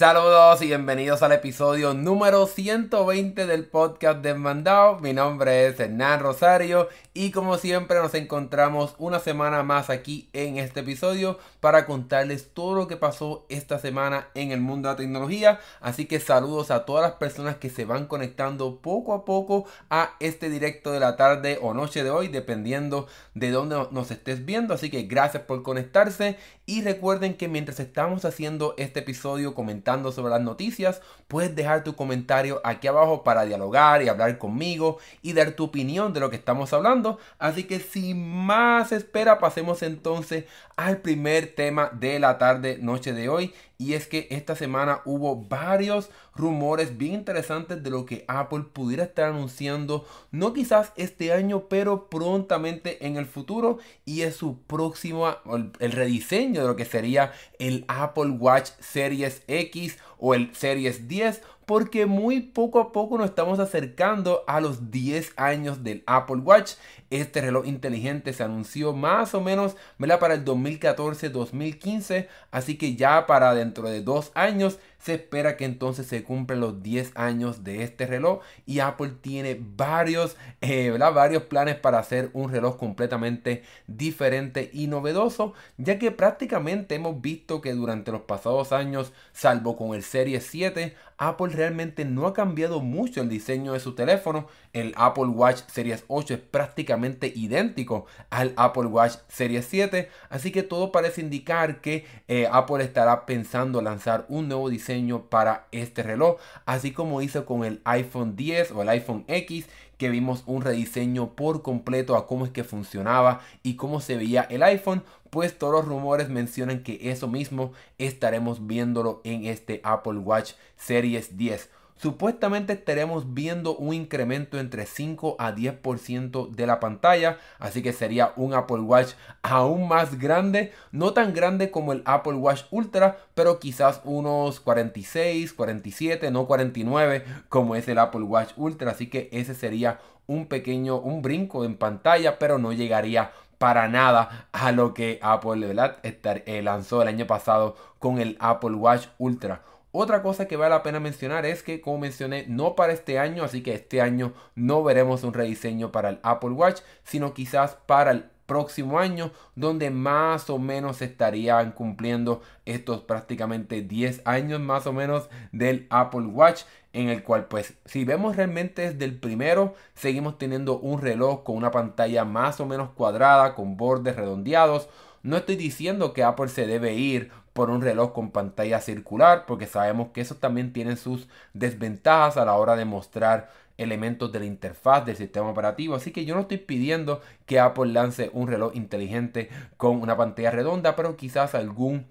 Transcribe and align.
Saludos 0.00 0.62
y 0.62 0.68
bienvenidos 0.68 1.22
al 1.22 1.32
episodio 1.32 1.92
número 1.92 2.46
120 2.46 3.46
del 3.46 3.66
podcast 3.66 4.20
Desmandado. 4.20 4.98
Mi 5.00 5.12
nombre 5.12 5.66
es 5.66 5.78
Hernán 5.78 6.20
Rosario 6.20 6.88
y 7.12 7.32
como 7.32 7.58
siempre 7.58 7.98
nos 7.98 8.14
encontramos 8.14 8.94
una 8.96 9.18
semana 9.18 9.62
más 9.62 9.90
aquí 9.90 10.30
en 10.32 10.56
este 10.56 10.80
episodio 10.80 11.38
para 11.60 11.84
contarles 11.84 12.54
todo 12.54 12.74
lo 12.74 12.88
que 12.88 12.96
pasó 12.96 13.44
esta 13.50 13.78
semana 13.78 14.28
en 14.32 14.52
el 14.52 14.62
mundo 14.62 14.88
de 14.88 14.94
la 14.94 14.96
tecnología. 14.96 15.60
Así 15.82 16.06
que 16.06 16.18
saludos 16.18 16.70
a 16.70 16.86
todas 16.86 17.02
las 17.02 17.18
personas 17.18 17.56
que 17.56 17.68
se 17.68 17.84
van 17.84 18.06
conectando 18.06 18.76
poco 18.80 19.12
a 19.12 19.26
poco 19.26 19.66
a 19.90 20.14
este 20.18 20.48
directo 20.48 20.92
de 20.92 21.00
la 21.00 21.16
tarde 21.16 21.58
o 21.60 21.74
noche 21.74 22.02
de 22.02 22.10
hoy, 22.10 22.28
dependiendo 22.28 23.06
de 23.34 23.50
dónde 23.50 23.76
nos 23.90 24.10
estés 24.10 24.46
viendo. 24.46 24.72
Así 24.72 24.88
que 24.88 25.02
gracias 25.02 25.42
por 25.42 25.62
conectarse 25.62 26.38
y 26.70 26.82
recuerden 26.82 27.34
que 27.34 27.48
mientras 27.48 27.80
estamos 27.80 28.24
haciendo 28.24 28.76
este 28.78 29.00
episodio 29.00 29.54
comentando 29.54 30.12
sobre 30.12 30.30
las 30.30 30.40
noticias, 30.40 31.02
puedes 31.26 31.56
dejar 31.56 31.82
tu 31.82 31.96
comentario 31.96 32.60
aquí 32.62 32.86
abajo 32.86 33.24
para 33.24 33.44
dialogar 33.44 34.04
y 34.04 34.08
hablar 34.08 34.38
conmigo 34.38 34.98
y 35.20 35.32
dar 35.32 35.50
tu 35.50 35.64
opinión 35.64 36.12
de 36.12 36.20
lo 36.20 36.30
que 36.30 36.36
estamos 36.36 36.72
hablando. 36.72 37.18
Así 37.40 37.64
que 37.64 37.80
sin 37.80 38.24
más 38.24 38.92
espera, 38.92 39.40
pasemos 39.40 39.82
entonces 39.82 40.44
al 40.76 40.98
primer 40.98 41.56
tema 41.56 41.90
de 41.92 42.20
la 42.20 42.38
tarde 42.38 42.78
noche 42.80 43.14
de 43.14 43.28
hoy 43.28 43.52
y 43.80 43.94
es 43.94 44.06
que 44.06 44.28
esta 44.30 44.54
semana 44.56 45.00
hubo 45.06 45.36
varios 45.36 46.10
rumores 46.34 46.98
bien 46.98 47.14
interesantes 47.14 47.82
de 47.82 47.88
lo 47.88 48.04
que 48.04 48.26
Apple 48.28 48.64
pudiera 48.74 49.04
estar 49.04 49.30
anunciando, 49.30 50.04
no 50.30 50.52
quizás 50.52 50.92
este 50.96 51.32
año, 51.32 51.64
pero 51.70 52.10
prontamente 52.10 53.06
en 53.06 53.16
el 53.16 53.24
futuro. 53.24 53.78
Y 54.04 54.20
es 54.20 54.36
su 54.36 54.60
próximo, 54.64 55.34
el 55.78 55.92
rediseño 55.92 56.60
de 56.60 56.68
lo 56.68 56.76
que 56.76 56.84
sería 56.84 57.32
el 57.58 57.86
Apple 57.88 58.32
Watch 58.32 58.68
Series 58.80 59.44
X 59.48 59.96
o 60.20 60.34
el 60.34 60.54
Series 60.54 61.08
10 61.08 61.42
porque 61.70 62.04
muy 62.04 62.40
poco 62.40 62.80
a 62.80 62.90
poco 62.90 63.16
nos 63.16 63.28
estamos 63.30 63.60
acercando 63.60 64.42
a 64.48 64.60
los 64.60 64.90
10 64.90 65.34
años 65.36 65.84
del 65.84 66.02
Apple 66.04 66.38
Watch. 66.38 66.72
Este 67.10 67.40
reloj 67.40 67.64
inteligente 67.64 68.32
se 68.32 68.42
anunció 68.42 68.92
más 68.92 69.34
o 69.34 69.40
menos 69.40 69.76
para 70.18 70.34
el 70.34 70.44
2014-2015, 70.44 72.26
así 72.50 72.76
que 72.76 72.96
ya 72.96 73.24
para 73.28 73.54
dentro 73.54 73.88
de 73.88 74.02
dos 74.02 74.32
años 74.34 74.80
se 75.00 75.14
espera 75.14 75.56
que 75.56 75.64
entonces 75.64 76.06
se 76.06 76.22
cumplan 76.22 76.60
los 76.60 76.82
10 76.82 77.12
años 77.14 77.64
de 77.64 77.82
este 77.82 78.06
reloj 78.06 78.40
y 78.66 78.80
Apple 78.80 79.12
tiene 79.20 79.58
varios, 79.60 80.36
eh, 80.60 80.90
varios 80.90 81.44
planes 81.44 81.76
para 81.76 81.98
hacer 81.98 82.30
un 82.32 82.50
reloj 82.50 82.76
completamente 82.76 83.62
diferente 83.86 84.70
y 84.72 84.86
novedoso, 84.86 85.54
ya 85.78 85.98
que 85.98 86.10
prácticamente 86.10 86.94
hemos 86.94 87.20
visto 87.20 87.60
que 87.60 87.72
durante 87.72 88.12
los 88.12 88.22
pasados 88.22 88.72
años, 88.72 89.12
salvo 89.32 89.76
con 89.76 89.94
el 89.94 90.02
Series 90.02 90.46
7, 90.46 90.94
Apple 91.20 91.48
realmente 91.48 92.06
no 92.06 92.26
ha 92.26 92.32
cambiado 92.32 92.80
mucho 92.80 93.20
el 93.20 93.28
diseño 93.28 93.74
de 93.74 93.80
su 93.80 93.94
teléfono. 93.94 94.48
El 94.72 94.94
Apple 94.96 95.26
Watch 95.26 95.60
Series 95.66 96.04
8 96.08 96.34
es 96.34 96.40
prácticamente 96.40 97.30
idéntico 97.36 98.06
al 98.30 98.54
Apple 98.56 98.86
Watch 98.86 99.16
Series 99.28 99.66
7, 99.66 100.08
así 100.30 100.50
que 100.50 100.62
todo 100.62 100.90
parece 100.92 101.20
indicar 101.20 101.82
que 101.82 102.06
eh, 102.26 102.48
Apple 102.50 102.82
estará 102.82 103.26
pensando 103.26 103.82
lanzar 103.82 104.24
un 104.30 104.48
nuevo 104.48 104.70
diseño 104.70 105.24
para 105.26 105.66
este 105.72 106.02
reloj, 106.02 106.38
así 106.64 106.92
como 106.92 107.20
hizo 107.20 107.44
con 107.44 107.64
el 107.64 107.82
iPhone 107.84 108.34
10 108.34 108.70
o 108.72 108.80
el 108.80 108.88
iPhone 108.88 109.24
X, 109.28 109.66
que 110.00 110.08
vimos 110.08 110.44
un 110.46 110.62
rediseño 110.62 111.34
por 111.34 111.60
completo 111.60 112.16
a 112.16 112.26
cómo 112.26 112.46
es 112.46 112.50
que 112.50 112.64
funcionaba 112.64 113.40
y 113.62 113.74
cómo 113.76 114.00
se 114.00 114.16
veía 114.16 114.40
el 114.48 114.62
iPhone, 114.62 115.02
pues 115.30 115.58
todos 115.58 115.72
los 115.72 115.84
rumores 115.86 116.28
mencionan 116.28 116.82
que 116.82 116.98
eso 117.10 117.28
mismo 117.28 117.72
estaremos 117.98 118.66
viéndolo 118.66 119.20
en 119.24 119.46
este 119.46 119.80
Apple 119.84 120.18
Watch 120.18 120.52
Series 120.76 121.36
10. 121.36 121.70
Supuestamente 122.00 122.72
estaremos 122.72 123.34
viendo 123.34 123.76
un 123.76 123.92
incremento 123.92 124.58
entre 124.58 124.86
5 124.86 125.36
a 125.38 125.54
10% 125.54 126.48
de 126.48 126.66
la 126.66 126.80
pantalla, 126.80 127.36
así 127.58 127.82
que 127.82 127.92
sería 127.92 128.32
un 128.36 128.54
Apple 128.54 128.80
Watch 128.80 129.12
aún 129.42 129.86
más 129.86 130.18
grande, 130.18 130.72
no 130.92 131.12
tan 131.12 131.34
grande 131.34 131.70
como 131.70 131.92
el 131.92 132.00
Apple 132.06 132.36
Watch 132.36 132.62
Ultra, 132.70 133.18
pero 133.34 133.58
quizás 133.58 134.00
unos 134.04 134.60
46, 134.60 135.52
47, 135.52 136.30
no 136.30 136.46
49 136.46 137.22
como 137.50 137.76
es 137.76 137.86
el 137.86 137.98
Apple 137.98 138.22
Watch 138.22 138.52
Ultra, 138.56 138.92
así 138.92 139.08
que 139.08 139.28
ese 139.30 139.54
sería 139.54 140.00
un 140.26 140.46
pequeño, 140.46 140.96
un 140.96 141.20
brinco 141.20 141.66
en 141.66 141.76
pantalla, 141.76 142.38
pero 142.38 142.56
no 142.56 142.72
llegaría 142.72 143.32
para 143.60 143.88
nada 143.88 144.48
a 144.52 144.72
lo 144.72 144.94
que 144.94 145.18
Apple 145.20 145.66
¿verdad? 145.66 145.98
Eh, 146.02 146.62
lanzó 146.62 147.02
el 147.02 147.08
año 147.08 147.26
pasado 147.26 147.76
con 147.98 148.18
el 148.18 148.38
Apple 148.40 148.72
Watch 148.72 149.08
Ultra. 149.18 149.60
Otra 149.92 150.22
cosa 150.22 150.48
que 150.48 150.56
vale 150.56 150.70
la 150.70 150.82
pena 150.82 150.98
mencionar 150.98 151.44
es 151.44 151.62
que, 151.62 151.82
como 151.82 151.98
mencioné, 151.98 152.46
no 152.48 152.74
para 152.74 152.94
este 152.94 153.18
año, 153.18 153.44
así 153.44 153.62
que 153.62 153.74
este 153.74 154.00
año 154.00 154.32
no 154.54 154.82
veremos 154.82 155.24
un 155.24 155.34
rediseño 155.34 155.92
para 155.92 156.08
el 156.08 156.20
Apple 156.22 156.52
Watch, 156.52 156.80
sino 157.04 157.34
quizás 157.34 157.76
para 157.86 158.12
el 158.12 158.24
próximo 158.46 158.98
año, 158.98 159.30
donde 159.56 159.90
más 159.90 160.48
o 160.48 160.58
menos 160.58 161.02
estarían 161.02 161.72
cumpliendo 161.72 162.40
estos 162.64 163.02
prácticamente 163.02 163.82
10 163.82 164.22
años 164.24 164.58
más 164.60 164.86
o 164.86 164.92
menos 164.94 165.28
del 165.52 165.86
Apple 165.90 166.26
Watch, 166.26 166.62
en 166.92 167.08
el 167.08 167.22
cual 167.22 167.46
pues 167.46 167.74
si 167.84 168.04
vemos 168.04 168.36
realmente 168.36 168.90
desde 168.90 169.04
el 169.04 169.18
primero, 169.18 169.74
seguimos 169.94 170.38
teniendo 170.38 170.78
un 170.78 171.00
reloj 171.00 171.44
con 171.44 171.56
una 171.56 171.70
pantalla 171.70 172.24
más 172.24 172.60
o 172.60 172.66
menos 172.66 172.90
cuadrada, 172.90 173.54
con 173.54 173.76
bordes 173.76 174.16
redondeados. 174.16 174.88
No 175.22 175.36
estoy 175.36 175.56
diciendo 175.56 176.12
que 176.12 176.24
Apple 176.24 176.48
se 176.48 176.66
debe 176.66 176.94
ir 176.94 177.30
por 177.52 177.70
un 177.70 177.82
reloj 177.82 178.12
con 178.12 178.30
pantalla 178.30 178.80
circular, 178.80 179.44
porque 179.46 179.66
sabemos 179.66 180.08
que 180.12 180.20
eso 180.20 180.36
también 180.36 180.72
tiene 180.72 180.96
sus 180.96 181.28
desventajas 181.52 182.36
a 182.36 182.44
la 182.44 182.54
hora 182.54 182.76
de 182.76 182.84
mostrar 182.84 183.50
elementos 183.76 184.30
de 184.32 184.40
la 184.40 184.44
interfaz 184.46 185.04
del 185.04 185.16
sistema 185.16 185.50
operativo. 185.50 185.94
Así 185.94 186.12
que 186.12 186.24
yo 186.24 186.34
no 186.34 186.42
estoy 186.42 186.58
pidiendo 186.58 187.20
que 187.46 187.60
Apple 187.60 187.92
lance 187.92 188.30
un 188.32 188.48
reloj 188.48 188.74
inteligente 188.74 189.48
con 189.76 190.00
una 190.00 190.16
pantalla 190.16 190.50
redonda, 190.50 190.96
pero 190.96 191.16
quizás 191.16 191.54
algún 191.54 192.06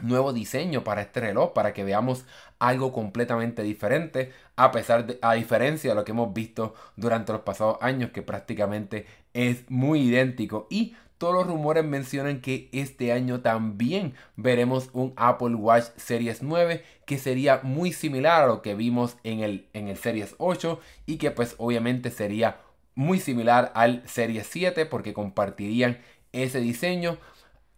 nuevo 0.00 0.32
diseño 0.32 0.84
para 0.84 1.02
este 1.02 1.20
reloj 1.20 1.52
para 1.52 1.72
que 1.72 1.84
veamos 1.84 2.24
algo 2.58 2.92
completamente 2.92 3.62
diferente 3.62 4.32
a 4.56 4.70
pesar 4.70 5.06
de 5.06 5.18
a 5.22 5.34
diferencia 5.34 5.90
de 5.90 5.96
lo 5.96 6.04
que 6.04 6.12
hemos 6.12 6.34
visto 6.34 6.74
durante 6.96 7.32
los 7.32 7.42
pasados 7.42 7.78
años 7.80 8.10
que 8.10 8.22
prácticamente 8.22 9.06
es 9.32 9.70
muy 9.70 10.00
idéntico 10.02 10.66
y 10.70 10.94
todos 11.18 11.34
los 11.34 11.46
rumores 11.46 11.84
mencionan 11.84 12.42
que 12.42 12.68
este 12.72 13.10
año 13.10 13.40
también 13.40 14.14
veremos 14.36 14.90
un 14.92 15.14
Apple 15.16 15.54
Watch 15.54 15.84
Series 15.96 16.42
9 16.42 16.84
que 17.06 17.16
sería 17.16 17.60
muy 17.62 17.92
similar 17.92 18.42
a 18.42 18.46
lo 18.46 18.60
que 18.60 18.74
vimos 18.74 19.16
en 19.24 19.40
el, 19.40 19.66
en 19.72 19.88
el 19.88 19.96
Series 19.96 20.34
8 20.36 20.78
y 21.06 21.16
que 21.16 21.30
pues 21.30 21.54
obviamente 21.56 22.10
sería 22.10 22.58
muy 22.94 23.18
similar 23.18 23.72
al 23.74 24.06
Series 24.06 24.46
7 24.46 24.84
porque 24.84 25.14
compartirían 25.14 25.98
ese 26.32 26.60
diseño. 26.60 27.16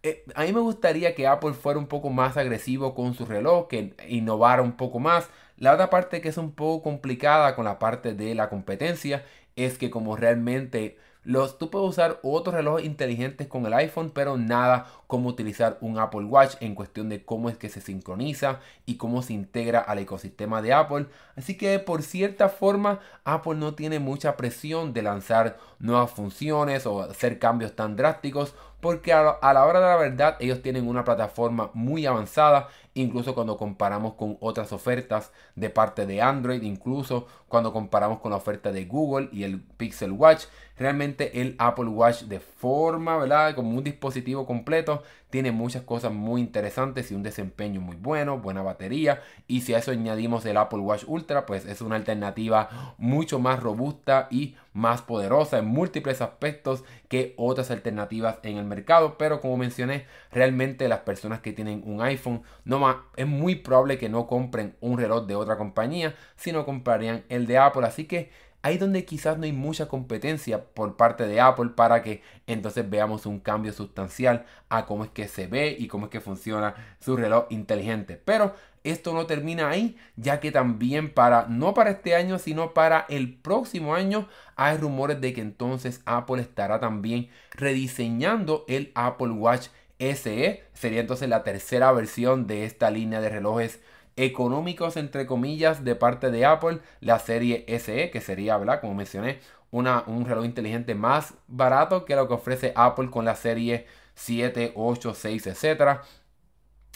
Eh, 0.01 0.23
a 0.33 0.43
mí 0.43 0.53
me 0.53 0.61
gustaría 0.61 1.13
que 1.13 1.27
Apple 1.27 1.53
fuera 1.53 1.77
un 1.79 1.87
poco 1.87 2.09
más 2.09 2.37
agresivo 2.37 2.95
con 2.95 3.13
su 3.13 3.25
reloj, 3.25 3.67
que 3.67 3.93
innovara 4.07 4.61
un 4.61 4.73
poco 4.77 4.99
más. 4.99 5.29
La 5.57 5.73
otra 5.73 5.89
parte 5.89 6.21
que 6.21 6.29
es 6.29 6.37
un 6.37 6.51
poco 6.53 6.83
complicada 6.83 7.55
con 7.55 7.65
la 7.65 7.79
parte 7.79 8.13
de 8.13 8.33
la 8.33 8.49
competencia 8.49 9.25
es 9.57 9.77
que 9.77 9.89
como 9.89 10.15
realmente 10.15 10.97
los, 11.23 11.57
tú 11.57 11.69
puedes 11.69 11.89
usar 11.89 12.19
otros 12.23 12.55
relojes 12.55 12.85
inteligentes 12.85 13.47
con 13.47 13.65
el 13.65 13.73
iPhone, 13.73 14.09
pero 14.09 14.37
nada 14.37 14.87
como 15.05 15.27
utilizar 15.29 15.77
un 15.81 15.99
Apple 15.99 16.23
Watch 16.23 16.55
en 16.61 16.75
cuestión 16.75 17.09
de 17.09 17.25
cómo 17.25 17.49
es 17.49 17.57
que 17.57 17.67
se 17.67 17.81
sincroniza 17.81 18.61
y 18.85 18.95
cómo 18.95 19.21
se 19.21 19.33
integra 19.33 19.79
al 19.79 19.99
ecosistema 19.99 20.61
de 20.61 20.71
Apple. 20.73 21.07
Así 21.35 21.57
que 21.57 21.77
por 21.79 22.03
cierta 22.03 22.47
forma 22.47 23.01
Apple 23.25 23.55
no 23.55 23.75
tiene 23.75 23.99
mucha 23.99 24.37
presión 24.37 24.93
de 24.93 25.01
lanzar 25.01 25.57
nuevas 25.79 26.09
funciones 26.11 26.85
o 26.85 27.01
hacer 27.01 27.37
cambios 27.37 27.75
tan 27.75 27.97
drásticos 27.97 28.55
porque 28.81 29.13
a, 29.13 29.37
la 29.41 29.65
hora 29.65 29.79
de 29.79 29.85
la 29.85 29.97
verdad 29.97 30.37
ellos 30.39 30.61
tienen 30.61 30.87
una 30.87 31.03
plataforma 31.03 31.69
muy 31.73 32.05
avanzada, 32.05 32.69
incluso 32.93 33.35
cuando 33.35 33.57
comparamos 33.57 34.13
con 34.13 34.37
otras 34.39 34.71
ofertas 34.71 35.31
de 35.55 35.69
parte 35.69 36.05
de 36.05 36.21
Android, 36.21 36.61
incluso 36.61 37.27
cuando 37.47 37.73
comparamos 37.73 38.19
con 38.19 38.31
la 38.31 38.37
oferta 38.37 38.71
de 38.71 38.85
Google 38.85 39.29
y 39.31 39.43
el 39.43 39.61
Pixel 39.61 40.11
Watch, 40.11 40.45
realmente 40.79 41.41
el 41.41 41.55
Apple 41.59 41.89
Watch 41.89 42.23
de 42.23 42.39
forma, 42.39 43.17
¿verdad? 43.17 43.53
Como 43.53 43.77
un 43.77 43.83
dispositivo 43.83 44.45
completo, 44.45 45.03
tiene 45.29 45.51
muchas 45.51 45.83
cosas 45.83 46.11
muy 46.11 46.41
interesantes 46.41 47.11
y 47.11 47.15
un 47.15 47.21
desempeño 47.21 47.81
muy 47.81 47.97
bueno, 47.97 48.39
buena 48.39 48.63
batería. 48.63 49.21
Y 49.47 49.61
si 49.61 49.73
a 49.73 49.79
eso 49.79 49.91
añadimos 49.91 50.45
el 50.45 50.57
Apple 50.57 50.79
Watch 50.79 51.03
Ultra, 51.05 51.45
pues 51.45 51.65
es 51.65 51.81
una 51.81 51.97
alternativa 51.97 52.95
mucho 52.97 53.39
más 53.39 53.59
robusta 53.61 54.27
y 54.31 54.55
más 54.73 55.01
poderosa 55.01 55.59
en 55.59 55.65
múltiples 55.65 56.21
aspectos 56.21 56.83
que 57.09 57.33
otras 57.37 57.69
alternativas 57.69 58.39
en 58.43 58.57
el 58.57 58.65
mercado. 58.65 59.17
Pero 59.17 59.41
como 59.41 59.57
mencioné, 59.57 60.05
realmente 60.31 60.87
las 60.87 61.01
personas 61.01 61.41
que 61.41 61.53
tienen 61.53 61.83
un 61.85 62.01
iPhone, 62.01 62.41
no 62.63 63.03
es 63.17 63.27
muy 63.27 63.55
probable 63.55 63.97
que 63.97 64.09
no 64.09 64.25
compren 64.25 64.75
un 64.79 64.97
reloj 64.97 65.27
de 65.27 65.35
otra 65.35 65.57
compañía, 65.57 66.15
sino 66.37 66.65
comprarían 66.65 67.25
el 67.29 67.45
de 67.45 67.57
Apple. 67.57 67.85
Así 67.85 68.05
que 68.05 68.31
ahí 68.61 68.77
donde 68.77 69.05
quizás 69.05 69.37
no 69.37 69.45
hay 69.45 69.53
mucha 69.53 69.87
competencia 69.87 70.65
por 70.65 70.97
parte 70.97 71.27
de 71.27 71.39
Apple 71.39 71.71
para 71.75 72.01
que 72.01 72.21
entonces 72.47 72.89
veamos 72.89 73.25
un 73.25 73.39
cambio 73.39 73.73
sustancial 73.73 74.45
a 74.69 74.85
cómo 74.85 75.03
es 75.03 75.11
que 75.11 75.27
se 75.27 75.47
ve 75.47 75.75
y 75.77 75.87
cómo 75.87 76.05
es 76.05 76.11
que 76.11 76.21
funciona 76.21 76.75
su 76.99 77.15
reloj 77.15 77.45
inteligente. 77.49 78.21
Pero 78.23 78.53
esto 78.83 79.13
no 79.13 79.25
termina 79.25 79.69
ahí, 79.69 79.97
ya 80.15 80.39
que 80.39 80.51
también 80.51 81.13
para, 81.13 81.47
no 81.47 81.73
para 81.73 81.91
este 81.91 82.15
año, 82.15 82.39
sino 82.39 82.73
para 82.73 83.05
el 83.09 83.33
próximo 83.35 83.93
año, 83.93 84.27
hay 84.55 84.77
rumores 84.77 85.19
de 85.19 85.33
que 85.33 85.41
entonces 85.41 86.01
Apple 86.05 86.41
estará 86.41 86.79
también 86.79 87.29
rediseñando 87.51 88.65
el 88.67 88.91
Apple 88.95 89.31
Watch 89.31 89.67
SE. 89.99 90.63
Sería 90.73 91.01
entonces 91.01 91.27
la 91.27 91.43
tercera 91.43 91.91
versión 91.91 92.47
de 92.47 92.63
esta 92.65 92.89
línea 92.89 93.19
de 93.19 93.29
relojes 93.29 93.81
económicos, 94.25 94.97
entre 94.97 95.25
comillas, 95.25 95.83
de 95.83 95.95
parte 95.95 96.31
de 96.31 96.45
Apple, 96.45 96.79
la 96.99 97.19
serie 97.19 97.65
SE, 97.79 98.11
que 98.11 98.21
sería, 98.21 98.57
¿verdad? 98.57 98.81
Como 98.81 98.93
mencioné, 98.93 99.39
una, 99.71 100.03
un 100.07 100.25
reloj 100.25 100.45
inteligente 100.45 100.95
más 100.95 101.35
barato 101.47 102.05
que 102.05 102.15
lo 102.15 102.27
que 102.27 102.33
ofrece 102.33 102.73
Apple 102.75 103.09
con 103.09 103.25
la 103.25 103.35
serie 103.35 103.87
7, 104.15 104.73
8, 104.75 105.13
6, 105.13 105.47
etc. 105.47 105.99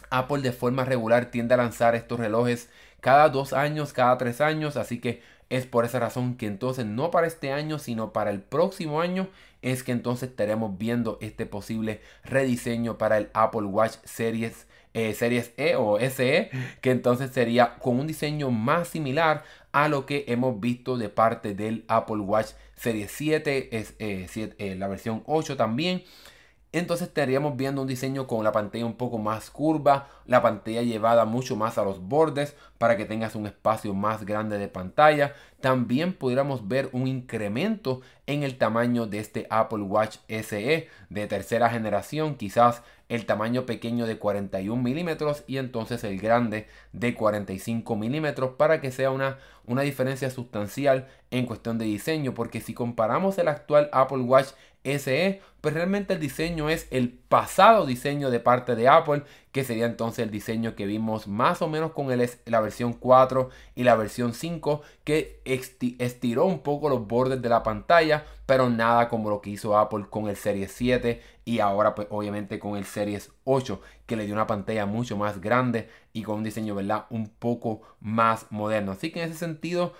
Apple 0.10 0.42
de 0.42 0.52
forma 0.52 0.86
regular 0.86 1.32
tiende 1.32 1.54
a 1.54 1.58
lanzar 1.58 1.96
estos 1.96 2.20
relojes 2.20 2.70
cada 3.00 3.30
dos 3.30 3.54
años, 3.54 3.94
cada 3.94 4.18
tres 4.18 4.42
años, 4.42 4.78
así 4.78 5.00
que 5.00 5.22
es 5.50 5.66
por 5.66 5.86
esa 5.86 6.00
razón 6.00 6.36
que 6.36 6.48
entonces 6.48 6.86
no 6.86 7.12
para 7.12 7.28
este 7.28 7.52
año, 7.52 7.80
sino 7.80 8.12
para 8.14 8.32
el 8.32 8.42
próximo 8.42 9.02
año 9.02 9.28
es 9.62 9.84
que 9.84 9.92
entonces 9.92 10.30
estaremos 10.30 10.78
viendo 10.78 11.18
este 11.22 11.46
posible 11.46 12.02
rediseño 12.24 12.98
para 12.98 13.18
el 13.18 13.30
Apple 13.34 13.64
Watch 13.64 13.96
Series 14.04 14.68
eh, 14.94 15.14
Series 15.14 15.54
E 15.58 15.76
o 15.76 16.00
SE, 16.00 16.50
que 16.82 16.92
entonces 16.92 17.32
sería 17.32 17.76
con 17.76 18.00
un 18.00 18.08
diseño 18.08 18.52
más 18.52 18.88
similar 18.88 19.44
a 19.72 19.88
lo 19.88 20.06
que 20.06 20.26
hemos 20.28 20.60
visto 20.60 20.98
de 20.98 21.10
parte 21.10 21.56
del 21.56 21.84
Apple 21.88 22.18
Watch 22.18 22.52
Series 22.76 23.12
7, 23.12 23.78
es, 23.78 23.96
eh, 24.00 24.28
eh, 24.58 24.76
la 24.76 24.88
versión 24.88 25.24
8 25.26 25.58
también. 25.58 26.04
Entonces 26.74 27.10
estaríamos 27.10 27.56
viendo 27.56 27.84
un 27.84 27.88
diseño 27.88 28.26
con 28.26 28.44
la 28.44 28.52
pantalla 28.52 28.88
un 28.88 28.96
poco 28.96 29.20
más 29.20 29.52
curva, 29.52 30.08
la 30.26 30.42
pantalla 30.42 30.82
llevada 30.82 31.24
mucho 31.24 31.56
más 31.56 31.78
a 31.78 31.84
los 31.84 32.02
bordes 32.02 32.56
para 32.80 32.98
que 32.98 33.06
tengas 33.06 33.36
un 33.36 33.46
espacio 33.46 33.94
más 33.94 34.26
grande 34.26 34.58
de 34.58 34.68
pantalla. 34.68 35.36
También 35.62 36.14
pudiéramos 36.14 36.68
ver 36.68 36.90
un 36.92 37.06
incremento 37.06 38.02
en 38.26 38.42
el 38.42 38.58
tamaño 38.58 39.06
de 39.06 39.20
este 39.20 39.46
Apple 39.52 39.84
Watch 39.84 40.18
SE 40.28 40.90
de 41.10 41.28
tercera 41.28 41.70
generación, 41.70 42.36
quizás 42.36 42.82
el 43.08 43.28
tamaño 43.28 43.68
pequeño 43.68 44.08
de 44.08 44.18
41 44.18 44.82
milímetros 44.82 45.44
y 45.46 45.58
entonces 45.58 46.04
el 46.04 46.20
grande 46.20 46.68
de 46.94 47.14
45 47.14 47.96
milímetros 47.96 48.56
para 48.58 48.82
que 48.82 48.92
sea 48.92 49.12
una, 49.12 49.38
una 49.68 49.84
diferencia 49.84 50.32
sustancial 50.32 51.08
en 51.30 51.46
cuestión 51.46 51.78
de 51.78 51.86
diseño 51.86 52.34
porque 52.34 52.62
si 52.62 52.74
comparamos 52.74 53.38
el 53.38 53.48
actual 53.48 53.90
Apple 53.92 54.22
Watch 54.22 54.50
SE, 54.84 55.42
pues 55.62 55.74
realmente 55.74 56.14
el 56.14 56.20
diseño 56.20 56.68
es 56.68 56.88
el 56.92 57.10
pasado 57.10 57.86
diseño 57.86 58.30
de 58.30 58.42
parte 58.42 58.76
de 58.76 58.90
Apple, 58.90 59.24
que 59.54 59.64
sería 59.64 59.86
entonces 59.86 60.24
el 60.24 60.32
diseño 60.32 60.76
que 60.76 60.86
vimos 60.86 61.28
más 61.28 61.62
o 61.62 61.70
menos 61.70 61.94
con 61.94 62.12
el, 62.12 62.30
la 62.46 62.60
versión 62.60 62.94
4 62.94 63.50
y 63.76 63.84
la 63.84 63.96
versión 63.96 64.34
5, 64.34 64.82
que 65.06 65.42
estiró 65.46 66.46
un 66.46 66.60
poco 66.60 66.90
los 66.90 67.08
bordes 67.08 67.42
de 67.42 67.50
la 67.50 67.64
pantalla, 67.64 68.26
pero 68.46 68.70
nada 68.70 69.08
como 69.08 69.30
lo 69.30 69.40
que 69.40 69.52
hizo 69.52 69.78
Apple 69.78 70.06
con 70.10 70.28
el 70.28 70.36
Series 70.36 70.72
7 70.74 71.22
y 71.46 71.60
ahora 71.60 71.96
pues 71.96 72.08
obviamente 72.12 72.60
con 72.60 72.76
el 72.76 72.84
Series 72.84 73.32
8, 73.46 73.80
que 74.06 74.18
le 74.18 74.26
dio 74.26 74.34
una 74.34 74.48
pantalla 74.48 74.86
mucho 74.86 75.16
más 75.16 75.40
grande 75.40 75.90
y 76.12 76.24
con 76.24 76.38
un 76.38 76.44
diseño, 76.44 76.76
¿verdad? 76.76 77.06
Un 77.10 77.30
poco 77.30 77.82
más 78.02 78.48
moderno. 78.50 78.92
Así 78.92 79.12
que 79.12 79.24
en 79.24 79.30
ese 79.30 79.40
sentido 79.40 79.94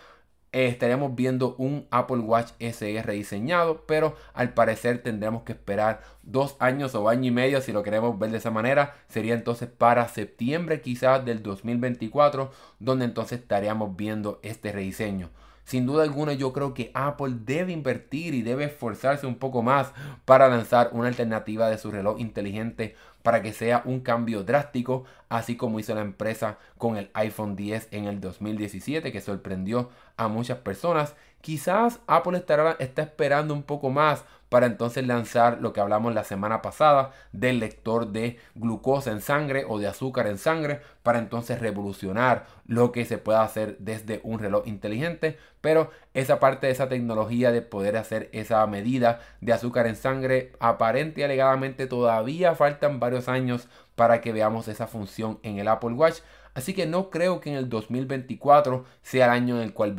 eh, 0.54 0.68
estaríamos 0.68 1.16
viendo 1.16 1.56
un 1.58 1.88
Apple 1.90 2.20
Watch 2.20 2.52
SE 2.60 3.02
rediseñado, 3.02 3.86
pero 3.88 4.16
al 4.34 4.54
parecer 4.54 5.02
tendremos 5.02 5.44
que 5.44 5.54
esperar 5.54 6.02
dos 6.22 6.56
años 6.60 6.94
o 6.94 7.10
año 7.10 7.28
y 7.28 7.32
medio 7.32 7.60
si 7.60 7.72
lo 7.72 7.82
queremos 7.82 8.18
ver 8.20 8.30
de 8.30 8.38
esa 8.38 8.52
manera. 8.52 8.96
Sería 9.10 9.34
entonces 9.34 9.68
para 9.68 10.08
septiembre 10.08 10.82
quizás 10.82 11.26
del 11.26 11.42
2024, 11.42 12.52
donde 12.80 13.06
entonces 13.06 13.40
estaríamos 13.40 13.96
viendo 13.96 14.40
este 14.44 14.72
rediseño. 14.72 15.32
Sin 15.66 15.86
duda 15.86 16.04
alguna 16.04 16.34
yo 16.34 16.52
creo 16.52 16.74
que 16.74 16.92
Apple 16.94 17.36
debe 17.46 17.72
invertir 17.72 18.34
y 18.34 18.42
debe 18.42 18.66
esforzarse 18.66 19.26
un 19.26 19.36
poco 19.36 19.64
más 19.64 19.94
para 20.26 20.50
lanzar 20.50 20.90
una 20.92 21.08
alternativa 21.08 21.70
de 21.70 21.78
su 21.78 21.90
reloj 21.90 22.20
inteligente 22.20 22.96
para 23.24 23.42
que 23.42 23.54
sea 23.54 23.82
un 23.86 24.02
cambio 24.02 24.44
drástico, 24.44 25.06
así 25.30 25.56
como 25.56 25.80
hizo 25.80 25.96
la 25.96 26.02
empresa 26.02 26.58
con 26.78 26.98
el 26.98 27.10
iPhone 27.14 27.56
10 27.56 27.88
en 27.92 28.06
el 28.06 28.20
2017 28.20 29.12
que 29.14 29.22
sorprendió 29.22 29.90
a 30.18 30.28
muchas 30.28 30.60
personas. 30.60 31.16
Quizás 31.42 32.00
Apple 32.08 32.38
estará, 32.38 32.78
está 32.80 33.02
esperando 33.02 33.54
un 33.54 33.64
poco 33.64 33.90
más 33.90 34.24
para 34.54 34.68
entonces 34.68 35.08
lanzar 35.08 35.62
lo 35.62 35.74
que 35.74 35.82
hablamos 35.82 36.14
la 36.14 36.24
semana 36.24 36.62
pasada 36.62 37.10
del 37.32 37.60
lector 37.60 38.10
de 38.10 38.38
glucosa 38.54 39.10
en 39.10 39.20
sangre 39.20 39.66
o 39.68 39.80
de 39.80 39.88
azúcar 39.88 40.28
en 40.28 40.38
sangre 40.38 40.80
para 41.02 41.18
entonces 41.18 41.60
revolucionar 41.60 42.46
lo 42.68 42.92
que 42.92 43.04
se 43.06 43.18
pueda 43.18 43.42
hacer 43.42 43.78
desde 43.80 44.22
un 44.24 44.38
reloj 44.38 44.68
inteligente 44.68 45.40
pero 45.60 45.90
esa 46.14 46.40
parte 46.40 46.68
de 46.68 46.74
esa 46.74 46.88
tecnología 46.88 47.52
de 47.52 47.64
poder 47.64 47.98
hacer 47.98 48.30
esa 48.32 48.68
medida 48.68 49.22
de 49.42 49.54
azúcar 49.54 49.88
en 49.88 49.96
sangre 49.96 50.52
aparente 50.60 51.22
y 51.22 51.24
alegadamente 51.24 51.88
todavía 51.88 52.54
faltan 52.54 53.00
varios 53.00 53.30
años 53.30 53.68
para 53.96 54.22
que 54.22 54.34
veamos 54.34 54.68
esa 54.68 54.86
función 54.86 55.40
en 55.42 55.58
el 55.58 55.68
Apple 55.68 55.94
Watch 55.94 56.20
Así 56.56 56.74
que 56.74 56.86
no 56.86 57.10
creo 57.10 57.40
que 57.40 57.50
en 57.50 57.56
el 57.56 57.68
2024 57.68 58.86
sea 59.02 59.26
el 59.26 59.32
año 59.32 59.58
en 59.58 59.64
el 59.64 59.74
cual 59.74 59.96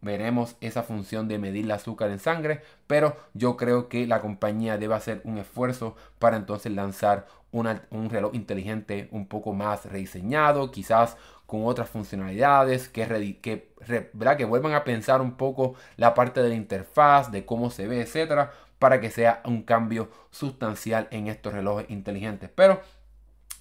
veremos 0.00 0.56
esa 0.60 0.82
función 0.82 1.28
de 1.28 1.38
medir 1.38 1.66
el 1.66 1.70
azúcar 1.70 2.10
en 2.10 2.18
sangre, 2.18 2.62
pero 2.86 3.16
yo 3.34 3.56
creo 3.56 3.88
que 3.88 4.06
la 4.06 4.20
compañía 4.20 4.78
debe 4.78 4.94
hacer 4.94 5.20
un 5.24 5.36
esfuerzo 5.38 5.94
para 6.18 6.36
entonces 6.36 6.72
lanzar 6.72 7.26
un 7.50 8.08
reloj 8.10 8.34
inteligente 8.34 9.08
un 9.10 9.26
poco 9.26 9.52
más 9.52 9.84
rediseñado, 9.84 10.70
quizás 10.70 11.18
con 11.46 11.66
otras 11.66 11.90
funcionalidades, 11.90 12.88
que, 12.88 13.38
que, 13.42 13.70
que 14.38 14.44
vuelvan 14.46 14.72
a 14.72 14.84
pensar 14.84 15.20
un 15.20 15.32
poco 15.36 15.74
la 15.98 16.14
parte 16.14 16.42
de 16.42 16.48
la 16.48 16.54
interfaz, 16.54 17.30
de 17.30 17.44
cómo 17.44 17.70
se 17.70 17.86
ve, 17.86 18.00
etcétera, 18.00 18.52
para 18.78 19.00
que 19.00 19.10
sea 19.10 19.42
un 19.44 19.62
cambio 19.62 20.08
sustancial 20.30 21.08
en 21.10 21.26
estos 21.28 21.52
relojes 21.52 21.90
inteligentes. 21.90 22.48
Pero 22.54 22.80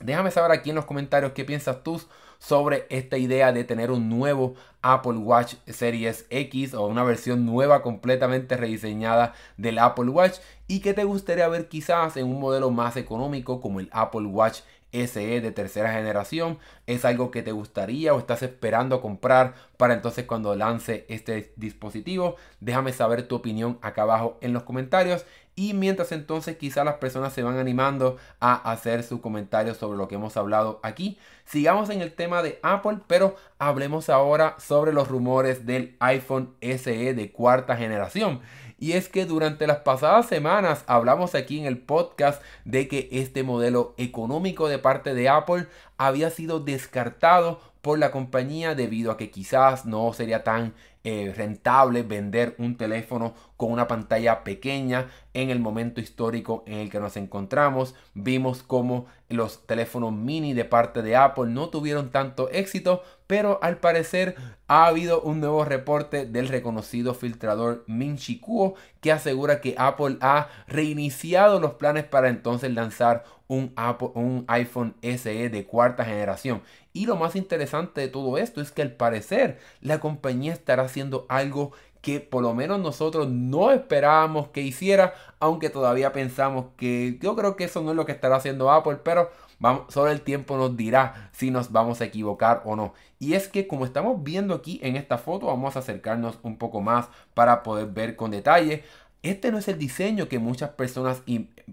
Déjame 0.04 0.32
saber 0.32 0.52
aquí 0.52 0.70
en 0.70 0.76
los 0.76 0.86
comentarios 0.86 1.32
qué 1.34 1.46
piensas 1.46 1.84
tú 1.84 2.02
sobre 2.40 2.88
esta 2.90 3.18
idea 3.18 3.52
de 3.54 3.64
tener 3.64 3.92
un 3.92 4.10
nuevo 4.10 4.56
Apple 4.82 5.18
Watch 5.18 5.56
Series 5.68 6.26
X 6.32 6.74
o 6.74 6.88
una 6.88 7.04
versión 7.04 7.46
nueva 7.46 7.84
completamente 7.84 8.58
rediseñada 8.58 9.34
del 9.58 9.78
Apple 9.78 10.10
Watch 10.10 10.40
y 10.68 10.80
qué 10.80 10.96
te 10.96 11.04
gustaría 11.04 11.48
ver 11.48 11.70
quizás 11.70 12.18
en 12.18 12.26
un 12.26 12.40
modelo 12.40 12.72
más 12.72 12.98
económico 12.98 13.62
como 13.62 13.80
el 13.80 13.90
Apple 13.92 14.26
Watch 14.26 14.62
SE 14.92 15.42
de 15.42 15.52
tercera 15.52 15.94
generación. 15.94 16.58
¿Es 16.88 17.06
algo 17.06 17.32
que 17.32 17.44
te 17.44 17.52
gustaría 17.52 18.14
o 18.14 18.20
estás 18.20 18.44
esperando 18.44 19.02
comprar 19.02 19.54
para 19.78 19.94
entonces 19.94 20.26
cuando 20.26 20.56
lance 20.56 21.06
este 21.10 21.54
dispositivo? 21.56 22.36
Déjame 22.60 22.92
saber 22.92 23.28
tu 23.28 23.36
opinión 23.36 23.78
acá 23.82 24.02
abajo 24.02 24.38
en 24.42 24.54
los 24.54 24.64
comentarios 24.64 25.26
y 25.56 25.74
mientras 25.74 26.12
entonces 26.12 26.58
quizás 26.58 26.86
las 26.86 26.96
personas 26.96 27.34
se 27.34 27.44
van 27.44 27.58
animando 27.58 28.18
a 28.40 28.72
hacer 28.72 29.04
sus 29.04 29.20
comentarios 29.20 29.78
sobre 29.78 29.98
lo 29.98 30.08
que 30.08 30.16
hemos 30.16 30.38
hablado 30.38 30.80
aquí. 30.84 31.18
Sigamos 31.46 31.90
en 31.90 32.02
el 32.02 32.14
tema 32.14 32.42
de 32.42 32.60
Apple, 32.64 33.00
pero 33.08 33.36
hablemos 33.60 34.10
ahora 34.10 34.56
sobre 34.60 34.94
los 34.94 35.08
rumores 35.08 35.66
del 35.66 35.96
iPhone 36.00 36.56
SE 36.62 37.14
de 37.14 37.32
cuarta 37.32 37.76
generación. 37.76 38.42
Y 38.80 38.94
es 38.94 39.10
que 39.10 39.26
durante 39.26 39.68
las 39.68 39.80
pasadas 39.80 40.26
semanas 40.26 40.84
hablamos 40.88 41.36
aquí 41.36 41.60
en 41.60 41.66
el 41.66 41.78
podcast 41.78 42.42
de 42.66 42.88
que 42.88 43.10
este 43.12 43.44
modelo 43.44 43.94
económico 43.98 44.68
de 44.68 44.80
parte 44.80 45.14
de 45.14 45.30
Apple 45.30 45.68
había 45.98 46.32
sido 46.32 46.60
descartado 46.60 47.60
por 47.82 48.00
la 48.00 48.12
compañía 48.12 48.74
debido 48.74 49.12
a 49.12 49.18
que 49.18 49.30
quizás 49.30 49.86
no 49.86 50.14
sería 50.14 50.44
tan 50.44 50.74
eh, 51.04 51.34
rentable 51.36 52.04
vender 52.04 52.56
un 52.60 52.78
teléfono 52.78 53.34
con 53.58 53.72
una 53.72 53.88
pantalla 53.88 54.44
pequeña 54.44 55.08
en 55.34 55.50
el 55.50 55.60
momento 55.60 56.02
histórico 56.02 56.64
en 56.68 56.80
el 56.80 56.90
que 56.90 57.00
nos 57.00 57.18
encontramos. 57.18 57.96
Vimos 58.14 58.64
como 58.64 59.08
los 59.30 59.66
teléfonos 59.66 60.14
mini 60.14 60.54
de 60.54 60.66
parte 60.66 61.02
de 61.02 61.16
Apple 61.16 61.48
no 61.48 61.70
tuvieron 61.70 62.12
tanto 62.12 62.50
éxito, 62.50 63.02
pero 63.28 63.60
al 63.64 63.78
parecer 63.78 64.36
ha 64.68 64.88
habido 64.88 65.22
un 65.22 65.40
nuevo 65.40 65.64
reporte 65.64 66.26
del 66.26 66.48
reconocido 66.50 67.14
filtrador 67.14 67.84
Min 67.88 68.18
Kuo 68.40 68.76
que 69.00 69.12
asegura 69.12 69.62
que 69.62 69.76
Apple 69.78 70.18
ha 70.22 70.50
reiniciado 70.68 71.60
los 71.60 71.74
planes 71.76 72.04
para 72.04 72.30
entonces 72.30 72.72
lanzar 72.74 73.24
un, 73.48 73.74
un 74.16 74.46
iPhone 74.48 74.96
SE 75.02 75.50
de 75.50 75.66
cuarta 75.66 76.06
generación. 76.06 76.62
Y 76.94 77.06
lo 77.06 77.16
más 77.16 77.36
interesante 77.36 78.02
de 78.02 78.08
todo 78.08 78.38
esto 78.38 78.62
es 78.62 78.72
que 78.72 78.82
al 78.82 78.94
parecer 78.94 79.60
la 79.82 80.00
compañía 80.00 80.54
estará 80.54 80.88
haciendo 80.92 81.26
algo 81.30 81.72
que 82.02 82.20
por 82.20 82.42
lo 82.42 82.54
menos 82.54 82.80
nosotros 82.80 83.30
no 83.30 83.72
esperábamos 83.72 84.50
que 84.50 84.62
hiciera, 84.62 85.14
aunque 85.40 85.70
todavía 85.70 86.12
pensamos 86.12 86.66
que 86.76 87.20
yo 87.22 87.36
creo 87.36 87.56
que 87.56 87.66
eso 87.66 87.82
no 87.82 87.92
es 87.92 87.96
lo 87.96 88.06
que 88.06 88.12
estará 88.12 88.38
haciendo 88.38 88.72
Apple, 88.72 88.98
pero 89.04 89.30
vamos, 89.60 89.94
solo 89.94 90.10
el 90.12 90.22
tiempo 90.22 90.58
nos 90.58 90.76
dirá 90.76 91.30
si 91.32 91.52
nos 91.52 91.72
vamos 91.72 92.02
a 92.02 92.06
equivocar 92.06 92.64
o 92.66 92.76
no. 92.76 92.94
Y 93.20 93.36
es 93.36 93.48
que 93.48 93.68
como 93.68 93.86
estamos 93.86 94.24
viendo 94.24 94.56
aquí 94.56 94.80
en 94.82 94.96
esta 94.96 95.20
foto, 95.20 95.46
vamos 95.46 95.76
a 95.76 95.80
acercarnos 95.80 96.40
un 96.42 96.58
poco 96.58 96.82
más 96.82 97.08
para 97.36 97.62
poder 97.62 97.88
ver 97.88 98.16
con 98.16 98.32
detalle. 98.32 98.84
Este 99.24 99.52
no 99.52 99.60
es 99.60 99.68
el 99.68 99.78
diseño 99.78 100.28
que 100.28 100.40
muchas 100.40 100.72
personas 100.72 101.22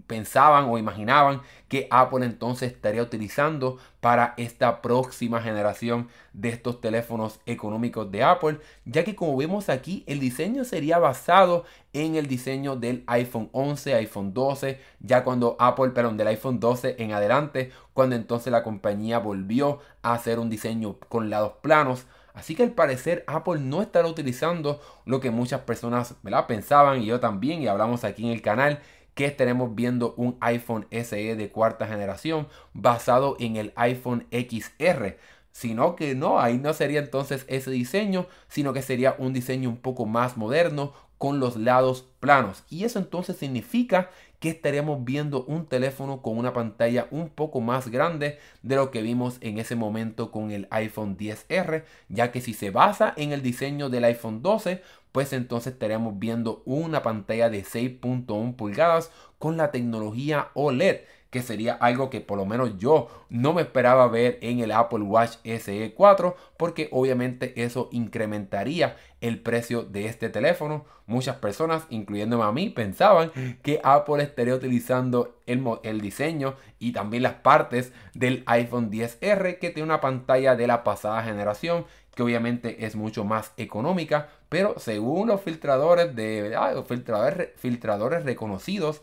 pensaban 0.05 0.65
o 0.65 0.77
imaginaban 0.77 1.41
que 1.67 1.87
Apple 1.89 2.23
entonces 2.25 2.71
estaría 2.71 3.01
utilizando 3.01 3.77
para 4.01 4.35
esta 4.37 4.81
próxima 4.81 5.41
generación 5.41 6.09
de 6.33 6.49
estos 6.49 6.79
teléfonos 6.79 7.39
económicos 7.47 8.11
de 8.11 8.23
Apple, 8.23 8.59
ya 8.85 9.03
que 9.03 9.15
como 9.15 9.35
vemos 9.35 9.69
aquí 9.69 10.03
el 10.05 10.19
diseño 10.19 10.63
sería 10.63 10.99
basado 10.99 11.65
en 11.93 12.15
el 12.15 12.27
diseño 12.27 12.75
del 12.75 13.03
iPhone 13.07 13.49
11, 13.51 13.95
iPhone 13.95 14.33
12, 14.33 14.79
ya 14.99 15.23
cuando 15.23 15.55
Apple, 15.59 15.89
perdón, 15.89 16.17
del 16.17 16.27
iPhone 16.27 16.59
12 16.59 16.97
en 16.99 17.13
adelante, 17.13 17.71
cuando 17.93 18.15
entonces 18.15 18.51
la 18.51 18.63
compañía 18.63 19.17
volvió 19.17 19.79
a 20.03 20.13
hacer 20.13 20.37
un 20.37 20.49
diseño 20.51 20.97
con 21.09 21.29
lados 21.29 21.53
planos. 21.61 22.05
Así 22.39 22.55
que 22.55 22.63
al 22.63 22.71
parecer 22.71 23.25
Apple 23.27 23.59
no 23.59 23.81
estará 23.81 24.07
utilizando 24.07 24.79
lo 25.05 25.19
que 25.19 25.29
muchas 25.29 25.59
personas 25.61 26.15
pensaban 26.47 27.01
y 27.01 27.05
yo 27.05 27.19
también 27.19 27.61
y 27.61 27.67
hablamos 27.67 28.05
aquí 28.05 28.25
en 28.25 28.31
el 28.31 28.41
canal 28.41 28.79
que 29.13 29.25
estaremos 29.25 29.75
viendo 29.75 30.13
un 30.15 30.37
iPhone 30.39 30.87
SE 30.89 31.35
de 31.35 31.51
cuarta 31.51 31.85
generación 31.85 32.47
basado 32.73 33.35
en 33.41 33.57
el 33.57 33.73
iPhone 33.75 34.25
XR. 34.31 35.17
Sino 35.51 35.97
que 35.97 36.15
no, 36.15 36.39
ahí 36.39 36.57
no 36.57 36.73
sería 36.73 37.01
entonces 37.01 37.43
ese 37.49 37.71
diseño, 37.71 38.27
sino 38.47 38.71
que 38.71 38.81
sería 38.81 39.15
un 39.17 39.33
diseño 39.33 39.67
un 39.67 39.77
poco 39.77 40.05
más 40.05 40.37
moderno 40.37 40.93
con 41.17 41.41
los 41.41 41.57
lados 41.57 42.07
planos. 42.21 42.63
Y 42.69 42.85
eso 42.85 42.99
entonces 42.99 43.35
significa 43.35 44.09
que 44.39 44.49
estaríamos 44.49 45.03
viendo 45.03 45.43
un 45.45 45.65
teléfono 45.65 46.21
con 46.21 46.37
una 46.37 46.53
pantalla 46.53 47.07
un 47.11 47.29
poco 47.29 47.61
más 47.61 47.89
grande 47.89 48.39
de 48.63 48.75
lo 48.75 48.89
que 48.91 49.01
vimos 49.01 49.37
en 49.41 49.59
ese 49.59 49.75
momento 49.75 50.31
con 50.31 50.51
el 50.51 50.67
iPhone 50.71 51.17
10R, 51.17 51.83
ya 52.07 52.31
que 52.31 52.41
si 52.41 52.53
se 52.53 52.71
basa 52.71 53.13
en 53.17 53.33
el 53.33 53.41
diseño 53.41 53.89
del 53.89 54.05
iPhone 54.05 54.41
12, 54.41 54.81
pues 55.11 55.33
entonces 55.33 55.73
estaríamos 55.73 56.19
viendo 56.19 56.61
una 56.65 57.01
pantalla 57.03 57.49
de 57.49 57.63
6.1 57.63 58.55
pulgadas 58.55 59.11
con 59.37 59.57
la 59.57 59.71
tecnología 59.71 60.49
OLED 60.53 61.01
que 61.29 61.41
sería 61.41 61.73
algo 61.73 62.09
que 62.09 62.21
por 62.21 62.37
lo 62.37 62.45
menos 62.45 62.77
yo 62.77 63.07
no 63.29 63.53
me 63.53 63.61
esperaba 63.61 64.07
ver 64.07 64.39
en 64.41 64.59
el 64.59 64.71
Apple 64.71 65.03
Watch 65.03 65.37
SE 65.43 65.93
4 65.95 66.35
porque 66.57 66.89
obviamente 66.91 67.63
eso 67.63 67.89
incrementaría 67.91 68.97
el 69.21 69.39
precio 69.39 69.83
de 69.83 70.07
este 70.07 70.29
teléfono. 70.29 70.85
Muchas 71.05 71.37
personas, 71.37 71.85
incluyéndome 71.89 72.43
a 72.43 72.51
mí, 72.51 72.69
pensaban 72.69 73.31
que 73.61 73.79
Apple 73.83 74.23
estaría 74.23 74.55
utilizando 74.55 75.39
el, 75.45 76.01
diseño 76.01 76.55
y 76.79 76.93
también 76.93 77.23
las 77.23 77.33
partes 77.33 77.93
del 78.13 78.43
iPhone 78.45 78.91
10R 78.91 79.59
que 79.59 79.69
tiene 79.69 79.83
una 79.83 80.01
pantalla 80.01 80.55
de 80.55 80.67
la 80.67 80.83
pasada 80.83 81.23
generación 81.23 81.85
que 82.15 82.23
obviamente 82.23 82.85
es 82.85 82.95
mucho 82.95 83.23
más 83.23 83.53
económica, 83.57 84.29
pero 84.49 84.75
según 84.77 85.29
los 85.29 85.41
filtradores 85.41 86.15
de 86.15 86.55
filtradores, 86.85 87.49
filtradores 87.55 88.25
reconocidos, 88.25 89.01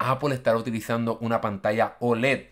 Apple 0.00 0.34
estará 0.34 0.56
utilizando 0.56 1.18
una 1.20 1.40
pantalla 1.40 1.96
OLED 2.00 2.46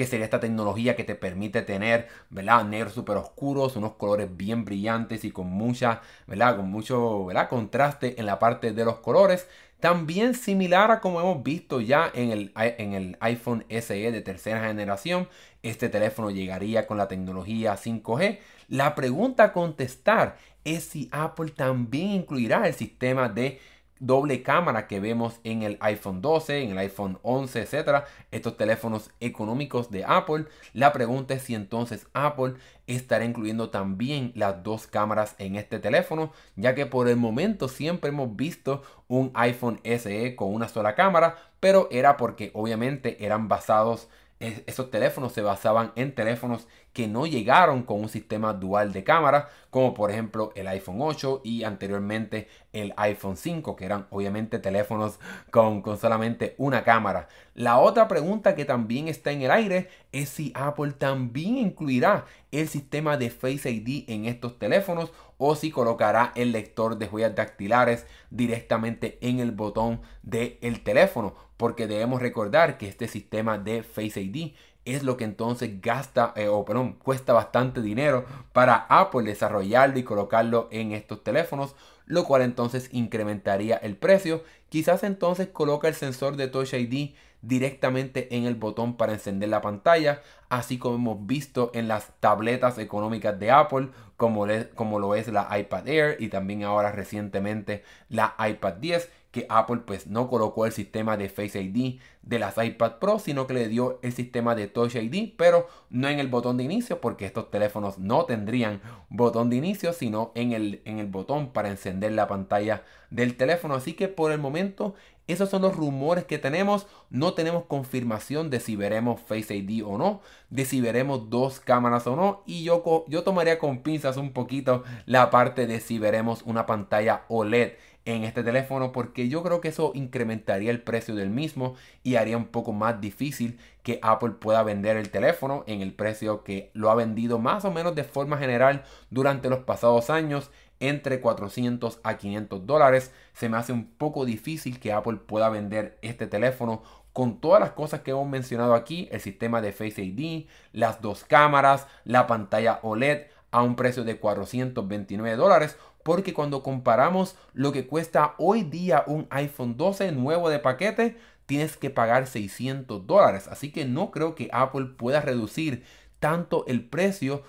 que 0.00 0.06
sería 0.06 0.24
esta 0.24 0.40
tecnología 0.40 0.96
que 0.96 1.04
te 1.04 1.14
permite 1.14 1.60
tener, 1.60 2.08
¿verdad? 2.30 2.64
Negros 2.64 2.94
súper 2.94 3.18
oscuros, 3.18 3.76
unos 3.76 3.96
colores 3.96 4.34
bien 4.34 4.64
brillantes 4.64 5.26
y 5.26 5.30
con 5.30 5.48
mucha, 5.48 6.00
¿verdad? 6.26 6.56
Con 6.56 6.70
mucho, 6.70 7.26
¿verdad? 7.26 7.50
Contraste 7.50 8.18
en 8.18 8.24
la 8.24 8.38
parte 8.38 8.72
de 8.72 8.86
los 8.86 9.00
colores. 9.00 9.46
También 9.78 10.34
similar 10.34 10.90
a 10.90 11.00
como 11.00 11.20
hemos 11.20 11.42
visto 11.42 11.82
ya 11.82 12.10
en 12.14 12.30
el, 12.30 12.52
en 12.56 12.94
el 12.94 13.18
iPhone 13.20 13.66
SE 13.68 14.10
de 14.10 14.20
tercera 14.22 14.66
generación, 14.66 15.28
este 15.62 15.90
teléfono 15.90 16.30
llegaría 16.30 16.86
con 16.86 16.96
la 16.96 17.06
tecnología 17.06 17.76
5G. 17.76 18.38
La 18.68 18.94
pregunta 18.94 19.44
a 19.44 19.52
contestar 19.52 20.38
es 20.64 20.84
si 20.84 21.10
Apple 21.12 21.50
también 21.50 22.12
incluirá 22.12 22.66
el 22.66 22.72
sistema 22.72 23.28
de 23.28 23.60
doble 24.00 24.42
cámara 24.42 24.88
que 24.88 24.98
vemos 24.98 25.38
en 25.44 25.62
el 25.62 25.76
iPhone 25.80 26.20
12, 26.20 26.62
en 26.62 26.70
el 26.70 26.78
iPhone 26.78 27.18
11, 27.22 27.60
etcétera, 27.60 28.06
estos 28.30 28.56
teléfonos 28.56 29.10
económicos 29.20 29.90
de 29.90 30.04
Apple. 30.04 30.46
La 30.72 30.92
pregunta 30.92 31.34
es 31.34 31.42
si 31.42 31.54
entonces 31.54 32.08
Apple 32.12 32.54
estará 32.86 33.24
incluyendo 33.24 33.70
también 33.70 34.32
las 34.34 34.62
dos 34.64 34.86
cámaras 34.86 35.36
en 35.38 35.54
este 35.54 35.78
teléfono, 35.78 36.32
ya 36.56 36.74
que 36.74 36.86
por 36.86 37.08
el 37.08 37.16
momento 37.16 37.68
siempre 37.68 38.10
hemos 38.10 38.34
visto 38.34 38.82
un 39.06 39.30
iPhone 39.34 39.80
SE 39.84 40.34
con 40.34 40.52
una 40.52 40.68
sola 40.68 40.94
cámara, 40.94 41.36
pero 41.60 41.88
era 41.92 42.16
porque 42.16 42.50
obviamente 42.54 43.24
eran 43.24 43.48
basados 43.48 44.08
esos 44.40 44.90
teléfonos 44.90 45.32
se 45.32 45.42
basaban 45.42 45.92
en 45.96 46.14
teléfonos 46.14 46.66
que 46.94 47.06
no 47.06 47.26
llegaron 47.26 47.82
con 47.82 48.00
un 48.00 48.08
sistema 48.08 48.54
dual 48.54 48.92
de 48.92 49.04
cámara, 49.04 49.50
como 49.68 49.92
por 49.92 50.10
ejemplo 50.10 50.50
el 50.56 50.66
iPhone 50.66 50.96
8 50.98 51.42
y 51.44 51.62
anteriormente 51.64 52.48
el 52.72 52.94
iPhone 52.96 53.36
5, 53.36 53.76
que 53.76 53.84
eran 53.84 54.06
obviamente 54.10 54.58
teléfonos 54.58 55.20
con, 55.50 55.82
con, 55.82 55.98
solamente 55.98 56.54
una 56.56 56.82
cámara. 56.82 57.28
La 57.54 57.78
otra 57.78 58.08
pregunta 58.08 58.54
que 58.54 58.64
también 58.64 59.08
está 59.08 59.30
en 59.30 59.42
el 59.42 59.50
aire 59.50 59.88
es 60.10 60.30
si 60.30 60.52
Apple 60.54 60.92
también 60.92 61.58
incluirá 61.58 62.24
el 62.50 62.66
sistema 62.66 63.18
de 63.18 63.30
Face 63.30 63.70
ID 63.70 64.08
en 64.08 64.24
estos 64.24 64.58
teléfonos 64.58 65.12
o 65.42 65.56
si 65.56 65.70
colocará 65.70 66.32
el 66.36 66.52
lector 66.52 66.98
de 66.98 67.06
huellas 67.06 67.34
dactilares 67.34 68.06
directamente 68.30 69.18
en 69.22 69.40
el 69.40 69.50
botón 69.50 70.02
del 70.22 70.82
teléfono 70.84 71.34
porque 71.56 71.86
debemos 71.86 72.22
recordar 72.22 72.78
que 72.78 72.88
este 72.88 73.08
sistema 73.08 73.58
de 73.58 73.82
Face 73.82 74.20
ID 74.20 74.52
es 74.84 75.02
lo 75.02 75.16
que 75.16 75.24
entonces 75.24 75.80
gasta 75.80 76.32
eh, 76.36 76.48
o 76.48 76.64
perdón, 76.64 76.94
cuesta 76.94 77.32
bastante 77.32 77.82
dinero 77.82 78.24
para 78.52 78.86
Apple 78.88 79.24
desarrollarlo 79.24 79.98
y 79.98 80.02
colocarlo 80.02 80.68
en 80.70 80.92
estos 80.92 81.22
teléfonos, 81.22 81.74
lo 82.06 82.24
cual 82.24 82.42
entonces 82.42 82.88
incrementaría 82.92 83.76
el 83.76 83.96
precio. 83.96 84.42
Quizás 84.68 85.04
entonces 85.04 85.48
coloca 85.48 85.86
el 85.86 85.94
sensor 85.94 86.36
de 86.36 86.48
Touch 86.48 86.72
ID 86.72 87.14
directamente 87.42 88.34
en 88.36 88.44
el 88.44 88.54
botón 88.54 88.96
para 88.96 89.12
encender 89.12 89.48
la 89.48 89.60
pantalla, 89.60 90.22
así 90.48 90.78
como 90.78 90.96
hemos 90.96 91.26
visto 91.26 91.70
en 91.74 91.88
las 91.88 92.08
tabletas 92.20 92.78
económicas 92.78 93.38
de 93.38 93.50
Apple, 93.50 93.88
como, 94.16 94.46
como 94.74 94.98
lo 94.98 95.14
es 95.14 95.28
la 95.28 95.48
iPad 95.58 95.88
Air 95.88 96.16
y 96.18 96.28
también 96.28 96.64
ahora 96.64 96.92
recientemente 96.92 97.82
la 98.08 98.34
iPad 98.38 98.74
10 98.74 99.10
que 99.30 99.46
Apple 99.48 99.82
pues 99.86 100.06
no 100.06 100.28
colocó 100.28 100.66
el 100.66 100.72
sistema 100.72 101.16
de 101.16 101.28
Face 101.28 101.60
ID 101.60 102.00
de 102.22 102.38
las 102.38 102.56
iPad 102.62 102.98
Pro, 102.98 103.18
sino 103.18 103.46
que 103.46 103.54
le 103.54 103.68
dio 103.68 103.98
el 104.02 104.12
sistema 104.12 104.54
de 104.54 104.66
Touch 104.66 104.96
ID, 104.96 105.34
pero 105.36 105.66
no 105.88 106.08
en 106.08 106.18
el 106.18 106.28
botón 106.28 106.56
de 106.56 106.64
inicio, 106.64 107.00
porque 107.00 107.26
estos 107.26 107.50
teléfonos 107.50 107.98
no 107.98 108.24
tendrían 108.24 108.80
botón 109.08 109.50
de 109.50 109.56
inicio, 109.56 109.92
sino 109.92 110.32
en 110.34 110.52
el, 110.52 110.82
en 110.84 110.98
el 110.98 111.06
botón 111.06 111.52
para 111.52 111.70
encender 111.70 112.12
la 112.12 112.28
pantalla 112.28 112.82
del 113.10 113.36
teléfono. 113.36 113.74
Así 113.74 113.94
que 113.94 114.08
por 114.08 114.32
el 114.32 114.38
momento 114.38 114.94
esos 115.30 115.48
son 115.48 115.62
los 115.62 115.76
rumores 115.76 116.24
que 116.24 116.38
tenemos. 116.38 116.88
No 117.08 117.34
tenemos 117.34 117.64
confirmación 117.64 118.50
de 118.50 118.58
si 118.58 118.74
veremos 118.74 119.20
Face 119.20 119.54
ID 119.54 119.84
o 119.86 119.96
no, 119.96 120.20
de 120.50 120.64
si 120.64 120.80
veremos 120.80 121.30
dos 121.30 121.60
cámaras 121.60 122.06
o 122.06 122.16
no. 122.16 122.42
Y 122.46 122.64
yo, 122.64 123.04
yo 123.06 123.22
tomaría 123.22 123.58
con 123.58 123.82
pinzas 123.82 124.16
un 124.16 124.32
poquito 124.32 124.82
la 125.06 125.30
parte 125.30 125.66
de 125.66 125.80
si 125.80 125.98
veremos 125.98 126.42
una 126.42 126.66
pantalla 126.66 127.24
OLED 127.28 127.74
en 128.04 128.24
este 128.24 128.42
teléfono 128.42 128.92
porque 128.92 129.28
yo 129.28 129.42
creo 129.42 129.60
que 129.60 129.68
eso 129.68 129.92
incrementaría 129.94 130.70
el 130.70 130.82
precio 130.82 131.14
del 131.14 131.30
mismo 131.30 131.74
y 132.02 132.16
haría 132.16 132.36
un 132.36 132.46
poco 132.46 132.72
más 132.72 133.00
difícil 133.00 133.58
que 133.82 133.98
Apple 134.02 134.32
pueda 134.32 134.62
vender 134.62 134.96
el 134.96 135.10
teléfono 135.10 135.64
en 135.66 135.80
el 135.80 135.92
precio 135.92 136.42
que 136.42 136.70
lo 136.72 136.90
ha 136.90 136.94
vendido 136.94 137.38
más 137.38 137.64
o 137.64 137.70
menos 137.70 137.94
de 137.94 138.04
forma 138.04 138.38
general 138.38 138.84
durante 139.10 139.50
los 139.50 139.60
pasados 139.60 140.10
años 140.10 140.50
entre 140.80 141.20
400 141.20 142.00
a 142.02 142.16
500 142.16 142.66
dólares. 142.66 143.12
Se 143.34 143.48
me 143.48 143.58
hace 143.58 143.72
un 143.72 143.86
poco 143.86 144.24
difícil 144.24 144.80
que 144.80 144.92
Apple 144.92 145.18
pueda 145.18 145.50
vender 145.50 145.98
este 146.00 146.26
teléfono 146.26 146.82
con 147.12 147.40
todas 147.40 147.60
las 147.60 147.72
cosas 147.72 148.00
que 148.00 148.12
hemos 148.12 148.28
mencionado 148.28 148.74
aquí, 148.74 149.08
el 149.10 149.20
sistema 149.20 149.60
de 149.60 149.72
Face 149.72 150.02
ID, 150.02 150.46
las 150.72 151.00
dos 151.02 151.24
cámaras, 151.24 151.86
la 152.04 152.26
pantalla 152.26 152.78
OLED 152.82 153.26
a 153.50 153.62
un 153.62 153.74
precio 153.74 154.04
de 154.04 154.18
429 154.18 155.36
dólares 155.36 155.76
porque 156.02 156.34
cuando 156.34 156.62
comparamos 156.62 157.36
lo 157.52 157.72
que 157.72 157.86
cuesta 157.86 158.34
hoy 158.38 158.62
día 158.62 159.04
un 159.06 159.26
iPhone 159.30 159.76
12 159.76 160.12
nuevo 160.12 160.48
de 160.48 160.58
paquete, 160.58 161.16
tienes 161.46 161.76
que 161.76 161.90
pagar 161.90 162.26
600 162.26 163.06
dólares. 163.06 163.48
Así 163.48 163.72
que 163.72 163.84
no 163.84 164.10
creo 164.10 164.34
que 164.34 164.48
Apple 164.52 164.86
pueda 164.96 165.20
reducir 165.20 165.84
tanto 166.20 166.64
el 166.66 166.84
precio. 166.84 167.42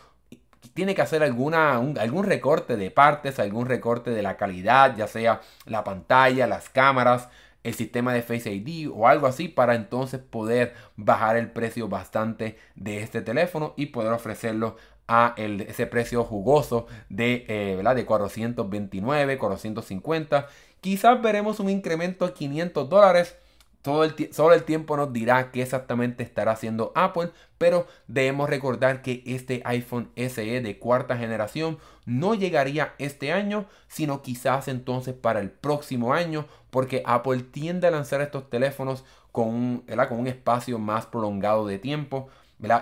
Tiene 0.74 0.96
que 0.96 1.01
hacer 1.01 1.24
alguna, 1.24 1.75
algún 1.75 2.24
recorte 2.25 2.77
de 2.77 2.91
partes, 2.91 3.39
algún 3.39 3.67
recorte 3.67 4.12
de 4.12 4.22
la 4.22 4.38
calidad, 4.38 4.96
ya 4.96 5.08
sea 5.08 5.41
la 5.65 5.84
pantalla, 5.84 6.48
las 6.48 6.70
cámaras, 6.70 7.29
el 7.63 7.74
sistema 7.75 8.13
de 8.13 8.24
Face 8.24 8.51
ID 8.51 8.89
o 8.91 9.08
algo 9.08 9.27
así 9.27 9.48
para 9.48 9.75
entonces 9.75 10.20
poder 10.20 10.74
bajar 10.96 11.38
el 11.38 11.51
precio 11.51 11.88
bastante 11.88 12.58
de 12.75 13.01
este 13.03 13.22
teléfono 13.22 13.74
y 13.77 13.88
poder 13.88 14.13
ofrecerlo 14.13 14.77
a 15.08 15.34
ese 15.38 15.88
precio 15.88 16.24
jugoso 16.24 16.88
de, 17.10 17.46
eh, 17.48 17.75
¿verdad? 17.75 17.96
de 17.96 18.05
429, 18.05 19.38
450. 19.38 20.48
Quizás 20.79 21.22
veremos 21.22 21.60
un 21.60 21.70
incremento 21.70 22.25
a 22.25 22.34
500 22.34 22.89
dólares, 22.89 23.36
todo 23.81 24.03
el 24.03 24.31
solo 24.31 24.53
el 24.53 24.63
tiempo 24.63 24.96
nos 24.96 25.12
dirá 25.12 25.51
qué 25.51 25.63
exactamente 25.63 26.24
estará 26.24 26.51
haciendo 26.51 26.91
Apple, 26.96 27.31
pero 27.58 27.88
debemos 28.08 28.50
recordar 28.50 29.01
que 29.01 29.24
este 29.25 29.62
iPhone 29.65 30.12
SE 30.15 30.62
de 30.62 30.79
cuarta 30.79 31.17
generación 31.17 31.79
no 32.05 32.36
llegaría 32.36 32.93
este 33.00 33.31
año, 33.31 33.65
sino 33.88 34.22
quizás 34.22 34.67
entonces 34.67 35.15
para 35.15 35.39
el 35.39 35.50
próximo 35.50 36.13
año, 36.13 36.46
porque 36.70 37.01
Apple 37.05 37.41
tiende 37.41 37.88
a 37.88 37.91
lanzar 37.91 38.22
estos 38.22 38.50
teléfonos 38.50 39.03
con 39.31 39.48
un, 39.48 39.86
con 40.10 40.20
un 40.20 40.27
espacio 40.27 40.77
más 40.77 41.05
prolongado 41.08 41.65
de 41.65 41.79
tiempo. 41.79 42.29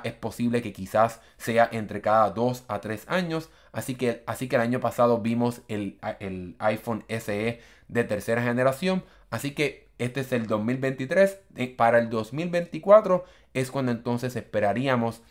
Es 0.04 0.14
posible 0.14 0.62
que 0.62 0.74
quizás 0.74 1.22
sea 1.38 1.70
entre 1.72 2.02
cada 2.02 2.30
2 2.32 2.66
a 2.68 2.82
3 2.82 3.06
años. 3.08 3.50
Así 3.72 3.96
que, 3.96 4.24
así 4.28 4.48
que 4.48 4.56
el 4.56 4.62
año 4.62 4.80
pasado 4.80 5.20
vimos 5.20 5.62
el, 5.68 6.00
el 6.20 6.56
iPhone 6.60 7.06
SE 7.08 7.60
de 7.88 8.04
tercera 8.04 8.44
generación. 8.44 9.04
Así 9.30 9.52
que 9.52 9.90
este 10.00 10.22
es 10.22 10.32
el 10.32 10.48
2023. 10.48 11.40
Eh, 11.56 11.76
para 11.76 12.00
el 12.00 12.10
2024 12.10 13.24
es 13.54 13.72
cuando 13.72 13.92
entonces 13.92 14.36
esperaríamos 14.36 15.22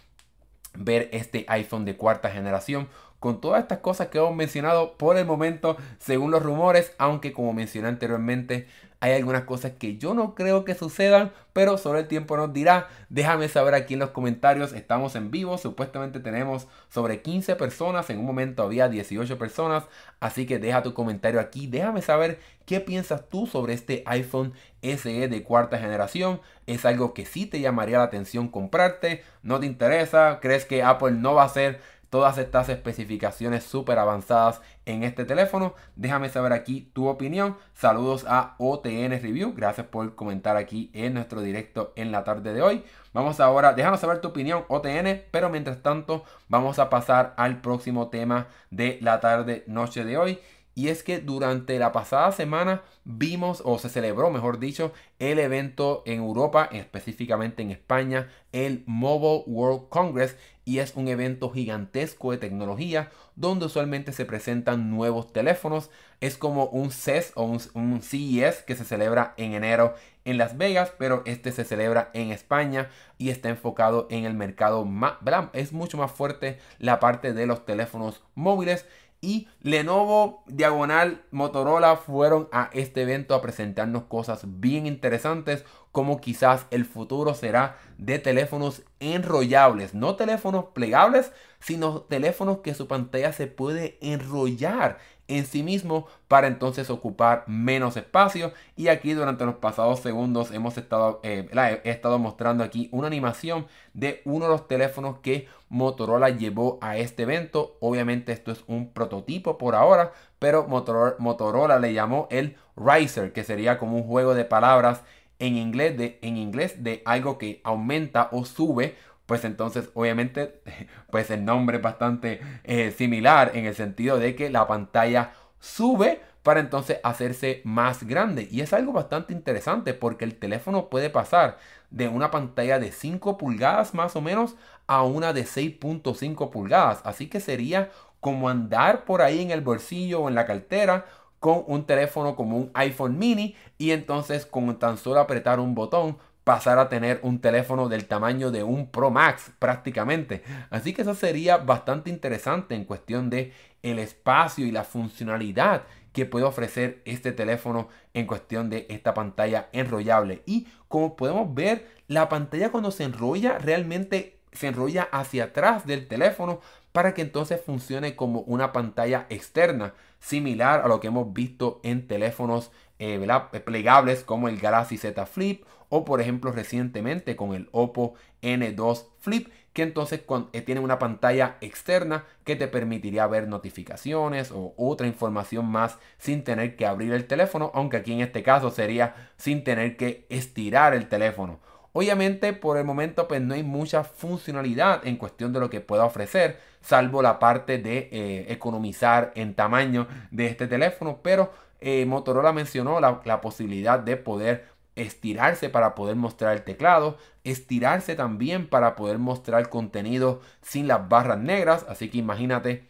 ver 0.74 1.08
este 1.12 1.44
iPhone 1.48 1.84
de 1.84 1.96
cuarta 1.96 2.30
generación 2.30 2.88
con 3.20 3.40
todas 3.40 3.62
estas 3.62 3.78
cosas 3.78 4.08
que 4.08 4.18
hemos 4.18 4.34
mencionado 4.34 4.96
por 4.96 5.16
el 5.16 5.26
momento 5.26 5.76
según 5.98 6.30
los 6.30 6.42
rumores, 6.42 6.92
aunque 6.98 7.32
como 7.32 7.52
mencioné 7.52 7.88
anteriormente 7.88 8.66
hay 9.00 9.12
algunas 9.12 9.44
cosas 9.44 9.72
que 9.78 9.96
yo 9.96 10.12
no 10.12 10.34
creo 10.34 10.64
que 10.64 10.74
sucedan, 10.74 11.30
pero 11.52 11.78
solo 11.78 12.00
el 12.00 12.08
tiempo 12.08 12.36
nos 12.36 12.52
dirá. 12.52 12.88
Déjame 13.08 13.48
saber 13.48 13.74
aquí 13.74 13.94
en 13.94 14.00
los 14.00 14.10
comentarios. 14.10 14.72
Estamos 14.72 15.14
en 15.14 15.30
vivo. 15.30 15.56
Supuestamente 15.56 16.18
tenemos 16.18 16.66
sobre 16.88 17.22
15 17.22 17.54
personas. 17.54 18.10
En 18.10 18.18
un 18.18 18.26
momento 18.26 18.64
había 18.64 18.88
18 18.88 19.38
personas. 19.38 19.84
Así 20.18 20.46
que 20.46 20.58
deja 20.58 20.82
tu 20.82 20.94
comentario 20.94 21.38
aquí. 21.38 21.68
Déjame 21.68 22.02
saber 22.02 22.40
qué 22.66 22.80
piensas 22.80 23.28
tú 23.28 23.46
sobre 23.46 23.72
este 23.72 24.02
iPhone 24.06 24.52
SE 24.82 25.28
de 25.28 25.42
cuarta 25.44 25.78
generación. 25.78 26.40
¿Es 26.66 26.84
algo 26.84 27.14
que 27.14 27.24
sí 27.24 27.46
te 27.46 27.60
llamaría 27.60 27.98
la 27.98 28.04
atención 28.04 28.48
comprarte? 28.48 29.22
¿No 29.44 29.60
te 29.60 29.66
interesa? 29.66 30.40
¿Crees 30.42 30.64
que 30.64 30.82
Apple 30.82 31.12
no 31.12 31.34
va 31.34 31.44
a 31.44 31.48
ser 31.48 31.80
todas 32.10 32.38
estas 32.38 32.68
especificaciones 32.68 33.64
súper 33.64 33.98
avanzadas 33.98 34.60
en 34.86 35.02
este 35.02 35.24
teléfono. 35.24 35.74
Déjame 35.96 36.28
saber 36.28 36.52
aquí 36.52 36.90
tu 36.92 37.08
opinión. 37.08 37.56
Saludos 37.74 38.24
a 38.28 38.54
OTN 38.58 39.20
Review. 39.20 39.54
Gracias 39.54 39.86
por 39.86 40.14
comentar 40.14 40.56
aquí 40.56 40.90
en 40.94 41.14
nuestro 41.14 41.40
directo 41.40 41.92
en 41.96 42.12
la 42.12 42.24
tarde 42.24 42.52
de 42.54 42.62
hoy. 42.62 42.84
Vamos 43.12 43.40
ahora, 43.40 43.72
déjanos 43.72 44.00
saber 44.00 44.20
tu 44.20 44.28
opinión 44.28 44.64
OTN, 44.68 45.22
pero 45.30 45.50
mientras 45.50 45.82
tanto 45.82 46.24
vamos 46.48 46.78
a 46.78 46.90
pasar 46.90 47.34
al 47.36 47.60
próximo 47.60 48.08
tema 48.08 48.48
de 48.70 48.98
la 49.02 49.20
tarde 49.20 49.64
noche 49.66 50.04
de 50.04 50.16
hoy 50.16 50.38
y 50.78 50.90
es 50.90 51.02
que 51.02 51.18
durante 51.18 51.76
la 51.80 51.90
pasada 51.90 52.30
semana 52.30 52.82
vimos, 53.02 53.62
o 53.64 53.80
se 53.80 53.88
celebró, 53.88 54.30
mejor 54.30 54.60
dicho, 54.60 54.92
el 55.18 55.40
evento 55.40 56.04
en 56.06 56.20
Europa, 56.20 56.68
específicamente 56.70 57.64
en 57.64 57.72
España, 57.72 58.28
el 58.52 58.84
Mobile 58.86 59.42
World 59.48 59.88
Congress. 59.88 60.36
Y 60.68 60.80
es 60.80 60.96
un 60.96 61.08
evento 61.08 61.48
gigantesco 61.48 62.30
de 62.30 62.36
tecnología 62.36 63.08
donde 63.36 63.64
usualmente 63.64 64.12
se 64.12 64.26
presentan 64.26 64.90
nuevos 64.90 65.32
teléfonos. 65.32 65.88
Es 66.20 66.36
como 66.36 66.66
un 66.66 66.90
CES 66.90 67.32
o 67.36 67.44
un, 67.44 68.02
CES 68.02 68.64
que 68.64 68.76
se 68.76 68.84
celebra 68.84 69.32
en 69.38 69.54
enero 69.54 69.94
en 70.26 70.36
Las 70.36 70.58
Vegas, 70.58 70.92
pero 70.98 71.22
este 71.24 71.52
se 71.52 71.64
celebra 71.64 72.10
en 72.12 72.32
España 72.32 72.90
y 73.16 73.30
está 73.30 73.48
enfocado 73.48 74.08
en 74.10 74.26
el 74.26 74.34
mercado 74.34 74.84
más, 74.84 75.14
Es 75.54 75.72
mucho 75.72 75.96
más 75.96 76.10
fuerte 76.12 76.58
la 76.78 77.00
parte 77.00 77.32
de 77.32 77.46
los 77.46 77.64
teléfonos 77.64 78.22
móviles 78.34 78.84
y 79.20 79.48
Lenovo, 79.62 80.44
Diagonal, 80.46 81.22
Motorola 81.30 81.96
fueron 81.96 82.48
a 82.52 82.70
este 82.72 83.02
evento 83.02 83.34
a 83.34 83.42
presentarnos 83.42 84.04
cosas 84.04 84.42
bien 84.44 84.86
interesantes 84.86 85.64
como 85.90 86.20
quizás 86.20 86.66
el 86.70 86.84
futuro 86.84 87.34
será 87.34 87.78
de 87.96 88.18
teléfonos 88.18 88.82
enrollables, 89.00 89.94
no 89.94 90.14
teléfonos 90.14 90.66
plegables, 90.72 91.32
sino 91.58 92.02
teléfonos 92.02 92.58
que 92.58 92.74
su 92.74 92.86
pantalla 92.86 93.32
se 93.32 93.48
puede 93.48 93.98
enrollar 94.00 94.98
en 95.28 95.46
sí 95.46 95.62
mismo 95.62 96.06
para 96.26 96.46
entonces 96.48 96.90
ocupar 96.90 97.44
menos 97.46 97.96
espacio. 97.96 98.52
Y 98.76 98.88
aquí 98.88 99.12
durante 99.12 99.44
los 99.44 99.56
pasados 99.56 100.00
segundos 100.00 100.50
hemos 100.50 100.76
estado, 100.76 101.20
eh, 101.22 101.48
he 101.84 101.90
estado 101.90 102.18
mostrando 102.18 102.64
aquí 102.64 102.88
una 102.90 103.06
animación 103.06 103.66
de 103.94 104.22
uno 104.24 104.46
de 104.46 104.52
los 104.52 104.66
teléfonos 104.66 105.18
que 105.20 105.46
Motorola 105.68 106.30
llevó 106.30 106.78
a 106.80 106.96
este 106.96 107.22
evento. 107.22 107.76
Obviamente 107.80 108.32
esto 108.32 108.50
es 108.50 108.64
un 108.66 108.90
prototipo 108.90 109.58
por 109.58 109.74
ahora, 109.74 110.12
pero 110.38 110.66
Motorola, 110.66 111.14
Motorola 111.18 111.78
le 111.78 111.92
llamó 111.92 112.26
el 112.30 112.56
Riser, 112.76 113.32
que 113.32 113.44
sería 113.44 113.78
como 113.78 113.96
un 113.96 114.04
juego 114.04 114.34
de 114.34 114.44
palabras 114.44 115.02
en 115.38 115.56
inglés 115.56 115.96
de, 115.96 116.18
en 116.22 116.36
inglés 116.36 116.82
de 116.82 117.02
algo 117.04 117.38
que 117.38 117.60
aumenta 117.64 118.28
o 118.32 118.44
sube 118.44 118.96
pues 119.28 119.44
entonces 119.44 119.90
obviamente 119.92 120.62
pues 121.10 121.30
el 121.30 121.44
nombre 121.44 121.76
es 121.76 121.82
bastante 121.82 122.40
eh, 122.64 122.90
similar 122.90 123.52
en 123.54 123.66
el 123.66 123.74
sentido 123.74 124.18
de 124.18 124.34
que 124.34 124.48
la 124.48 124.66
pantalla 124.66 125.34
sube 125.60 126.22
para 126.42 126.60
entonces 126.60 126.98
hacerse 127.02 127.60
más 127.64 128.04
grande. 128.04 128.48
Y 128.50 128.62
es 128.62 128.72
algo 128.72 128.92
bastante 128.92 129.34
interesante 129.34 129.92
porque 129.92 130.24
el 130.24 130.36
teléfono 130.36 130.88
puede 130.88 131.10
pasar 131.10 131.58
de 131.90 132.08
una 132.08 132.30
pantalla 132.30 132.78
de 132.78 132.90
5 132.90 133.36
pulgadas 133.36 133.92
más 133.92 134.16
o 134.16 134.22
menos 134.22 134.56
a 134.86 135.02
una 135.02 135.34
de 135.34 135.44
6.5 135.44 136.48
pulgadas. 136.50 137.02
Así 137.04 137.28
que 137.28 137.40
sería 137.40 137.90
como 138.20 138.48
andar 138.48 139.04
por 139.04 139.20
ahí 139.20 139.42
en 139.42 139.50
el 139.50 139.60
bolsillo 139.60 140.22
o 140.22 140.28
en 140.28 140.36
la 140.36 140.46
cartera 140.46 141.04
con 141.38 141.64
un 141.66 141.84
teléfono 141.84 142.34
como 142.34 142.56
un 142.56 142.70
iPhone 142.72 143.18
mini 143.18 143.54
y 143.76 143.90
entonces 143.90 144.46
con 144.46 144.78
tan 144.78 144.96
solo 144.96 145.20
apretar 145.20 145.60
un 145.60 145.74
botón 145.74 146.16
pasar 146.48 146.78
a 146.78 146.88
tener 146.88 147.20
un 147.24 147.42
teléfono 147.42 147.90
del 147.90 148.06
tamaño 148.06 148.50
de 148.50 148.62
un 148.62 148.90
Pro 148.90 149.10
Max 149.10 149.52
prácticamente. 149.58 150.42
Así 150.70 150.94
que 150.94 151.02
eso 151.02 151.14
sería 151.14 151.58
bastante 151.58 152.08
interesante 152.08 152.74
en 152.74 152.86
cuestión 152.86 153.28
de 153.28 153.52
el 153.82 153.98
espacio 153.98 154.64
y 154.64 154.70
la 154.70 154.84
funcionalidad 154.84 155.82
que 156.14 156.24
puede 156.24 156.46
ofrecer 156.46 157.02
este 157.04 157.32
teléfono 157.32 157.88
en 158.14 158.26
cuestión 158.26 158.70
de 158.70 158.86
esta 158.88 159.12
pantalla 159.12 159.68
enrollable. 159.72 160.42
Y 160.46 160.66
como 160.88 161.16
podemos 161.16 161.54
ver, 161.54 161.86
la 162.06 162.30
pantalla 162.30 162.70
cuando 162.70 162.92
se 162.92 163.04
enrolla 163.04 163.58
realmente 163.58 164.38
se 164.52 164.68
enrolla 164.68 165.02
hacia 165.12 165.44
atrás 165.44 165.84
del 165.84 166.08
teléfono 166.08 166.62
para 166.92 167.12
que 167.12 167.20
entonces 167.20 167.60
funcione 167.60 168.16
como 168.16 168.40
una 168.40 168.72
pantalla 168.72 169.26
externa, 169.28 169.92
similar 170.18 170.80
a 170.80 170.88
lo 170.88 170.98
que 170.98 171.08
hemos 171.08 171.30
visto 171.34 171.80
en 171.82 172.08
teléfonos 172.08 172.70
eh, 172.98 173.20
plegables 173.66 174.24
como 174.24 174.48
el 174.48 174.58
Galaxy 174.58 174.96
Z 174.96 175.26
Flip 175.26 175.62
o 175.88 176.04
por 176.04 176.20
ejemplo 176.20 176.52
recientemente 176.52 177.36
con 177.36 177.54
el 177.54 177.68
Oppo 177.72 178.14
N2 178.42 179.06
Flip 179.18 179.48
que 179.72 179.82
entonces 179.82 180.22
eh, 180.52 180.60
tiene 180.62 180.80
una 180.80 180.98
pantalla 180.98 181.56
externa 181.60 182.24
que 182.44 182.56
te 182.56 182.66
permitiría 182.66 183.26
ver 183.28 183.46
notificaciones 183.46 184.50
o 184.50 184.74
otra 184.76 185.06
información 185.06 185.66
más 185.66 185.98
sin 186.18 186.42
tener 186.42 186.74
que 186.74 186.84
abrir 186.84 187.12
el 187.12 187.26
teléfono, 187.26 187.70
aunque 187.74 187.98
aquí 187.98 188.12
en 188.12 188.20
este 188.20 188.42
caso 188.42 188.70
sería 188.70 189.30
sin 189.36 189.62
tener 189.62 189.96
que 189.96 190.26
estirar 190.30 190.94
el 190.94 191.08
teléfono. 191.08 191.60
Obviamente 191.92 192.52
por 192.52 192.76
el 192.76 192.84
momento 192.84 193.28
pues 193.28 193.40
no 193.40 193.54
hay 193.54 193.62
mucha 193.62 194.02
funcionalidad 194.02 195.06
en 195.06 195.16
cuestión 195.16 195.52
de 195.52 195.60
lo 195.60 195.70
que 195.70 195.80
pueda 195.80 196.04
ofrecer, 196.04 196.58
salvo 196.80 197.22
la 197.22 197.38
parte 197.38 197.78
de 197.78 198.08
eh, 198.10 198.46
economizar 198.48 199.32
en 199.36 199.54
tamaño 199.54 200.08
de 200.30 200.46
este 200.46 200.66
teléfono, 200.66 201.20
pero 201.22 201.52
eh, 201.80 202.04
Motorola 202.06 202.52
mencionó 202.52 202.98
la, 203.00 203.40
posibilidad 203.40 204.00
de 204.00 204.16
poder 204.16 204.66
estirarse 204.98 205.68
para 205.68 205.94
poder 205.94 206.16
mostrar 206.16 206.54
el 206.56 206.64
teclado, 206.64 207.16
estirarse 207.44 208.14
también 208.14 208.68
para 208.68 208.96
poder 208.96 209.18
mostrar 209.18 209.68
contenido 209.68 210.40
sin 210.62 210.88
las 210.88 211.08
barras 211.08 211.38
negras, 211.38 211.86
así 211.88 212.10
que 212.10 212.18
imagínate 212.18 212.88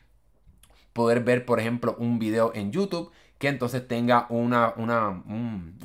poder 0.93 1.21
ver 1.23 1.45
por 1.45 1.61
ejemplo 1.61 1.95
un 1.99 2.19
video 2.19 2.53
en 2.55 2.73
YouTube 2.73 3.13
que 3.39 3.49
entonces 3.49 3.87
tenga 3.87 4.27
una, 4.31 4.75
una, 4.77 5.23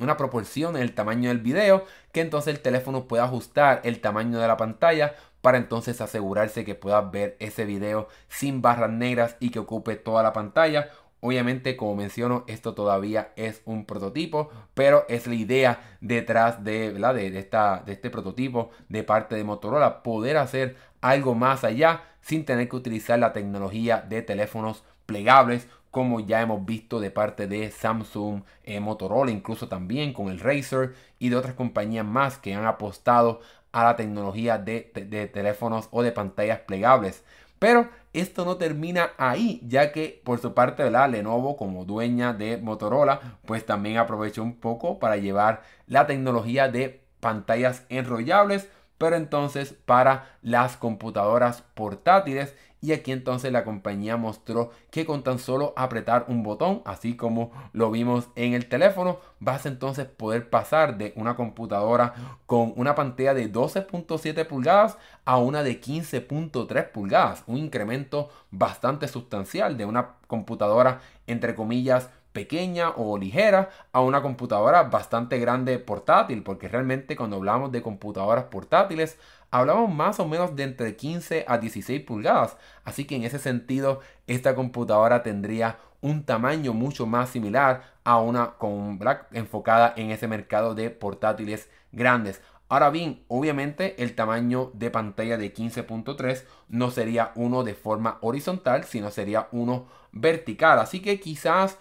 una 0.00 0.16
proporción 0.16 0.74
en 0.76 0.82
el 0.82 0.92
tamaño 0.92 1.28
del 1.28 1.38
video, 1.38 1.84
que 2.10 2.20
entonces 2.20 2.52
el 2.52 2.60
teléfono 2.60 3.06
pueda 3.06 3.24
ajustar 3.24 3.80
el 3.84 4.00
tamaño 4.00 4.40
de 4.40 4.48
la 4.48 4.56
pantalla 4.56 5.14
para 5.40 5.58
entonces 5.58 6.00
asegurarse 6.00 6.64
que 6.64 6.74
puedas 6.74 7.10
ver 7.12 7.36
ese 7.38 7.64
video 7.64 8.08
sin 8.28 8.60
barras 8.60 8.90
negras 8.90 9.36
y 9.40 9.50
que 9.50 9.60
ocupe 9.60 9.94
toda 9.94 10.22
la 10.22 10.32
pantalla 10.32 10.88
Obviamente, 11.26 11.74
como 11.74 11.96
menciono, 11.96 12.44
esto 12.48 12.74
todavía 12.74 13.32
es 13.36 13.62
un 13.64 13.86
prototipo, 13.86 14.50
pero 14.74 15.06
es 15.08 15.26
la 15.26 15.34
idea 15.34 15.96
detrás 16.02 16.62
de, 16.62 16.92
de, 16.92 17.38
esta, 17.38 17.82
de 17.86 17.94
este 17.94 18.10
prototipo 18.10 18.72
de 18.90 19.04
parte 19.04 19.34
de 19.34 19.42
Motorola, 19.42 20.02
poder 20.02 20.36
hacer 20.36 20.76
algo 21.00 21.34
más 21.34 21.64
allá 21.64 22.02
sin 22.20 22.44
tener 22.44 22.68
que 22.68 22.76
utilizar 22.76 23.18
la 23.18 23.32
tecnología 23.32 24.04
de 24.06 24.20
teléfonos 24.20 24.84
plegables 25.06 25.66
como 25.90 26.20
ya 26.20 26.42
hemos 26.42 26.66
visto 26.66 27.00
de 27.00 27.10
parte 27.10 27.46
de 27.46 27.70
Samsung, 27.70 28.42
eh, 28.62 28.80
Motorola, 28.80 29.30
incluso 29.30 29.66
también 29.66 30.12
con 30.12 30.28
el 30.28 30.40
Razer 30.40 30.94
y 31.18 31.30
de 31.30 31.36
otras 31.36 31.54
compañías 31.54 32.04
más 32.04 32.36
que 32.36 32.52
han 32.52 32.66
apostado 32.66 33.40
a 33.72 33.82
la 33.82 33.96
tecnología 33.96 34.58
de 34.58 35.30
teléfonos 35.32 35.88
o 35.90 36.02
de 36.02 36.12
pantallas 36.12 36.60
plegables. 36.60 37.24
Pero 37.58 37.88
esto 38.14 38.44
no 38.44 38.56
termina 38.56 39.10
ahí, 39.18 39.60
ya 39.66 39.92
que 39.92 40.22
por 40.24 40.40
su 40.40 40.54
parte 40.54 40.90
la 40.90 41.08
Lenovo 41.08 41.56
como 41.56 41.84
dueña 41.84 42.32
de 42.32 42.56
Motorola, 42.56 43.38
pues 43.44 43.66
también 43.66 43.98
aprovechó 43.98 44.42
un 44.42 44.54
poco 44.54 44.98
para 44.98 45.16
llevar 45.16 45.62
la 45.86 46.06
tecnología 46.06 46.68
de 46.68 47.04
pantallas 47.20 47.84
enrollables, 47.88 48.70
pero 48.98 49.16
entonces 49.16 49.72
para 49.72 50.36
las 50.42 50.76
computadoras 50.76 51.62
portátiles 51.74 52.54
y 52.84 52.92
aquí 52.92 53.12
entonces 53.12 53.50
la 53.50 53.64
compañía 53.64 54.18
mostró 54.18 54.70
que 54.90 55.06
con 55.06 55.22
tan 55.22 55.38
solo 55.38 55.72
apretar 55.74 56.26
un 56.28 56.42
botón, 56.42 56.82
así 56.84 57.16
como 57.16 57.50
lo 57.72 57.90
vimos 57.90 58.28
en 58.36 58.52
el 58.52 58.68
teléfono, 58.68 59.20
vas 59.40 59.64
entonces 59.64 60.04
poder 60.04 60.50
pasar 60.50 60.98
de 60.98 61.14
una 61.16 61.34
computadora 61.34 62.12
con 62.44 62.74
una 62.76 62.94
pantalla 62.94 63.32
de 63.32 63.50
12.7 63.50 64.46
pulgadas 64.46 64.98
a 65.24 65.38
una 65.38 65.62
de 65.62 65.80
15.3 65.80 66.90
pulgadas. 66.90 67.42
Un 67.46 67.56
incremento 67.56 68.28
bastante 68.50 69.08
sustancial 69.08 69.78
de 69.78 69.86
una 69.86 70.16
computadora 70.26 71.00
entre 71.26 71.54
comillas 71.54 72.10
pequeña 72.34 72.90
o 72.96 73.16
ligera 73.16 73.70
a 73.92 74.02
una 74.02 74.20
computadora 74.20 74.82
bastante 74.82 75.38
grande 75.38 75.78
portátil, 75.78 76.42
porque 76.42 76.68
realmente 76.68 77.16
cuando 77.16 77.36
hablamos 77.36 77.72
de 77.72 77.80
computadoras 77.80 78.44
portátiles 78.44 79.18
hablamos 79.54 79.94
más 79.94 80.18
o 80.18 80.26
menos 80.26 80.56
de 80.56 80.64
entre 80.64 80.96
15 80.96 81.44
a 81.46 81.58
16 81.58 82.02
pulgadas, 82.02 82.56
así 82.84 83.04
que 83.04 83.14
en 83.14 83.22
ese 83.22 83.38
sentido 83.38 84.00
esta 84.26 84.56
computadora 84.56 85.22
tendría 85.22 85.78
un 86.00 86.24
tamaño 86.24 86.72
mucho 86.72 87.06
más 87.06 87.30
similar 87.30 87.94
a 88.02 88.18
una 88.18 88.54
con 88.54 88.98
enfocada 89.30 89.94
en 89.96 90.10
ese 90.10 90.26
mercado 90.26 90.74
de 90.74 90.90
portátiles 90.90 91.70
grandes. 91.92 92.42
Ahora 92.68 92.90
bien, 92.90 93.22
obviamente 93.28 94.02
el 94.02 94.16
tamaño 94.16 94.72
de 94.74 94.90
pantalla 94.90 95.36
de 95.36 95.54
15.3 95.54 96.42
no 96.68 96.90
sería 96.90 97.30
uno 97.36 97.62
de 97.62 97.74
forma 97.74 98.18
horizontal, 98.22 98.82
sino 98.82 99.12
sería 99.12 99.46
uno 99.52 99.86
vertical. 100.10 100.80
Así 100.80 101.00
que 101.00 101.20
quizás 101.20 101.78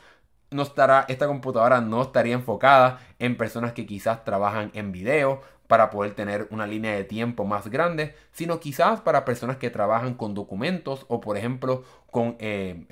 no 0.51 0.61
estará, 0.61 1.05
esta 1.07 1.25
computadora 1.25 1.81
no 1.81 2.03
estaría 2.03 2.35
enfocada 2.35 2.99
en 3.17 3.35
personas 3.35 3.73
que 3.73 3.87
quizás 3.87 4.23
trabajan 4.23 4.69
en 4.75 4.91
video 4.91 5.41
para 5.73 5.89
poder 5.89 6.13
tener 6.13 6.47
una 6.51 6.67
línea 6.67 6.93
de 6.93 7.03
tiempo 7.03 7.45
más 7.45 7.67
grande, 7.67 8.13
sino 8.31 8.59
quizás 8.59 9.01
para 9.01 9.25
personas 9.25 9.57
que 9.57 9.71
trabajan 9.71 10.13
con 10.13 10.35
documentos 10.35 11.07
o 11.07 11.19
por 11.19 11.35
ejemplo 11.35 11.83
con 12.11 12.35
eh, 12.37 12.85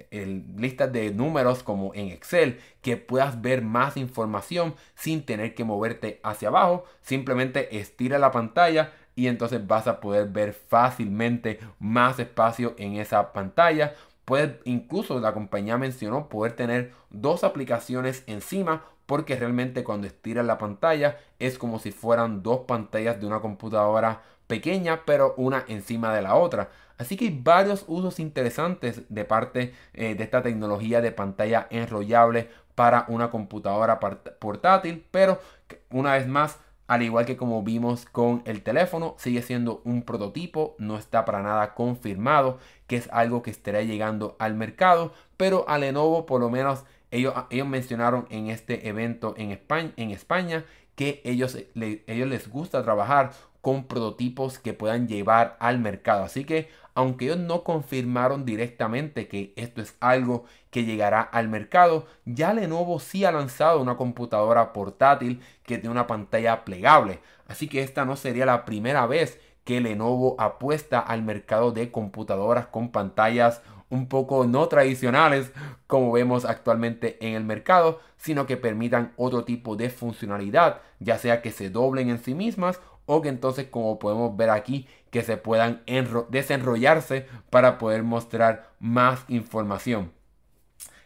listas 0.57 0.91
de 0.91 1.11
números 1.11 1.61
como 1.61 1.93
en 1.93 2.07
Excel, 2.07 2.59
que 2.81 2.97
puedas 2.97 3.39
ver 3.39 3.61
más 3.61 3.97
información 3.97 4.73
sin 4.95 5.23
tener 5.27 5.53
que 5.53 5.63
moverte 5.63 6.19
hacia 6.23 6.47
abajo, 6.47 6.85
simplemente 7.03 7.77
estira 7.77 8.17
la 8.17 8.31
pantalla 8.31 8.93
y 9.13 9.27
entonces 9.27 9.67
vas 9.67 9.85
a 9.85 9.99
poder 9.99 10.29
ver 10.29 10.53
fácilmente 10.53 11.59
más 11.77 12.17
espacio 12.17 12.73
en 12.79 12.95
esa 12.95 13.31
pantalla. 13.31 13.93
Puede, 14.25 14.59
incluso 14.63 15.19
la 15.19 15.35
compañía 15.35 15.77
mencionó 15.77 16.29
poder 16.29 16.53
tener 16.53 16.93
dos 17.11 17.43
aplicaciones 17.43 18.23
encima 18.25 18.85
porque 19.11 19.35
realmente 19.35 19.83
cuando 19.83 20.07
estiras 20.07 20.45
la 20.45 20.57
pantalla 20.57 21.17
es 21.37 21.57
como 21.57 21.79
si 21.79 21.91
fueran 21.91 22.43
dos 22.43 22.61
pantallas 22.61 23.19
de 23.19 23.27
una 23.27 23.41
computadora 23.41 24.21
pequeña 24.47 25.01
pero 25.05 25.33
una 25.35 25.65
encima 25.67 26.15
de 26.15 26.21
la 26.21 26.35
otra. 26.35 26.69
Así 26.97 27.17
que 27.17 27.25
hay 27.25 27.37
varios 27.43 27.83
usos 27.89 28.21
interesantes 28.21 29.01
de 29.09 29.25
parte 29.25 29.73
eh, 29.93 30.15
de 30.15 30.23
esta 30.23 30.41
tecnología 30.41 31.01
de 31.01 31.11
pantalla 31.11 31.67
enrollable 31.71 32.47
para 32.73 33.03
una 33.09 33.29
computadora 33.29 33.99
portátil, 33.99 35.05
pero 35.11 35.41
una 35.89 36.13
vez 36.13 36.25
más 36.25 36.59
al 36.87 37.03
igual 37.03 37.25
que 37.25 37.35
como 37.35 37.63
vimos 37.63 38.05
con 38.05 38.43
el 38.45 38.63
teléfono, 38.63 39.15
sigue 39.17 39.41
siendo 39.41 39.81
un 39.83 40.03
prototipo, 40.03 40.75
no 40.77 40.97
está 40.97 41.25
para 41.25 41.41
nada 41.41 41.73
confirmado 41.73 42.59
que 42.87 42.95
es 42.95 43.09
algo 43.11 43.41
que 43.41 43.51
estará 43.51 43.81
llegando 43.81 44.37
al 44.39 44.55
mercado, 44.55 45.13
pero 45.35 45.67
a 45.67 45.77
Lenovo 45.77 46.25
por 46.25 46.39
lo 46.39 46.49
menos 46.49 46.85
ellos, 47.11 47.33
ellos 47.49 47.67
mencionaron 47.67 48.25
en 48.29 48.49
este 48.49 48.87
evento 48.87 49.33
en 49.37 49.51
España, 49.51 49.91
en 49.97 50.11
España 50.11 50.65
que 50.95 51.21
ellos, 51.23 51.57
ellos 51.75 52.27
les 52.27 52.49
gusta 52.49 52.83
trabajar 52.83 53.31
con 53.61 53.85
prototipos 53.85 54.59
que 54.59 54.73
puedan 54.73 55.07
llevar 55.07 55.55
al 55.59 55.79
mercado. 55.79 56.23
Así 56.23 56.45
que 56.45 56.69
aunque 56.93 57.25
ellos 57.25 57.37
no 57.37 57.63
confirmaron 57.63 58.45
directamente 58.45 59.27
que 59.27 59.53
esto 59.55 59.81
es 59.81 59.95
algo 59.99 60.45
que 60.71 60.83
llegará 60.83 61.21
al 61.21 61.47
mercado, 61.47 62.05
ya 62.25 62.53
Lenovo 62.53 62.99
sí 62.99 63.23
ha 63.23 63.31
lanzado 63.31 63.81
una 63.81 63.95
computadora 63.95 64.73
portátil 64.73 65.41
que 65.63 65.77
tiene 65.77 65.91
una 65.91 66.07
pantalla 66.07 66.65
plegable. 66.65 67.19
Así 67.47 67.67
que 67.67 67.81
esta 67.81 68.03
no 68.03 68.15
sería 68.15 68.45
la 68.45 68.65
primera 68.65 69.05
vez 69.05 69.39
que 69.63 69.79
Lenovo 69.79 70.35
apuesta 70.39 70.99
al 70.99 71.21
mercado 71.21 71.71
de 71.71 71.91
computadoras 71.91 72.67
con 72.67 72.91
pantallas 72.91 73.61
un 73.91 74.07
poco 74.07 74.47
no 74.47 74.67
tradicionales 74.67 75.51
como 75.85 76.11
vemos 76.11 76.45
actualmente 76.45 77.17
en 77.25 77.35
el 77.35 77.43
mercado, 77.43 77.99
sino 78.17 78.47
que 78.47 78.57
permitan 78.57 79.13
otro 79.17 79.43
tipo 79.43 79.75
de 79.75 79.91
funcionalidad, 79.91 80.81
ya 80.99 81.19
sea 81.19 81.43
que 81.43 81.51
se 81.51 81.69
doblen 81.69 82.09
en 82.09 82.17
sí 82.17 82.33
mismas 82.33 82.79
o 83.05 83.21
que 83.21 83.29
entonces 83.29 83.67
como 83.69 83.99
podemos 83.99 84.35
ver 84.35 84.49
aquí 84.49 84.87
que 85.11 85.21
se 85.21 85.37
puedan 85.37 85.83
desenrollarse 86.29 87.27
para 87.49 87.77
poder 87.77 88.03
mostrar 88.03 88.71
más 88.79 89.25
información. 89.27 90.11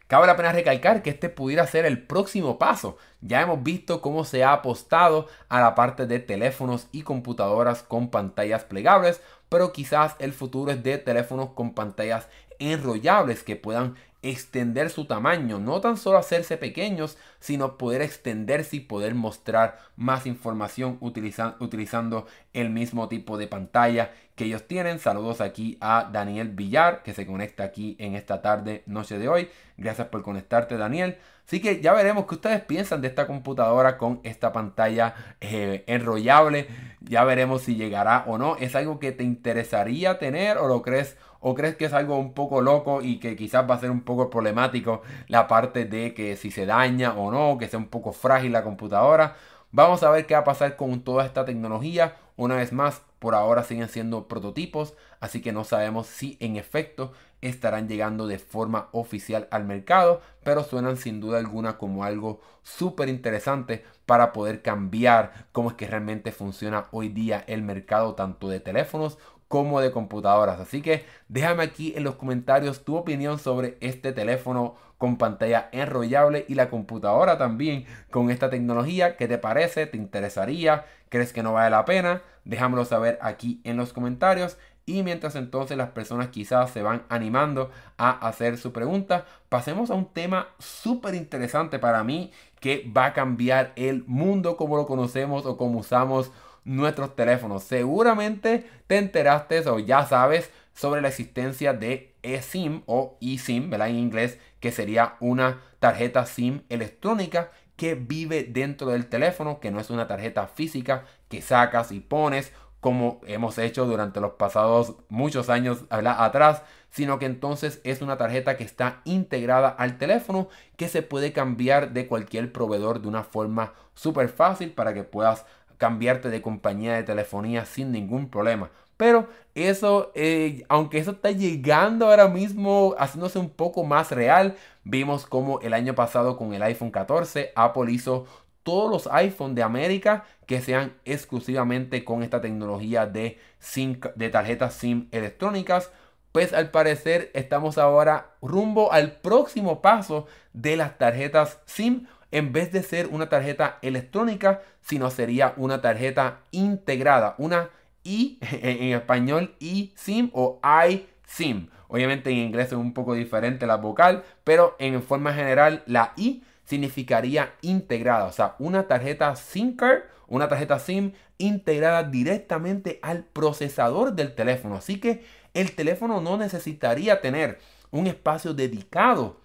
Cabe 0.07 0.27
la 0.27 0.35
pena 0.35 0.51
recalcar 0.51 1.01
que 1.01 1.09
este 1.09 1.29
pudiera 1.29 1.65
ser 1.65 1.83
el 1.85 2.05
próximo 2.05 2.59
paso. 2.59 2.97
Ya 3.21 3.41
hemos 3.41 3.63
visto 3.63 4.01
cómo 4.01 4.23
se 4.23 4.43
ha 4.43 4.53
apostado 4.53 5.27
a 5.49 5.59
la 5.59 5.73
parte 5.73 6.05
de 6.05 6.19
teléfonos 6.19 6.87
y 6.91 7.01
computadoras 7.01 7.81
con 7.81 8.11
pantallas 8.11 8.65
plegables, 8.65 9.19
pero 9.49 9.73
quizás 9.73 10.15
el 10.19 10.31
futuro 10.31 10.71
es 10.71 10.83
de 10.83 10.99
teléfonos 10.99 11.49
con 11.51 11.73
pantallas 11.73 12.27
enrollables 12.59 13.43
que 13.43 13.55
puedan 13.55 13.95
extender 14.21 14.89
su 14.89 15.05
tamaño, 15.05 15.59
no 15.59 15.81
tan 15.81 15.97
solo 15.97 16.17
hacerse 16.17 16.57
pequeños, 16.57 17.15
sino 17.39 17.77
poder 17.77 18.01
extenderse 18.01 18.77
y 18.77 18.79
poder 18.79 19.13
mostrar 19.13 19.77
más 19.95 20.25
información 20.25 20.97
utilizando 20.99 22.25
el 22.53 22.71
mismo 22.71 23.07
tipo 23.07 23.37
de 23.37 23.45
pantalla 23.45 24.13
que 24.35 24.45
ellos 24.45 24.67
tienen. 24.67 24.97
Saludos 24.97 25.41
aquí 25.41 25.77
a 25.79 26.09
Daniel 26.11 26.49
Villar, 26.49 27.03
que 27.03 27.13
se 27.13 27.27
conecta 27.27 27.63
aquí 27.63 27.95
en 27.99 28.15
esta 28.15 28.41
tarde, 28.41 28.81
noche 28.87 29.19
de 29.19 29.27
hoy. 29.27 29.49
Gracias 29.77 30.07
por 30.07 30.23
conectarte, 30.23 30.75
Daniel. 30.75 31.17
Así 31.45 31.61
que 31.61 31.79
ya 31.79 31.93
veremos 31.93 32.25
qué 32.25 32.35
ustedes 32.35 32.61
piensan 32.61 33.01
de 33.01 33.07
esta 33.07 33.27
computadora 33.27 33.97
con 33.97 34.19
esta 34.23 34.51
pantalla 34.51 35.13
eh, 35.41 35.83
enrollable. 35.87 36.67
Ya 37.01 37.23
veremos 37.23 37.61
si 37.61 37.75
llegará 37.75 38.23
o 38.27 38.37
no. 38.37 38.57
¿Es 38.57 38.75
algo 38.75 38.99
que 38.99 39.11
te 39.11 39.23
interesaría 39.23 40.17
tener 40.17 40.57
o 40.57 40.67
lo 40.67 40.81
crees 40.81 41.17
¿O 41.47 41.53
crees 41.53 41.75
que 41.75 41.85
es 41.85 41.93
algo 41.93 42.17
un 42.17 42.33
poco 42.33 42.59
loco 42.59 43.03
y 43.03 43.19
que 43.19 43.35
quizás 43.35 43.69
va 43.69 43.75
a 43.75 43.79
ser 43.79 43.91
un 43.91 44.01
poco 44.01 44.31
problemático 44.31 45.03
la 45.27 45.47
parte 45.47 45.85
de 45.85 46.15
que 46.15 46.37
si 46.37 46.49
se 46.49 46.65
daña 46.65 47.13
o 47.13 47.29
no, 47.29 47.59
que 47.59 47.67
sea 47.67 47.77
un 47.77 47.85
poco 47.85 48.13
frágil 48.13 48.51
la 48.51 48.63
computadora? 48.63 49.35
Vamos 49.71 50.01
a 50.01 50.09
ver 50.09 50.25
qué 50.25 50.33
va 50.33 50.39
a 50.39 50.43
pasar 50.43 50.75
con 50.75 51.01
toda 51.01 51.23
esta 51.23 51.45
tecnología. 51.45 52.15
Una 52.35 52.55
vez 52.55 52.73
más, 52.73 53.03
por 53.19 53.35
ahora 53.35 53.63
siguen 53.63 53.89
siendo 53.89 54.27
prototipos, 54.27 54.95
así 55.25 55.41
que 55.41 55.51
no 55.51 55.63
sabemos 55.63 56.07
si 56.07 56.37
en 56.39 56.55
efecto 56.55 57.11
estarán 57.41 57.87
llegando 57.87 58.27
de 58.27 58.39
forma 58.39 58.89
oficial 58.91 59.47
al 59.51 59.65
mercado, 59.65 60.21
pero 60.43 60.63
suenan 60.63 60.97
sin 60.97 61.19
duda 61.19 61.37
alguna 61.37 61.77
como 61.77 62.03
algo 62.03 62.41
súper 62.63 63.09
interesante 63.09 63.83
para 64.05 64.33
poder 64.33 64.61
cambiar 64.61 65.47
cómo 65.51 65.69
es 65.69 65.75
que 65.75 65.87
realmente 65.87 66.31
funciona 66.31 66.85
hoy 66.91 67.09
día 67.09 67.43
el 67.47 67.61
mercado 67.61 68.15
tanto 68.15 68.49
de 68.49 68.59
teléfonos 68.59 69.17
como 69.47 69.79
de 69.81 69.91
computadoras. 69.91 70.59
Así 70.59 70.81
que 70.81 71.05
déjame 71.27 71.63
aquí 71.63 71.93
en 71.95 72.03
los 72.03 72.15
comentarios 72.15 72.83
tu 72.83 72.95
opinión 72.95 73.39
sobre 73.39 73.77
este 73.79 74.11
teléfono 74.11 74.75
con 74.97 75.17
pantalla 75.17 75.69
enrollable 75.71 76.45
y 76.47 76.55
la 76.55 76.69
computadora 76.69 77.37
también 77.37 77.85
con 78.09 78.31
esta 78.31 78.49
tecnología. 78.49 79.17
¿Qué 79.17 79.27
te 79.27 79.37
parece? 79.37 79.85
¿Te 79.87 79.97
interesaría? 79.97 80.85
¿Crees 81.09 81.33
que 81.33 81.43
no 81.43 81.53
vale 81.53 81.69
la 81.69 81.85
pena? 81.85 82.21
Déjamelo 82.43 82.85
saber 82.85 83.19
aquí 83.21 83.61
en 83.63 83.77
los 83.77 83.93
comentarios. 83.93 84.57
Y 84.85 85.01
mientras 85.01 85.35
entonces 85.35 85.77
las 85.77 85.89
personas 85.89 86.27
quizás 86.27 86.69
se 86.69 86.83
van 86.83 87.03
animando 87.09 87.71
a 87.97 88.11
hacer 88.27 88.57
su 88.57 88.71
pregunta, 88.71 89.25
pasemos 89.49 89.89
a 89.89 89.95
un 89.95 90.05
tema 90.13 90.49
súper 90.59 91.15
interesante 91.15 91.79
para 91.79 92.03
mí 92.03 92.31
que 92.59 92.91
va 92.95 93.05
a 93.05 93.13
cambiar 93.13 93.73
el 93.75 94.03
mundo 94.05 94.57
como 94.57 94.77
lo 94.77 94.85
conocemos 94.85 95.45
o 95.45 95.57
como 95.57 95.79
usamos 95.79 96.31
nuestros 96.65 97.15
teléfonos. 97.15 97.63
Seguramente 97.63 98.69
te 98.87 98.97
enteraste 98.97 99.67
o 99.69 99.79
ya 99.79 100.05
sabes 100.05 100.51
sobre 100.73 101.01
la 101.01 101.07
existencia 101.07 101.73
de 101.73 102.13
eSIM 102.21 102.83
o 102.85 103.17
eSIM, 103.21 103.69
¿verdad? 103.69 103.89
En 103.89 103.95
inglés, 103.95 104.37
que 104.59 104.71
sería 104.71 105.15
una 105.19 105.61
tarjeta 105.79 106.25
SIM 106.25 106.61
electrónica 106.69 107.51
que 107.75 107.95
vive 107.95 108.43
dentro 108.43 108.87
del 108.87 109.07
teléfono, 109.07 109.59
que 109.59 109.71
no 109.71 109.79
es 109.79 109.89
una 109.89 110.07
tarjeta 110.07 110.47
física 110.47 111.05
que 111.29 111.41
sacas 111.41 111.91
y 111.91 111.99
pones 111.99 112.53
como 112.85 113.19
hemos 113.25 113.57
hecho 113.57 113.87
durante 113.87 114.21
los 114.21 114.33
pasados 114.33 114.93
muchos 115.09 115.49
años 115.49 115.85
atrás, 115.89 116.61
sino 116.91 117.17
que 117.17 117.25
entonces 117.25 117.81
es 117.83 118.03
una 118.03 118.15
tarjeta 118.15 118.57
que 118.57 118.63
está 118.63 119.01
integrada 119.05 119.69
al 119.69 119.97
teléfono 119.97 120.49
que 120.77 120.87
se 120.87 121.01
puede 121.01 121.33
cambiar 121.33 121.93
de 121.93 122.05
cualquier 122.05 122.51
proveedor 122.51 123.01
de 123.01 123.07
una 123.07 123.23
forma 123.23 123.73
súper 123.95 124.29
fácil 124.29 124.69
para 124.69 124.93
que 124.93 125.03
puedas 125.03 125.47
cambiarte 125.79 126.29
de 126.29 126.43
compañía 126.43 126.93
de 126.93 127.01
telefonía 127.01 127.65
sin 127.65 127.91
ningún 127.91 128.29
problema. 128.29 128.69
Pero 128.97 129.29
eso, 129.55 130.11
eh, 130.13 130.63
aunque 130.69 130.99
eso 130.99 131.09
está 131.09 131.31
llegando 131.31 132.05
ahora 132.05 132.27
mismo, 132.27 132.93
haciéndose 132.99 133.39
un 133.39 133.49
poco 133.49 133.83
más 133.83 134.11
real, 134.11 134.57
vimos 134.83 135.25
como 135.25 135.59
el 135.61 135.73
año 135.73 135.95
pasado 135.95 136.37
con 136.37 136.53
el 136.53 136.61
iPhone 136.61 136.91
14, 136.91 137.51
Apple 137.55 137.91
hizo 137.91 138.27
todos 138.65 138.89
los 138.89 139.07
iPhones 139.13 139.55
de 139.55 139.61
América 139.61 140.25
que 140.47 140.59
sean 140.59 140.95
exclusivamente 141.05 142.03
con 142.03 142.23
esta 142.23 142.41
tecnología 142.41 143.05
de, 143.05 143.37
SIM, 143.59 143.99
de 144.15 144.29
tarjetas 144.29 144.73
SIM 144.73 145.07
electrónicas. 145.11 145.91
Pues 146.31 146.51
al 146.51 146.71
parecer 146.71 147.29
estamos 147.35 147.77
ahora 147.77 148.31
rumbo 148.41 148.91
al 148.91 149.11
próximo 149.21 149.83
paso 149.83 150.25
de 150.51 150.77
las 150.77 150.97
tarjetas 150.97 151.59
SIM. 151.65 152.07
En 152.31 152.53
vez 152.53 152.71
de 152.71 152.81
ser 152.81 153.07
una 153.11 153.29
tarjeta 153.29 153.77
electrónica, 153.83 154.61
sino 154.81 155.11
sería 155.11 155.53
una 155.57 155.79
tarjeta 155.79 156.39
integrada, 156.49 157.35
una 157.37 157.69
I 158.03 158.39
en 158.61 158.93
español 158.93 159.55
eSIM 159.59 160.31
o 160.33 160.59
iSIM. 160.89 161.69
Obviamente 161.87 162.31
en 162.31 162.37
inglés 162.37 162.67
es 162.67 162.73
un 162.73 162.95
poco 162.95 163.13
diferente 163.13 163.67
la 163.67 163.77
vocal, 163.77 164.23
pero 164.43 164.75
en 164.79 165.03
forma 165.03 165.33
general 165.33 165.83
la 165.85 166.13
I 166.17 166.41
significaría 166.65 167.53
integrada, 167.61 168.25
o 168.25 168.31
sea, 168.31 168.55
una 168.59 168.87
tarjeta 168.87 169.35
SIM 169.35 169.75
card, 169.75 170.03
una 170.27 170.47
tarjeta 170.47 170.79
SIM 170.79 171.13
integrada 171.37 172.03
directamente 172.03 172.99
al 173.01 173.23
procesador 173.23 174.13
del 174.13 174.35
teléfono. 174.35 174.75
Así 174.75 174.99
que 174.99 175.23
el 175.53 175.75
teléfono 175.75 176.21
no 176.21 176.37
necesitaría 176.37 177.21
tener 177.21 177.59
un 177.91 178.07
espacio 178.07 178.53
dedicado 178.53 179.39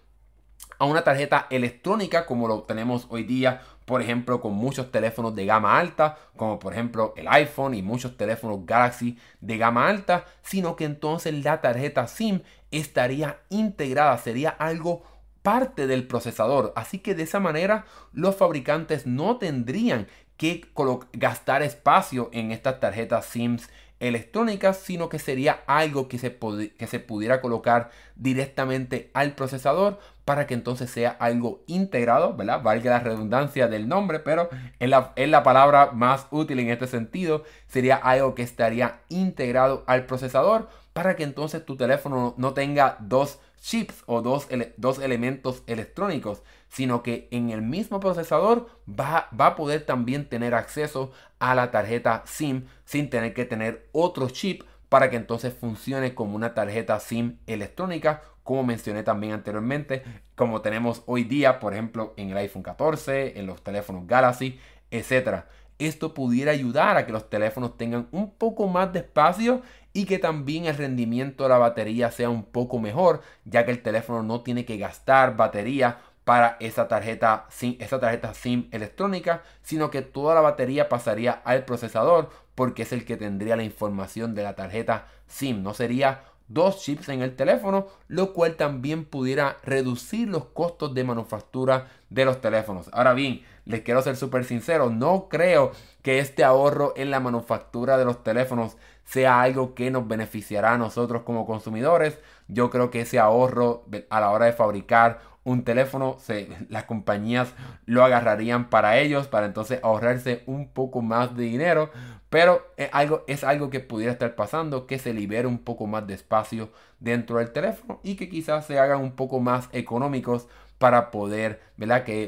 a 0.78 0.86
una 0.86 1.04
tarjeta 1.04 1.46
electrónica 1.50 2.24
como 2.24 2.48
lo 2.48 2.62
tenemos 2.62 3.06
hoy 3.10 3.24
día, 3.24 3.60
por 3.84 4.00
ejemplo, 4.00 4.40
con 4.40 4.54
muchos 4.54 4.90
teléfonos 4.90 5.34
de 5.34 5.44
gama 5.44 5.78
alta, 5.78 6.16
como 6.36 6.58
por 6.58 6.72
ejemplo 6.72 7.12
el 7.16 7.28
iPhone 7.28 7.74
y 7.74 7.82
muchos 7.82 8.16
teléfonos 8.16 8.64
Galaxy 8.64 9.18
de 9.40 9.58
gama 9.58 9.88
alta, 9.88 10.24
sino 10.42 10.76
que 10.76 10.84
entonces 10.84 11.34
la 11.44 11.60
tarjeta 11.60 12.06
SIM 12.06 12.40
estaría 12.70 13.40
integrada, 13.50 14.16
sería 14.16 14.50
algo 14.50 15.02
parte 15.42 15.86
del 15.86 16.06
procesador. 16.06 16.72
Así 16.76 16.98
que 16.98 17.14
de 17.14 17.22
esa 17.22 17.40
manera 17.40 17.84
los 18.12 18.36
fabricantes 18.36 19.06
no 19.06 19.38
tendrían 19.38 20.06
que 20.36 20.66
gastar 21.12 21.62
espacio 21.62 22.30
en 22.32 22.50
estas 22.50 22.80
tarjetas 22.80 23.26
SIMs 23.26 23.68
electrónicas, 24.00 24.78
sino 24.78 25.10
que 25.10 25.18
sería 25.18 25.60
algo 25.66 26.08
que 26.08 26.18
se, 26.18 26.38
que 26.78 26.86
se 26.86 26.98
pudiera 26.98 27.42
colocar 27.42 27.90
directamente 28.16 29.10
al 29.12 29.34
procesador 29.34 29.98
para 30.24 30.46
que 30.46 30.54
entonces 30.54 30.90
sea 30.90 31.10
algo 31.10 31.62
integrado, 31.66 32.34
¿verdad? 32.34 32.62
Valga 32.62 32.90
la 32.90 33.00
redundancia 33.00 33.68
del 33.68 33.88
nombre, 33.88 34.20
pero 34.20 34.48
es 34.78 34.88
la, 34.88 35.12
es 35.16 35.28
la 35.28 35.42
palabra 35.42 35.90
más 35.92 36.26
útil 36.30 36.60
en 36.60 36.70
este 36.70 36.86
sentido. 36.86 37.44
Sería 37.66 37.96
algo 37.96 38.34
que 38.34 38.42
estaría 38.42 39.00
integrado 39.10 39.84
al 39.86 40.06
procesador 40.06 40.68
para 40.94 41.16
que 41.16 41.24
entonces 41.24 41.64
tu 41.64 41.76
teléfono 41.76 42.34
no 42.38 42.54
tenga 42.54 42.96
dos 43.00 43.40
chips 43.60 44.02
o 44.06 44.22
dos, 44.22 44.48
dos 44.76 44.98
elementos 44.98 45.62
electrónicos, 45.66 46.42
sino 46.68 47.02
que 47.02 47.28
en 47.30 47.50
el 47.50 47.62
mismo 47.62 48.00
procesador 48.00 48.68
va, 48.88 49.28
va, 49.38 49.46
a 49.46 49.56
poder 49.56 49.84
también 49.86 50.28
tener 50.28 50.54
acceso 50.54 51.12
a 51.38 51.54
la 51.54 51.70
tarjeta 51.70 52.22
SIM 52.26 52.66
sin 52.84 53.10
tener 53.10 53.34
que 53.34 53.44
tener 53.44 53.88
otro 53.92 54.28
chip 54.30 54.62
para 54.88 55.08
que 55.08 55.16
entonces 55.16 55.54
funcione 55.54 56.14
como 56.14 56.34
una 56.34 56.52
tarjeta 56.52 56.98
SIM 56.98 57.38
electrónica, 57.46 58.22
como 58.42 58.64
mencioné 58.64 59.04
también 59.04 59.32
anteriormente, 59.32 60.02
como 60.34 60.62
tenemos 60.62 61.04
hoy 61.06 61.22
día, 61.22 61.60
por 61.60 61.72
ejemplo, 61.72 62.12
en 62.16 62.30
el 62.30 62.36
iPhone 62.38 62.64
14, 62.64 63.38
en 63.38 63.46
los 63.46 63.62
teléfonos 63.62 64.06
Galaxy, 64.08 64.58
etc. 64.90 65.44
Esto 65.78 66.12
pudiera 66.12 66.50
ayudar 66.50 66.96
a 66.96 67.06
que 67.06 67.12
los 67.12 67.30
teléfonos 67.30 67.78
tengan 67.78 68.08
un 68.10 68.34
poco 68.34 68.66
más 68.66 68.92
de 68.92 68.98
espacio 68.98 69.62
y 69.92 70.04
que 70.04 70.18
también 70.18 70.66
el 70.66 70.76
rendimiento 70.76 71.44
de 71.44 71.50
la 71.50 71.58
batería 71.58 72.10
sea 72.10 72.30
un 72.30 72.44
poco 72.44 72.78
mejor, 72.78 73.22
ya 73.44 73.64
que 73.64 73.72
el 73.72 73.82
teléfono 73.82 74.22
no 74.22 74.42
tiene 74.42 74.64
que 74.64 74.78
gastar 74.78 75.36
batería 75.36 75.98
para 76.24 76.56
esa 76.60 76.86
tarjeta 76.86 77.46
SIM, 77.50 77.76
esa 77.80 77.98
tarjeta 77.98 78.34
SIM 78.34 78.68
electrónica, 78.70 79.42
sino 79.62 79.90
que 79.90 80.02
toda 80.02 80.34
la 80.34 80.40
batería 80.40 80.88
pasaría 80.88 81.32
al 81.44 81.64
procesador 81.64 82.30
porque 82.54 82.82
es 82.82 82.92
el 82.92 83.04
que 83.04 83.16
tendría 83.16 83.56
la 83.56 83.64
información 83.64 84.34
de 84.34 84.44
la 84.44 84.54
tarjeta 84.54 85.06
SIM. 85.26 85.62
No 85.62 85.74
sería 85.74 86.20
dos 86.46 86.82
chips 86.82 87.08
en 87.08 87.22
el 87.22 87.36
teléfono, 87.36 87.86
lo 88.08 88.32
cual 88.32 88.56
también 88.56 89.04
pudiera 89.04 89.56
reducir 89.64 90.28
los 90.28 90.46
costos 90.46 90.94
de 90.94 91.04
manufactura 91.04 91.88
de 92.10 92.24
los 92.24 92.40
teléfonos. 92.40 92.90
Ahora 92.92 93.14
bien, 93.14 93.42
les 93.64 93.82
quiero 93.82 94.02
ser 94.02 94.16
súper 94.16 94.44
sincero, 94.44 94.90
no 94.90 95.28
creo 95.28 95.70
que 96.02 96.18
este 96.18 96.42
ahorro 96.42 96.92
en 96.96 97.10
la 97.10 97.20
manufactura 97.20 97.96
de 97.96 98.04
los 98.04 98.22
teléfonos 98.24 98.76
sea 99.10 99.42
algo 99.42 99.74
que 99.74 99.90
nos 99.90 100.06
beneficiará 100.06 100.74
a 100.74 100.78
nosotros 100.78 101.22
como 101.22 101.44
consumidores. 101.44 102.20
Yo 102.46 102.70
creo 102.70 102.90
que 102.92 103.00
ese 103.00 103.18
ahorro 103.18 103.84
a 104.08 104.20
la 104.20 104.30
hora 104.30 104.46
de 104.46 104.52
fabricar 104.52 105.18
un 105.42 105.64
teléfono, 105.64 106.18
las 106.68 106.84
compañías 106.84 107.52
lo 107.86 108.04
agarrarían 108.04 108.70
para 108.70 108.98
ellos, 108.98 109.26
para 109.26 109.46
entonces 109.46 109.80
ahorrarse 109.82 110.44
un 110.46 110.68
poco 110.68 111.02
más 111.02 111.36
de 111.36 111.42
dinero. 111.42 111.90
Pero 112.28 112.64
es 112.76 112.88
algo, 112.92 113.24
es 113.26 113.42
algo 113.42 113.68
que 113.68 113.80
pudiera 113.80 114.12
estar 114.12 114.36
pasando, 114.36 114.86
que 114.86 115.00
se 115.00 115.12
libere 115.12 115.48
un 115.48 115.58
poco 115.58 115.88
más 115.88 116.06
de 116.06 116.14
espacio 116.14 116.70
dentro 117.00 117.38
del 117.38 117.52
teléfono 117.52 117.98
y 118.04 118.14
que 118.14 118.28
quizás 118.28 118.66
se 118.66 118.78
hagan 118.78 119.00
un 119.00 119.12
poco 119.16 119.40
más 119.40 119.68
económicos 119.72 120.46
para 120.78 121.10
poder, 121.10 121.60
¿verdad? 121.76 122.04
Que 122.04 122.26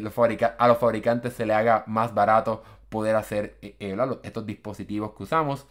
a 0.59 0.68
los 0.68 0.79
fabricantes 0.79 1.35
se 1.35 1.47
le 1.47 1.55
haga 1.55 1.85
más 1.87 2.12
barato 2.12 2.64
poder 2.88 3.14
hacer 3.14 3.57
eh, 3.62 3.77
eh, 3.79 3.97
estos 4.25 4.45
dispositivos 4.47 5.12
que 5.12 5.23
usamos. 5.23 5.66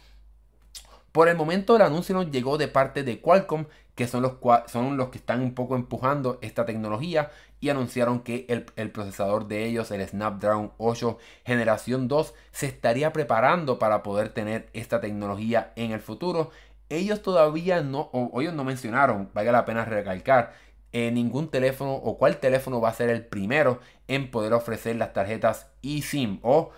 Por 1.12 1.28
el 1.28 1.36
momento 1.36 1.76
el 1.76 1.82
anuncio 1.82 2.14
nos 2.14 2.30
llegó 2.30 2.56
de 2.56 2.68
parte 2.68 3.02
de 3.02 3.20
Qualcomm, 3.20 3.66
que 3.94 4.06
son 4.06 4.22
los, 4.22 4.36
son 4.66 4.96
los 4.96 5.10
que 5.10 5.18
están 5.18 5.42
un 5.42 5.54
poco 5.54 5.76
empujando 5.76 6.38
esta 6.40 6.64
tecnología 6.64 7.30
y 7.60 7.68
anunciaron 7.68 8.20
que 8.20 8.46
el, 8.48 8.66
el, 8.76 8.90
procesador 8.90 9.46
de 9.46 9.66
ellos, 9.66 9.90
el 9.90 10.06
Snapdragon 10.06 10.72
8 10.78 11.18
generación 11.44 12.08
2, 12.08 12.34
se 12.50 12.66
estaría 12.66 13.12
preparando 13.12 13.78
para 13.78 14.02
poder 14.02 14.30
tener 14.30 14.70
esta 14.72 15.00
tecnología 15.00 15.72
en 15.76 15.92
el 15.92 16.00
futuro. 16.00 16.50
Ellos 16.88 17.22
todavía 17.22 17.82
no, 17.82 18.08
o 18.12 18.40
ellos 18.40 18.54
no 18.54 18.64
mencionaron, 18.64 19.30
vale 19.34 19.52
la 19.52 19.66
pena 19.66 19.84
recalcar, 19.84 20.54
eh, 20.92 21.10
ningún 21.10 21.48
teléfono 21.50 21.92
o 21.94 22.18
cuál 22.18 22.38
teléfono 22.38 22.80
va 22.80 22.90
a 22.90 22.94
ser 22.94 23.10
el 23.10 23.24
primero 23.24 23.80
en 24.08 24.30
poder 24.30 24.52
ofrecer 24.52 24.96
las 24.96 25.12
tarjetas 25.12 25.68
eSIM 25.82 26.38
o 26.42 26.70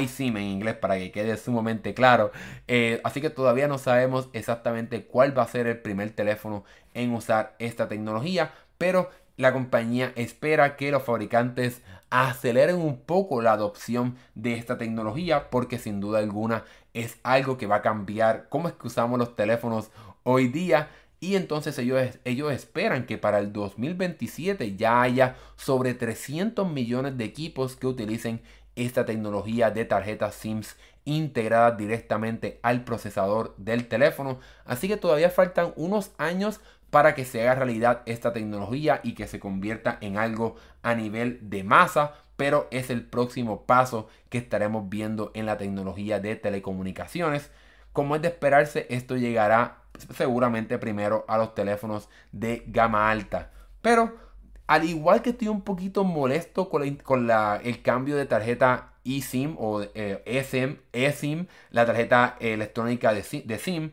iSIM 0.00 0.36
en 0.36 0.44
inglés 0.44 0.76
para 0.76 0.98
que 0.98 1.10
quede 1.10 1.36
sumamente 1.36 1.94
claro. 1.94 2.32
Eh, 2.68 3.00
así 3.04 3.20
que 3.20 3.30
todavía 3.30 3.68
no 3.68 3.78
sabemos 3.78 4.28
exactamente 4.32 5.04
cuál 5.04 5.36
va 5.36 5.42
a 5.42 5.48
ser 5.48 5.66
el 5.66 5.78
primer 5.78 6.10
teléfono 6.10 6.64
en 6.94 7.14
usar 7.14 7.54
esta 7.58 7.88
tecnología, 7.88 8.52
pero 8.78 9.10
la 9.36 9.52
compañía 9.52 10.12
espera 10.16 10.76
que 10.76 10.90
los 10.90 11.02
fabricantes 11.02 11.82
aceleren 12.10 12.76
un 12.76 12.98
poco 13.00 13.40
la 13.40 13.52
adopción 13.52 14.16
de 14.34 14.54
esta 14.54 14.76
tecnología 14.76 15.48
porque 15.48 15.78
sin 15.78 16.00
duda 16.00 16.18
alguna 16.18 16.64
es 16.92 17.18
algo 17.22 17.56
que 17.56 17.66
va 17.66 17.76
a 17.76 17.82
cambiar 17.82 18.48
cómo 18.48 18.68
es 18.68 18.74
que 18.74 18.88
usamos 18.88 19.18
los 19.18 19.36
teléfonos 19.36 19.90
hoy 20.24 20.48
día 20.48 20.90
y 21.20 21.36
entonces 21.36 21.78
ellos, 21.78 22.18
ellos 22.24 22.52
esperan 22.52 23.04
que 23.04 23.18
para 23.18 23.38
el 23.38 23.52
2027 23.52 24.76
ya 24.76 25.02
haya 25.02 25.36
sobre 25.56 25.94
300 25.94 26.70
millones 26.70 27.18
de 27.18 27.24
equipos 27.24 27.76
que 27.76 27.86
utilicen 27.86 28.40
esta 28.86 29.04
tecnología 29.04 29.70
de 29.70 29.84
tarjetas 29.84 30.34
SIMS 30.34 30.76
integrada 31.04 31.72
directamente 31.72 32.60
al 32.62 32.84
procesador 32.84 33.54
del 33.56 33.88
teléfono. 33.88 34.38
Así 34.64 34.88
que 34.88 34.96
todavía 34.96 35.30
faltan 35.30 35.72
unos 35.76 36.12
años 36.18 36.60
para 36.90 37.14
que 37.14 37.24
se 37.24 37.42
haga 37.42 37.54
realidad 37.54 38.02
esta 38.06 38.32
tecnología 38.32 39.00
y 39.02 39.14
que 39.14 39.26
se 39.26 39.38
convierta 39.38 39.98
en 40.00 40.18
algo 40.18 40.56
a 40.82 40.94
nivel 40.94 41.38
de 41.42 41.62
masa, 41.62 42.14
pero 42.36 42.68
es 42.70 42.90
el 42.90 43.04
próximo 43.04 43.64
paso 43.64 44.08
que 44.28 44.38
estaremos 44.38 44.88
viendo 44.88 45.30
en 45.34 45.46
la 45.46 45.56
tecnología 45.56 46.20
de 46.20 46.36
telecomunicaciones. 46.36 47.50
Como 47.92 48.16
es 48.16 48.22
de 48.22 48.28
esperarse, 48.28 48.86
esto 48.88 49.16
llegará 49.16 49.78
seguramente 50.16 50.78
primero 50.78 51.24
a 51.28 51.38
los 51.38 51.54
teléfonos 51.54 52.08
de 52.32 52.64
gama 52.66 53.10
alta. 53.10 53.50
Pero 53.82 54.29
al 54.70 54.84
igual 54.84 55.20
que 55.20 55.30
estoy 55.30 55.48
un 55.48 55.62
poquito 55.62 56.04
molesto 56.04 56.68
con, 56.68 56.84
el 56.84 57.82
cambio 57.82 58.16
de 58.16 58.24
tarjeta 58.26 58.92
eSIM 59.04 59.56
o 59.58 59.82
eh, 59.82 60.22
eSIM, 60.26 60.78
eSIM, 60.92 61.48
la 61.72 61.84
tarjeta 61.86 62.36
electrónica 62.38 63.12
de, 63.12 63.24
de 63.44 63.58
SIM, 63.58 63.90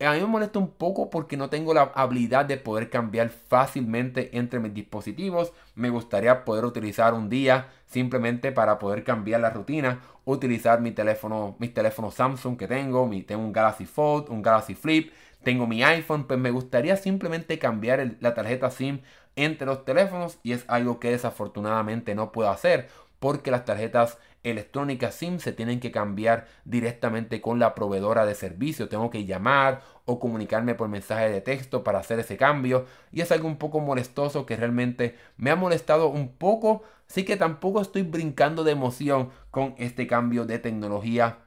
a 0.00 0.14
mí 0.14 0.20
me 0.20 0.26
molesta 0.26 0.58
un 0.58 0.70
poco 0.72 1.08
porque 1.08 1.36
no 1.36 1.50
tengo 1.50 1.72
la 1.72 1.92
habilidad 1.94 2.44
de 2.46 2.56
poder 2.56 2.90
cambiar 2.90 3.30
fácilmente 3.30 4.36
entre 4.36 4.58
mis 4.58 4.74
dispositivos. 4.74 5.52
Me 5.76 5.88
gustaría 5.88 6.44
poder 6.44 6.64
utilizar 6.64 7.14
un 7.14 7.28
día 7.28 7.68
simplemente 7.86 8.50
para 8.50 8.80
poder 8.80 9.04
cambiar 9.04 9.40
la 9.40 9.50
rutina. 9.50 10.00
Utilizar 10.24 10.80
mi 10.80 10.90
teléfono, 10.90 11.54
mis 11.60 11.72
teléfonos 11.74 12.14
Samsung 12.14 12.56
que 12.56 12.66
tengo. 12.66 13.06
Mi, 13.06 13.22
tengo 13.22 13.42
un 13.44 13.52
Galaxy 13.52 13.86
Fold, 13.86 14.30
un 14.30 14.42
Galaxy 14.42 14.74
Flip. 14.74 15.12
Tengo 15.42 15.66
mi 15.68 15.82
iPhone. 15.84 16.28
Pues 16.28 16.38
me 16.40 16.50
gustaría 16.50 16.96
simplemente 16.96 17.58
cambiar 17.58 18.16
la 18.20 18.34
tarjeta 18.34 18.70
SIM 18.70 19.00
entre 19.44 19.66
los 19.66 19.84
teléfonos 19.84 20.38
y 20.42 20.52
es 20.52 20.64
algo 20.68 21.00
que 21.00 21.10
desafortunadamente 21.10 22.14
no 22.14 22.32
puedo 22.32 22.50
hacer 22.50 22.88
porque 23.18 23.50
las 23.50 23.64
tarjetas 23.64 24.18
electrónicas 24.44 25.14
SIM 25.14 25.38
se 25.38 25.52
tienen 25.52 25.80
que 25.80 25.90
cambiar 25.90 26.46
directamente 26.64 27.40
con 27.40 27.58
la 27.58 27.74
proveedora 27.74 28.24
de 28.26 28.34
servicio. 28.34 28.88
Tengo 28.88 29.10
que 29.10 29.24
llamar 29.24 29.82
o 30.04 30.20
comunicarme 30.20 30.74
por 30.74 30.88
mensaje 30.88 31.28
de 31.30 31.40
texto 31.40 31.82
para 31.82 31.98
hacer 31.98 32.20
ese 32.20 32.36
cambio. 32.36 32.86
Y 33.12 33.20
es 33.20 33.32
algo 33.32 33.48
un 33.48 33.56
poco 33.56 33.80
molestoso 33.80 34.46
que 34.46 34.56
realmente 34.56 35.16
me 35.36 35.50
ha 35.50 35.56
molestado 35.56 36.08
un 36.08 36.28
poco. 36.28 36.82
Así 37.08 37.24
que 37.24 37.36
tampoco 37.36 37.80
estoy 37.80 38.02
brincando 38.02 38.64
de 38.64 38.72
emoción 38.72 39.30
con 39.50 39.74
este 39.78 40.06
cambio 40.06 40.44
de 40.44 40.58
tecnología 40.58 41.38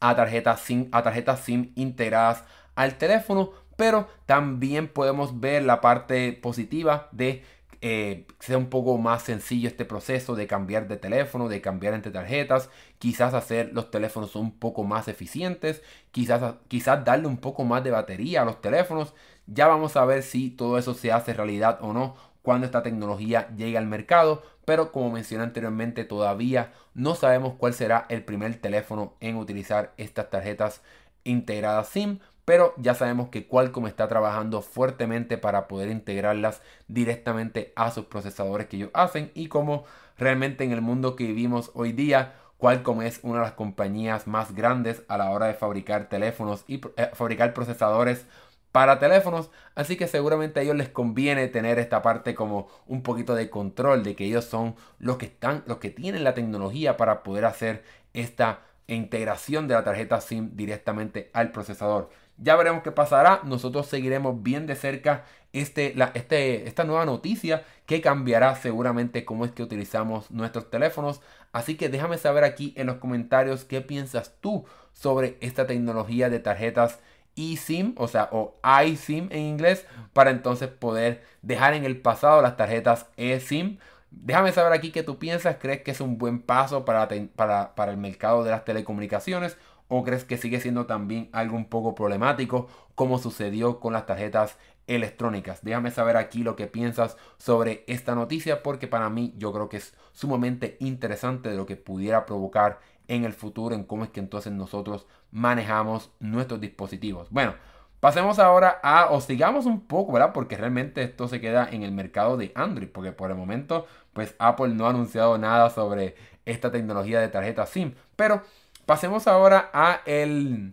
a 0.00 0.16
tarjetas 0.16 0.60
SIM, 0.60 0.88
a 0.92 1.02
tarjetas 1.02 1.40
SIM 1.40 1.72
integradas 1.76 2.44
al 2.74 2.98
teléfono. 2.98 3.52
Pero 3.80 4.08
también 4.26 4.88
podemos 4.88 5.40
ver 5.40 5.62
la 5.62 5.80
parte 5.80 6.34
positiva 6.34 7.08
de 7.12 7.42
eh, 7.80 8.26
sea 8.38 8.58
un 8.58 8.68
poco 8.68 8.98
más 8.98 9.22
sencillo 9.22 9.68
este 9.68 9.86
proceso 9.86 10.34
de 10.34 10.46
cambiar 10.46 10.86
de 10.86 10.98
teléfono, 10.98 11.48
de 11.48 11.62
cambiar 11.62 11.94
entre 11.94 12.12
tarjetas, 12.12 12.68
quizás 12.98 13.32
hacer 13.32 13.70
los 13.72 13.90
teléfonos 13.90 14.36
un 14.36 14.52
poco 14.52 14.84
más 14.84 15.08
eficientes, 15.08 15.82
quizás, 16.10 16.56
quizás 16.68 17.06
darle 17.06 17.26
un 17.26 17.38
poco 17.38 17.64
más 17.64 17.82
de 17.82 17.90
batería 17.90 18.42
a 18.42 18.44
los 18.44 18.60
teléfonos. 18.60 19.14
Ya 19.46 19.66
vamos 19.66 19.96
a 19.96 20.04
ver 20.04 20.24
si 20.24 20.50
todo 20.50 20.76
eso 20.76 20.92
se 20.92 21.10
hace 21.10 21.32
realidad 21.32 21.78
o 21.80 21.94
no 21.94 22.16
cuando 22.42 22.66
esta 22.66 22.82
tecnología 22.82 23.48
llegue 23.56 23.78
al 23.78 23.86
mercado, 23.86 24.42
pero 24.66 24.92
como 24.92 25.10
mencioné 25.10 25.44
anteriormente 25.44 26.04
todavía 26.04 26.74
no 26.92 27.14
sabemos 27.14 27.54
cuál 27.56 27.72
será 27.72 28.04
el 28.10 28.24
primer 28.24 28.56
teléfono 28.60 29.14
en 29.20 29.36
utilizar 29.36 29.94
estas 29.96 30.28
tarjetas 30.28 30.82
integradas 31.24 31.88
SIM, 31.88 32.18
pero 32.44 32.74
ya 32.76 32.94
sabemos 32.94 33.28
que 33.28 33.46
Qualcomm 33.46 33.86
está 33.86 34.08
trabajando 34.08 34.62
fuertemente 34.62 35.38
para 35.38 35.68
poder 35.68 35.90
integrarlas 35.90 36.62
directamente 36.88 37.72
a 37.76 37.90
sus 37.90 38.06
procesadores 38.06 38.66
que 38.66 38.76
ellos 38.76 38.90
hacen 38.94 39.30
y 39.34 39.48
como 39.48 39.84
realmente 40.18 40.64
en 40.64 40.72
el 40.72 40.80
mundo 40.80 41.16
que 41.16 41.26
vivimos 41.26 41.70
hoy 41.74 41.92
día 41.92 42.34
Qualcomm 42.58 43.02
es 43.02 43.20
una 43.22 43.40
de 43.40 43.46
las 43.46 43.52
compañías 43.52 44.26
más 44.26 44.54
grandes 44.54 45.02
a 45.08 45.16
la 45.16 45.30
hora 45.30 45.46
de 45.46 45.54
fabricar 45.54 46.08
teléfonos 46.08 46.64
y 46.68 46.80
eh, 46.96 47.10
fabricar 47.14 47.54
procesadores 47.54 48.26
para 48.72 48.98
teléfonos, 49.00 49.50
así 49.74 49.96
que 49.96 50.06
seguramente 50.06 50.60
a 50.60 50.62
ellos 50.62 50.76
les 50.76 50.88
conviene 50.88 51.48
tener 51.48 51.78
esta 51.78 52.02
parte 52.02 52.34
como 52.34 52.68
un 52.86 53.02
poquito 53.02 53.34
de 53.34 53.50
control 53.50 54.04
de 54.04 54.14
que 54.14 54.26
ellos 54.26 54.44
son 54.44 54.76
los 54.98 55.16
que 55.16 55.26
están, 55.26 55.64
los 55.66 55.78
que 55.78 55.90
tienen 55.90 56.22
la 56.22 56.34
tecnología 56.34 56.96
para 56.96 57.22
poder 57.22 57.46
hacer 57.46 57.82
esta 58.12 58.60
integración 58.86 59.66
de 59.66 59.74
la 59.74 59.84
tarjeta 59.84 60.20
SIM 60.20 60.50
directamente 60.54 61.30
al 61.32 61.50
procesador. 61.52 62.10
Ya 62.42 62.56
veremos 62.56 62.82
qué 62.82 62.90
pasará. 62.90 63.42
Nosotros 63.44 63.86
seguiremos 63.86 64.42
bien 64.42 64.66
de 64.66 64.74
cerca 64.74 65.24
este, 65.52 65.94
este, 66.14 66.66
esta 66.66 66.84
nueva 66.84 67.04
noticia 67.04 67.64
que 67.84 68.00
cambiará 68.00 68.54
seguramente 68.56 69.24
cómo 69.26 69.44
es 69.44 69.52
que 69.52 69.62
utilizamos 69.62 70.30
nuestros 70.30 70.70
teléfonos. 70.70 71.20
Así 71.52 71.76
que 71.76 71.90
déjame 71.90 72.16
saber 72.16 72.44
aquí 72.44 72.72
en 72.76 72.86
los 72.86 72.96
comentarios 72.96 73.64
qué 73.64 73.82
piensas 73.82 74.34
tú 74.40 74.64
sobre 74.94 75.36
esta 75.40 75.66
tecnología 75.66 76.30
de 76.30 76.38
tarjetas 76.38 77.00
eSIM, 77.36 77.94
o 77.96 78.08
sea, 78.08 78.28
o 78.32 78.58
iSIM 78.84 79.28
en 79.30 79.40
inglés, 79.40 79.86
para 80.12 80.30
entonces 80.30 80.68
poder 80.68 81.22
dejar 81.42 81.74
en 81.74 81.84
el 81.84 82.00
pasado 82.00 82.40
las 82.40 82.56
tarjetas 82.56 83.06
eSIM. 83.18 83.78
Déjame 84.10 84.52
saber 84.52 84.72
aquí 84.72 84.92
qué 84.92 85.02
tú 85.02 85.18
piensas. 85.18 85.56
¿Crees 85.60 85.82
que 85.82 85.90
es 85.90 86.00
un 86.00 86.16
buen 86.18 86.40
paso 86.40 86.84
para 86.84 87.04
el 87.12 87.96
mercado 87.98 88.44
de 88.44 88.50
las 88.50 88.64
telecomunicaciones? 88.64 89.56
¿O 89.92 90.04
crees 90.04 90.24
que 90.24 90.38
sigue 90.38 90.60
siendo 90.60 90.86
también 90.86 91.28
algo 91.32 91.56
un 91.56 91.64
poco 91.64 91.96
problemático 91.96 92.68
como 92.94 93.18
sucedió 93.18 93.80
con 93.80 93.92
las 93.92 94.06
tarjetas 94.06 94.56
electrónicas? 94.86 95.64
Déjame 95.64 95.90
saber 95.90 96.16
aquí 96.16 96.44
lo 96.44 96.54
que 96.54 96.68
piensas 96.68 97.16
sobre 97.38 97.82
esta 97.88 98.14
noticia 98.14 98.62
porque 98.62 98.86
para 98.86 99.10
mí 99.10 99.34
yo 99.36 99.52
creo 99.52 99.68
que 99.68 99.78
es 99.78 99.94
sumamente 100.12 100.76
interesante 100.78 101.48
de 101.48 101.56
lo 101.56 101.66
que 101.66 101.74
pudiera 101.74 102.24
provocar 102.24 102.78
en 103.08 103.24
el 103.24 103.32
futuro 103.32 103.74
en 103.74 103.82
cómo 103.82 104.04
es 104.04 104.10
que 104.10 104.20
entonces 104.20 104.52
nosotros 104.52 105.08
manejamos 105.32 106.12
nuestros 106.20 106.60
dispositivos. 106.60 107.28
Bueno, 107.30 107.54
pasemos 107.98 108.38
ahora 108.38 108.78
a, 108.84 109.10
o 109.10 109.20
sigamos 109.20 109.66
un 109.66 109.80
poco, 109.88 110.12
¿verdad? 110.12 110.32
Porque 110.32 110.56
realmente 110.56 111.02
esto 111.02 111.26
se 111.26 111.40
queda 111.40 111.68
en 111.68 111.82
el 111.82 111.90
mercado 111.90 112.36
de 112.36 112.52
Android, 112.54 112.88
porque 112.88 113.10
por 113.10 113.32
el 113.32 113.36
momento, 113.36 113.86
pues 114.12 114.36
Apple 114.38 114.68
no 114.68 114.86
ha 114.86 114.90
anunciado 114.90 115.36
nada 115.36 115.68
sobre 115.70 116.14
esta 116.44 116.70
tecnología 116.70 117.20
de 117.20 117.28
tarjeta 117.28 117.66
SIM, 117.66 117.94
pero 118.14 118.42
Pasemos 118.86 119.26
ahora 119.26 119.70
a 119.72 120.00
el, 120.06 120.72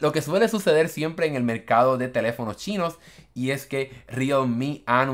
lo 0.00 0.12
que 0.12 0.22
suele 0.22 0.48
suceder 0.48 0.88
siempre 0.88 1.26
en 1.26 1.36
el 1.36 1.42
mercado 1.42 1.98
de 1.98 2.08
teléfonos 2.08 2.56
chinos 2.56 2.98
y 3.34 3.50
es 3.50 3.66
que 3.66 3.92
Realme 4.08 4.82
ha, 4.86 5.06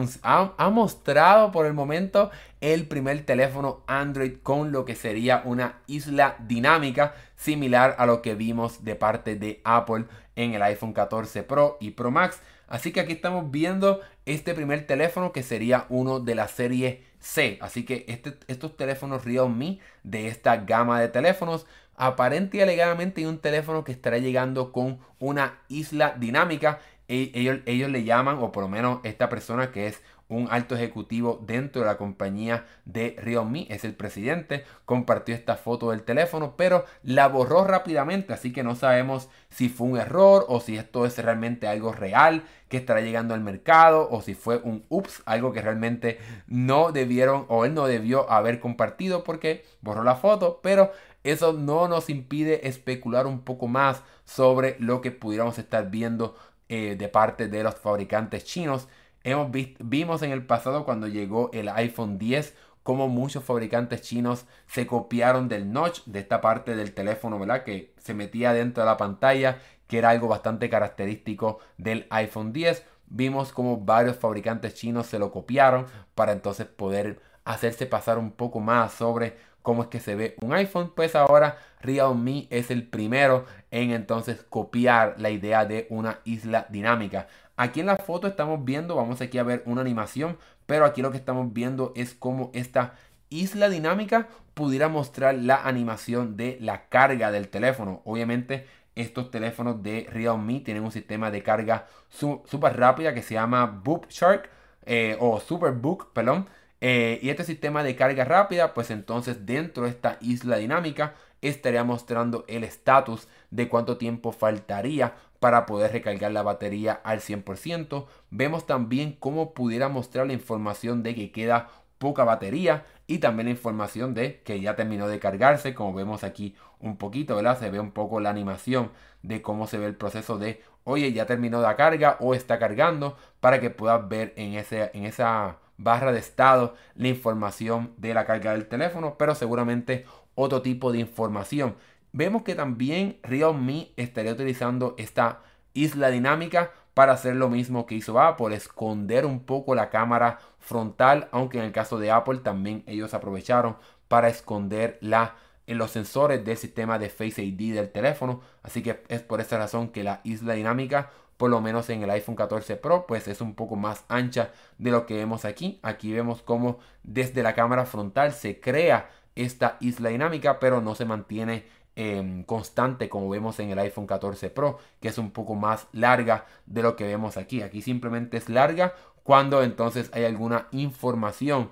ha, 0.56 0.70
mostrado 0.70 1.50
por 1.52 1.66
el 1.66 1.74
momento 1.74 2.30
el 2.61 2.87
primer 2.87 3.24
teléfono 3.24 3.82
Android 3.87 4.37
con 4.42 4.72
lo 4.72 4.85
que 4.85 4.94
sería 4.94 5.42
una 5.44 5.80
isla 5.87 6.37
dinámica 6.40 7.14
similar 7.37 7.96
a 7.98 8.06
lo 8.06 8.22
que 8.22 8.35
vimos 8.35 8.85
de 8.85 8.94
parte 8.94 9.37
de 9.37 9.61
Apple 9.64 10.04
en 10.37 10.54
el 10.54 10.62
iPhone 10.62 10.92
14 10.92 11.42
Pro 11.42 11.78
y 11.80 11.90
Pro 11.90 12.11
Max. 12.11 12.40
Así 12.68 12.92
que 12.92 13.00
aquí 13.00 13.12
estamos 13.12 13.50
viendo 13.50 14.00
este 14.24 14.54
primer 14.54 14.87
teléfono 14.87 15.32
que 15.32 15.42
sería 15.42 15.87
uno 15.88 16.20
de 16.20 16.35
la 16.35 16.48
serie 16.48 17.02
C. 17.18 17.58
Así 17.61 17.85
que 17.85 18.04
este, 18.08 18.38
estos 18.46 18.76
teléfonos 18.76 19.24
Realme 19.24 19.80
de 20.04 20.28
esta 20.28 20.56
gama 20.56 21.00
de 21.00 21.08
teléfonos 21.08 21.66
aparente 21.96 22.59
y 22.59 22.61
alegadamente 22.61 23.20
hay 23.20 23.26
un 23.26 23.38
teléfono 23.38 23.85
que 23.85 23.92
estará 23.92 24.18
llegando 24.18 24.72
con 24.72 24.98
una 25.18 25.59
isla 25.68 26.14
dinámica. 26.18 26.81
E, 27.09 27.31
ellos, 27.35 27.59
ellos 27.66 27.90
le 27.90 28.05
llaman, 28.05 28.38
o 28.38 28.52
por 28.52 28.62
lo 28.62 28.68
menos 28.68 29.00
esta 29.05 29.28
persona 29.28 29.70
que 29.70 29.87
es 29.87 30.02
un 30.36 30.48
alto 30.50 30.74
ejecutivo 30.74 31.40
dentro 31.46 31.82
de 31.82 31.88
la 31.88 31.96
compañía 31.96 32.66
de 32.84 33.16
Realme, 33.18 33.66
es 33.70 33.84
el 33.84 33.94
presidente, 33.94 34.64
compartió 34.84 35.34
esta 35.34 35.56
foto 35.56 35.90
del 35.90 36.02
teléfono, 36.02 36.54
pero 36.56 36.84
la 37.02 37.28
borró 37.28 37.64
rápidamente, 37.64 38.32
así 38.32 38.52
que 38.52 38.62
no 38.62 38.74
sabemos 38.74 39.28
si 39.50 39.68
fue 39.68 39.88
un 39.88 39.98
error 39.98 40.44
o 40.48 40.60
si 40.60 40.76
esto 40.76 41.06
es 41.06 41.18
realmente 41.18 41.66
algo 41.66 41.92
real 41.92 42.44
que 42.68 42.78
estará 42.78 43.00
llegando 43.00 43.34
al 43.34 43.40
mercado 43.40 44.08
o 44.10 44.22
si 44.22 44.34
fue 44.34 44.56
un 44.58 44.84
ups, 44.88 45.22
algo 45.26 45.52
que 45.52 45.60
realmente 45.60 46.18
no 46.46 46.92
debieron 46.92 47.44
o 47.48 47.64
él 47.64 47.74
no 47.74 47.86
debió 47.86 48.30
haber 48.30 48.60
compartido 48.60 49.24
porque 49.24 49.64
borró 49.82 50.02
la 50.04 50.16
foto, 50.16 50.60
pero 50.62 50.90
eso 51.24 51.52
no 51.52 51.86
nos 51.88 52.10
impide 52.10 52.66
especular 52.66 53.26
un 53.26 53.40
poco 53.40 53.68
más 53.68 54.02
sobre 54.24 54.76
lo 54.78 55.00
que 55.00 55.10
pudiéramos 55.10 55.58
estar 55.58 55.90
viendo 55.90 56.34
eh, 56.68 56.96
de 56.96 57.08
parte 57.08 57.48
de 57.48 57.62
los 57.62 57.74
fabricantes 57.74 58.44
chinos. 58.44 58.88
Hemos 59.24 59.48
vimos 59.78 60.22
en 60.22 60.32
el 60.32 60.44
pasado 60.44 60.85
cuando 60.85 61.06
llegó 61.06 61.50
el 61.52 61.68
iPhone 61.68 62.18
10 62.18 62.54
como 62.82 63.08
muchos 63.08 63.44
fabricantes 63.44 64.02
chinos 64.02 64.46
se 64.66 64.87
copiaron 64.87 65.48
del 65.48 65.72
notch 65.72 66.04
de 66.06 66.18
esta 66.18 66.40
parte 66.40 66.74
del 66.74 66.92
teléfono, 66.92 67.38
¿verdad? 67.38 67.62
Que 67.62 67.94
se 67.98 68.14
metía 68.14 68.52
dentro 68.52 68.82
de 68.82 68.88
la 68.88 68.96
pantalla, 68.96 69.61
que 69.87 69.98
era 69.98 70.11
algo 70.11 70.28
bastante 70.28 70.68
característico 70.68 71.61
del 71.78 72.06
iPhone 72.11 72.52
10. 72.52 72.85
Vimos 73.06 73.52
como 73.52 73.78
varios 73.78 74.16
fabricantes 74.16 74.74
chinos 74.74 75.06
se 75.06 75.18
lo 75.18 75.30
copiaron 75.30 75.87
para 76.14 76.32
entonces 76.32 76.66
poder 76.66 77.20
hacerse 77.44 77.87
pasar 77.87 78.18
un 78.18 78.32
poco 78.32 78.61
más 78.61 78.92
sobre 78.92 79.37
cómo 79.62 79.82
es 79.82 79.88
que 79.88 80.00
se 80.00 80.16
ve 80.16 80.37
un 80.40 80.52
iPhone, 80.52 80.92
pues 80.94 81.14
ahora 81.14 81.56
Realme 81.80 82.46
es 82.50 82.70
el 82.70 82.87
primero 82.87 83.44
en 83.70 83.90
entonces 83.90 84.44
copiar 84.48 85.16
la 85.18 85.30
idea 85.30 85.64
de 85.64 85.87
una 85.90 86.18
isla 86.24 86.66
dinámica. 86.68 87.28
Aquí 87.56 87.81
en 87.81 87.87
la 87.87 87.96
foto 87.96 88.27
estamos 88.27 88.64
viendo, 88.64 88.96
vamos 88.96 89.20
aquí 89.20 89.38
a 89.38 89.42
ver 89.42 89.62
una 89.66 89.81
animación, 89.81 90.38
pero 90.66 90.85
aquí 90.85 91.02
lo 91.02 91.10
que 91.10 91.18
estamos 91.18 91.52
viendo 91.52 91.92
es 91.94 92.14
cómo 92.14 92.50
esta 92.54 92.94
isla 93.29 93.68
dinámica 93.68 94.29
pudiera 94.54 94.88
mostrar 94.88 95.35
la 95.35 95.66
animación 95.66 96.37
de 96.37 96.58
la 96.60 96.88
carga 96.88 97.31
del 97.31 97.48
teléfono. 97.48 98.02
Obviamente 98.04 98.66
estos 98.94 99.31
teléfonos 99.31 99.83
de 99.83 100.06
Realme 100.10 100.60
tienen 100.60 100.85
un 100.85 100.92
sistema 100.92 101.31
de 101.31 101.42
carga 101.42 101.87
súper 102.10 102.77
rápida 102.77 103.14
que 103.14 103.22
se 103.22 103.35
llama 103.35 103.66
Boop 103.66 104.06
Shark 104.08 104.50
eh, 104.85 105.16
o 105.20 105.40
Superbook, 105.40 106.12
perdón 106.12 106.46
eh, 106.85 107.20
y 107.22 107.31
este 107.31 107.44
sistema 107.44 107.85
de 107.85 107.94
carga 107.94 108.24
rápida, 108.24 108.74
pues 108.74 108.90
entonces 108.90 109.46
dentro 109.46 109.85
de 109.85 109.90
esta 109.90 110.18
isla 110.20 110.56
dinámica 110.56 111.14
estaría 111.40 111.85
mostrando 111.85 112.44
el 112.48 112.64
estatus 112.64 113.29
de 113.52 113.68
cuánto 113.68 113.98
tiempo 113.98 114.33
faltaría 114.33 115.14
para 115.42 115.66
poder 115.66 115.90
recargar 115.90 116.30
la 116.30 116.44
batería 116.44 117.00
al 117.02 117.18
100%. 117.18 118.06
Vemos 118.30 118.64
también 118.64 119.16
cómo 119.18 119.54
pudiera 119.54 119.88
mostrar 119.88 120.28
la 120.28 120.34
información 120.34 121.02
de 121.02 121.16
que 121.16 121.32
queda 121.32 121.68
poca 121.98 122.22
batería 122.22 122.84
y 123.08 123.18
también 123.18 123.46
la 123.46 123.50
información 123.50 124.14
de 124.14 124.40
que 124.42 124.60
ya 124.60 124.76
terminó 124.76 125.08
de 125.08 125.18
cargarse, 125.18 125.74
como 125.74 125.94
vemos 125.94 126.22
aquí 126.22 126.54
un 126.78 126.96
poquito, 126.96 127.34
¿verdad? 127.34 127.58
Se 127.58 127.70
ve 127.70 127.80
un 127.80 127.90
poco 127.90 128.20
la 128.20 128.30
animación 128.30 128.92
de 129.22 129.42
cómo 129.42 129.66
se 129.66 129.78
ve 129.78 129.86
el 129.86 129.96
proceso 129.96 130.38
de, 130.38 130.62
oye, 130.84 131.12
ya 131.12 131.26
terminó 131.26 131.60
la 131.60 131.74
carga 131.74 132.18
o 132.20 132.34
está 132.34 132.60
cargando, 132.60 133.16
para 133.40 133.60
que 133.60 133.70
puedas 133.70 134.08
ver 134.08 134.34
en, 134.36 134.54
ese, 134.54 134.92
en 134.94 135.06
esa 135.06 135.56
barra 135.76 136.12
de 136.12 136.20
estado 136.20 136.76
la 136.94 137.08
información 137.08 137.94
de 137.96 138.14
la 138.14 138.26
carga 138.26 138.52
del 138.52 138.68
teléfono, 138.68 139.16
pero 139.18 139.34
seguramente 139.34 140.06
otro 140.36 140.62
tipo 140.62 140.92
de 140.92 141.00
información. 141.00 141.74
Vemos 142.13 142.42
que 142.42 142.54
también 142.54 143.19
Realme 143.23 143.92
estaría 143.96 144.33
utilizando 144.33 144.94
esta 144.98 145.40
isla 145.75 146.10
dinámica 146.10 146.73
para 146.94 147.13
hacer 147.13 147.37
lo 147.37 147.48
mismo 147.48 147.87
que 147.87 147.94
hizo 147.94 148.21
Apple, 148.21 148.54
esconder 148.54 149.25
un 149.25 149.40
poco 149.40 149.75
la 149.75 149.88
cámara 149.88 150.38
frontal, 150.58 151.29
aunque 151.33 151.58
en 151.58 151.65
el 151.65 151.73
caso 151.73 151.98
de 151.98 152.10
Apple 152.10 152.40
también 152.40 152.85
ellos 152.87 153.15
aprovecharon 153.15 153.77
para 154.08 154.29
esconder 154.29 154.98
la 155.00 155.37
los 155.75 155.90
sensores 155.90 156.44
del 156.44 156.56
sistema 156.56 156.98
de 156.98 157.08
Face 157.08 157.42
ID 157.42 157.75
del 157.75 157.90
teléfono. 157.90 158.40
Así 158.63 158.83
que 158.83 159.02
es 159.08 159.23
por 159.23 159.40
esa 159.40 159.58
razón 159.58 159.88
que 159.88 160.02
la 160.02 160.21
isla 160.25 160.54
dinámica, 160.54 161.10
por 161.37 161.50
lo 161.50 161.60
menos 161.60 161.88
en 161.90 162.02
el 162.02 162.10
iPhone 162.10 162.37
14 162.37 162.77
Pro, 162.77 163.06
pues 163.06 163.29
es 163.29 163.40
un 163.40 163.54
poco 163.54 163.77
más 163.77 164.04
ancha 164.08 164.50
de 164.79 164.90
lo 164.90 165.06
que 165.06 165.17
vemos 165.17 165.44
aquí. 165.44 165.81
Aquí 165.83 166.13
vemos 166.13 166.42
cómo 166.42 166.79
desde 167.02 167.42
la 167.42 167.54
cámara 167.54 167.87
frontal 167.87 168.33
se 168.33 168.60
crea 168.60 169.10
esta 169.35 169.77
isla 169.81 170.10
dinámica, 170.10 170.60
pero 170.60 170.81
no 170.81 170.94
se 170.94 171.06
mantiene 171.06 171.65
em, 171.96 172.44
constante 172.44 173.08
como 173.08 173.28
vemos 173.28 173.58
en 173.60 173.70
el 173.70 173.78
iPhone 173.78 174.06
14 174.06 174.50
Pro, 174.50 174.78
que 175.00 175.08
es 175.08 175.18
un 175.18 175.30
poco 175.30 175.54
más 175.54 175.88
larga 175.92 176.46
de 176.66 176.82
lo 176.82 176.96
que 176.96 177.04
vemos 177.04 177.36
aquí. 177.36 177.62
Aquí 177.62 177.82
simplemente 177.82 178.36
es 178.36 178.48
larga 178.48 178.94
cuando 179.22 179.62
entonces 179.62 180.10
hay 180.12 180.24
alguna 180.24 180.68
información 180.72 181.70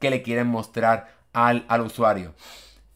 que 0.00 0.10
le 0.10 0.22
quieren 0.22 0.46
mostrar 0.46 1.14
al, 1.32 1.64
al 1.68 1.80
usuario. 1.82 2.34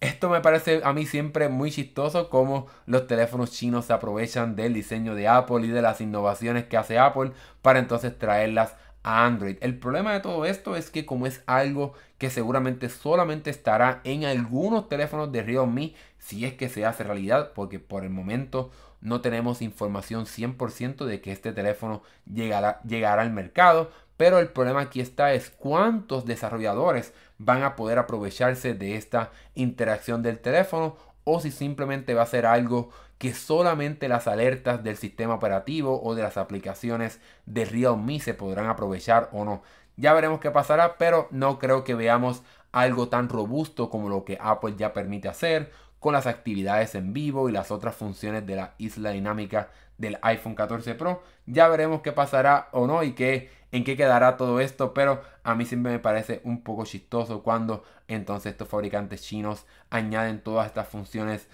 Esto 0.00 0.28
me 0.28 0.40
parece 0.40 0.80
a 0.84 0.92
mí 0.92 1.06
siempre 1.06 1.48
muy 1.48 1.72
chistoso 1.72 2.30
como 2.30 2.68
los 2.86 3.08
teléfonos 3.08 3.50
chinos 3.50 3.86
se 3.86 3.92
aprovechan 3.92 4.54
del 4.54 4.72
diseño 4.72 5.16
de 5.16 5.26
Apple 5.26 5.66
y 5.66 5.70
de 5.70 5.82
las 5.82 6.00
innovaciones 6.00 6.66
que 6.66 6.76
hace 6.76 6.98
Apple 6.98 7.32
para 7.62 7.80
entonces 7.80 8.16
traerlas 8.16 8.76
a 9.02 9.26
Android. 9.26 9.56
El 9.60 9.76
problema 9.78 10.12
de 10.12 10.20
todo 10.20 10.44
esto 10.44 10.76
es 10.76 10.90
que 10.90 11.04
como 11.04 11.26
es 11.26 11.42
algo 11.46 11.94
que 12.18 12.30
seguramente 12.30 12.88
solamente 12.88 13.50
estará 13.50 14.00
en 14.04 14.24
algunos 14.24 14.88
teléfonos 14.88 15.32
de 15.32 15.42
Realme 15.42 15.94
si 16.18 16.44
es 16.44 16.54
que 16.54 16.68
se 16.68 16.84
hace 16.84 17.04
realidad, 17.04 17.52
porque 17.54 17.78
por 17.78 18.04
el 18.04 18.10
momento 18.10 18.70
no 19.00 19.20
tenemos 19.20 19.62
información 19.62 20.26
100% 20.26 21.04
de 21.04 21.20
que 21.20 21.32
este 21.32 21.52
teléfono 21.52 22.02
llegará, 22.32 22.80
llegará 22.82 23.22
al 23.22 23.30
mercado, 23.30 23.90
pero 24.16 24.38
el 24.40 24.48
problema 24.48 24.80
aquí 24.80 25.00
está 25.00 25.32
es 25.32 25.50
cuántos 25.50 26.26
desarrolladores 26.26 27.14
van 27.38 27.62
a 27.62 27.76
poder 27.76 27.98
aprovecharse 27.98 28.74
de 28.74 28.96
esta 28.96 29.30
interacción 29.54 30.22
del 30.22 30.40
teléfono 30.40 30.96
o 31.22 31.40
si 31.40 31.50
simplemente 31.50 32.14
va 32.14 32.22
a 32.22 32.26
ser 32.26 32.46
algo 32.46 32.90
que 33.18 33.34
solamente 33.34 34.08
las 34.08 34.26
alertas 34.26 34.82
del 34.82 34.96
sistema 34.96 35.34
operativo 35.34 36.02
o 36.02 36.14
de 36.14 36.22
las 36.22 36.36
aplicaciones 36.36 37.20
de 37.46 37.64
Realme 37.64 38.20
se 38.20 38.34
podrán 38.34 38.66
aprovechar 38.66 39.28
o 39.32 39.44
no. 39.44 39.62
Ya 39.96 40.12
veremos 40.14 40.40
qué 40.40 40.50
pasará, 40.50 40.96
pero 40.96 41.28
no 41.30 41.58
creo 41.58 41.84
que 41.84 41.94
veamos 41.94 42.42
algo 42.72 43.08
tan 43.08 43.28
robusto 43.28 43.90
como 43.90 44.08
lo 44.08 44.24
que 44.24 44.38
Apple 44.40 44.74
ya 44.76 44.92
permite 44.92 45.28
hacer 45.28 45.70
con 46.00 46.12
las 46.12 46.26
actividades 46.26 46.94
en 46.94 47.12
vivo 47.12 47.48
y 47.48 47.52
las 47.52 47.70
otras 47.70 47.94
funciones 47.96 48.46
de 48.46 48.56
la 48.56 48.74
isla 48.78 49.10
dinámica 49.10 49.70
del 49.98 50.18
iPhone 50.22 50.54
14 50.54 50.94
Pro. 50.94 51.22
Ya 51.46 51.68
veremos 51.68 52.02
qué 52.02 52.12
pasará 52.12 52.68
o 52.72 52.86
no 52.86 53.02
y 53.02 53.12
qué, 53.12 53.50
en 53.72 53.84
qué 53.84 53.96
quedará 53.96 54.36
todo 54.36 54.60
esto, 54.60 54.94
pero 54.94 55.22
a 55.42 55.54
mí 55.54 55.64
siempre 55.66 55.92
me 55.92 55.98
parece 55.98 56.40
un 56.44 56.62
poco 56.62 56.84
chistoso 56.84 57.42
cuando 57.42 57.82
entonces 58.06 58.52
estos 58.52 58.68
fabricantes 58.68 59.22
chinos 59.22 59.66
añaden 59.90 60.40
todas 60.40 60.66
estas 60.66 60.88
funciones 60.88 61.48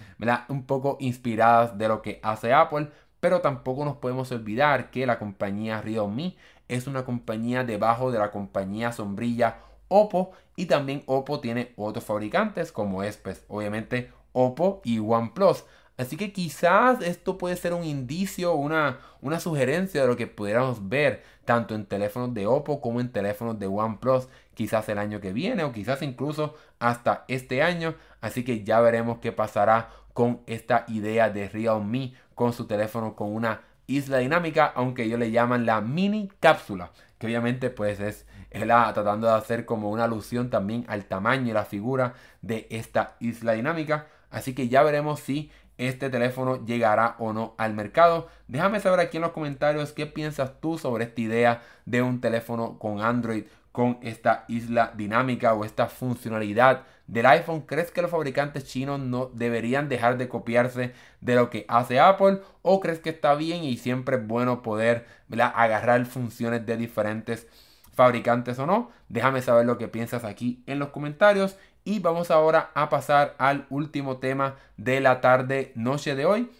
un 0.48 0.66
poco 0.66 0.96
inspiradas 1.00 1.78
de 1.78 1.88
lo 1.88 2.02
que 2.02 2.20
hace 2.22 2.52
Apple, 2.52 2.90
pero 3.20 3.40
tampoco 3.40 3.84
nos 3.84 3.96
podemos 3.96 4.30
olvidar 4.32 4.90
que 4.90 5.06
la 5.06 5.18
compañía 5.18 5.80
Realme 5.80 6.36
es 6.68 6.86
una 6.86 7.04
compañía 7.04 7.64
debajo 7.64 8.12
de 8.12 8.18
la 8.18 8.30
compañía 8.30 8.92
sombrilla 8.92 9.58
Oppo 9.88 10.32
y 10.56 10.66
también 10.66 11.02
Oppo 11.06 11.40
tiene 11.40 11.72
otros 11.76 12.04
fabricantes 12.04 12.72
como 12.72 13.02
es 13.02 13.16
pues, 13.16 13.44
obviamente 13.48 14.10
Oppo 14.34 14.82
y 14.84 14.98
OnePlus. 14.98 15.64
Así 15.96 16.16
que 16.16 16.32
quizás 16.32 17.00
esto 17.00 17.38
puede 17.38 17.56
ser 17.56 17.72
un 17.72 17.84
indicio, 17.84 18.54
una, 18.54 18.98
una 19.22 19.40
sugerencia 19.40 20.02
de 20.02 20.08
lo 20.08 20.16
que 20.16 20.26
pudiéramos 20.26 20.88
ver 20.88 21.22
tanto 21.44 21.74
en 21.74 21.86
teléfonos 21.86 22.34
de 22.34 22.46
Oppo 22.46 22.80
como 22.80 23.00
en 23.00 23.12
teléfonos 23.12 23.58
de 23.58 23.68
OnePlus, 23.68 24.28
quizás 24.54 24.88
el 24.88 24.98
año 24.98 25.20
que 25.20 25.32
viene 25.32 25.62
o 25.62 25.72
quizás 25.72 26.02
incluso 26.02 26.56
hasta 26.80 27.24
este 27.28 27.62
año. 27.62 27.94
Así 28.20 28.44
que 28.44 28.64
ya 28.64 28.80
veremos 28.80 29.18
qué 29.18 29.32
pasará 29.32 29.88
con 30.12 30.40
esta 30.46 30.84
idea 30.88 31.30
de 31.30 31.48
Realme 31.48 32.14
con 32.34 32.52
su 32.52 32.66
teléfono 32.66 33.14
con 33.14 33.32
una 33.32 33.62
isla 33.86 34.18
dinámica, 34.18 34.72
aunque 34.74 35.04
ellos 35.04 35.18
le 35.18 35.30
llaman 35.30 35.66
la 35.66 35.80
mini 35.80 36.30
cápsula, 36.40 36.90
que 37.18 37.26
obviamente 37.26 37.70
pues 37.70 38.00
es 38.00 38.26
tratando 38.50 39.26
de 39.26 39.34
hacer 39.34 39.64
como 39.64 39.90
una 39.90 40.04
alusión 40.04 40.48
también 40.48 40.84
al 40.88 41.06
tamaño 41.06 41.50
y 41.50 41.52
la 41.52 41.64
figura 41.64 42.14
de 42.40 42.66
esta 42.70 43.16
isla 43.20 43.52
dinámica. 43.52 44.06
Así 44.34 44.54
que 44.54 44.68
ya 44.68 44.82
veremos 44.82 45.20
si 45.20 45.50
este 45.78 46.10
teléfono 46.10 46.64
llegará 46.64 47.16
o 47.18 47.32
no 47.32 47.54
al 47.56 47.72
mercado. 47.72 48.28
Déjame 48.48 48.80
saber 48.80 49.00
aquí 49.00 49.16
en 49.16 49.22
los 49.22 49.32
comentarios 49.32 49.92
qué 49.92 50.06
piensas 50.06 50.60
tú 50.60 50.76
sobre 50.76 51.04
esta 51.04 51.20
idea 51.20 51.62
de 51.86 52.02
un 52.02 52.20
teléfono 52.20 52.78
con 52.78 53.00
Android 53.00 53.44
con 53.74 53.98
esta 54.02 54.44
isla 54.46 54.92
dinámica 54.96 55.52
o 55.52 55.64
esta 55.64 55.88
funcionalidad 55.88 56.84
del 57.08 57.26
iPhone. 57.26 57.62
¿Crees 57.62 57.90
que 57.90 58.02
los 58.02 58.10
fabricantes 58.12 58.66
chinos 58.66 59.00
no 59.00 59.26
deberían 59.34 59.88
dejar 59.88 60.16
de 60.16 60.28
copiarse 60.28 60.92
de 61.20 61.34
lo 61.34 61.50
que 61.50 61.64
hace 61.66 61.98
Apple? 61.98 62.40
¿O 62.62 62.78
crees 62.78 63.00
que 63.00 63.10
está 63.10 63.34
bien 63.34 63.64
y 63.64 63.76
siempre 63.76 64.16
es 64.16 64.26
bueno 64.26 64.62
poder 64.62 65.06
agarrar 65.28 66.06
funciones 66.06 66.64
de 66.64 66.76
diferentes 66.76 67.48
fabricantes 67.92 68.60
o 68.60 68.66
no? 68.66 68.92
Déjame 69.08 69.42
saber 69.42 69.66
lo 69.66 69.76
que 69.76 69.88
piensas 69.88 70.22
aquí 70.22 70.62
en 70.66 70.78
los 70.78 70.90
comentarios. 70.90 71.56
Y 71.84 71.98
vamos 71.98 72.30
ahora 72.30 72.70
a 72.74 72.88
pasar 72.88 73.34
al 73.38 73.66
último 73.68 74.16
tema 74.16 74.56
de 74.78 75.00
la 75.00 75.20
tarde 75.20 75.72
noche 75.74 76.14
de 76.14 76.24
hoy. 76.24 76.50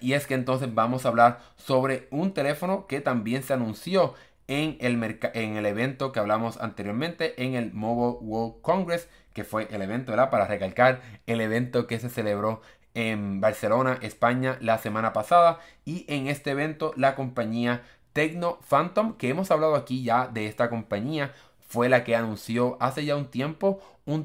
Y 0.00 0.12
es 0.12 0.26
que 0.26 0.34
entonces 0.34 0.72
vamos 0.72 1.04
a 1.04 1.08
hablar 1.08 1.40
sobre 1.56 2.06
un 2.10 2.32
teléfono 2.32 2.86
que 2.86 3.00
también 3.00 3.42
se 3.42 3.54
anunció 3.54 4.14
en 4.46 4.76
el, 4.80 5.18
en 5.34 5.56
el 5.56 5.66
evento 5.66 6.12
que 6.12 6.20
hablamos 6.20 6.60
anteriormente, 6.60 7.42
en 7.42 7.54
el 7.54 7.72
Mobile 7.72 8.18
World 8.20 8.62
Congress, 8.62 9.08
que 9.32 9.42
fue 9.42 9.66
el 9.70 9.82
evento, 9.82 10.12
¿verdad? 10.12 10.30
Para 10.30 10.46
recalcar 10.46 11.02
el 11.26 11.40
evento 11.40 11.88
que 11.88 11.98
se 11.98 12.08
celebró 12.08 12.62
en 12.94 13.40
Barcelona, 13.40 13.98
España, 14.00 14.58
la 14.60 14.78
semana 14.78 15.12
pasada. 15.12 15.58
Y 15.84 16.04
en 16.08 16.28
este 16.28 16.52
evento 16.52 16.92
la 16.96 17.16
compañía 17.16 17.82
Tecno 18.12 18.60
Phantom, 18.68 19.16
que 19.16 19.28
hemos 19.28 19.50
hablado 19.50 19.74
aquí 19.74 20.04
ya 20.04 20.28
de 20.28 20.46
esta 20.46 20.70
compañía, 20.70 21.34
fue 21.68 21.88
la 21.88 22.04
que 22.04 22.16
anunció 22.16 22.76
hace 22.80 23.04
ya 23.04 23.16
un 23.16 23.30
tiempo 23.30 23.80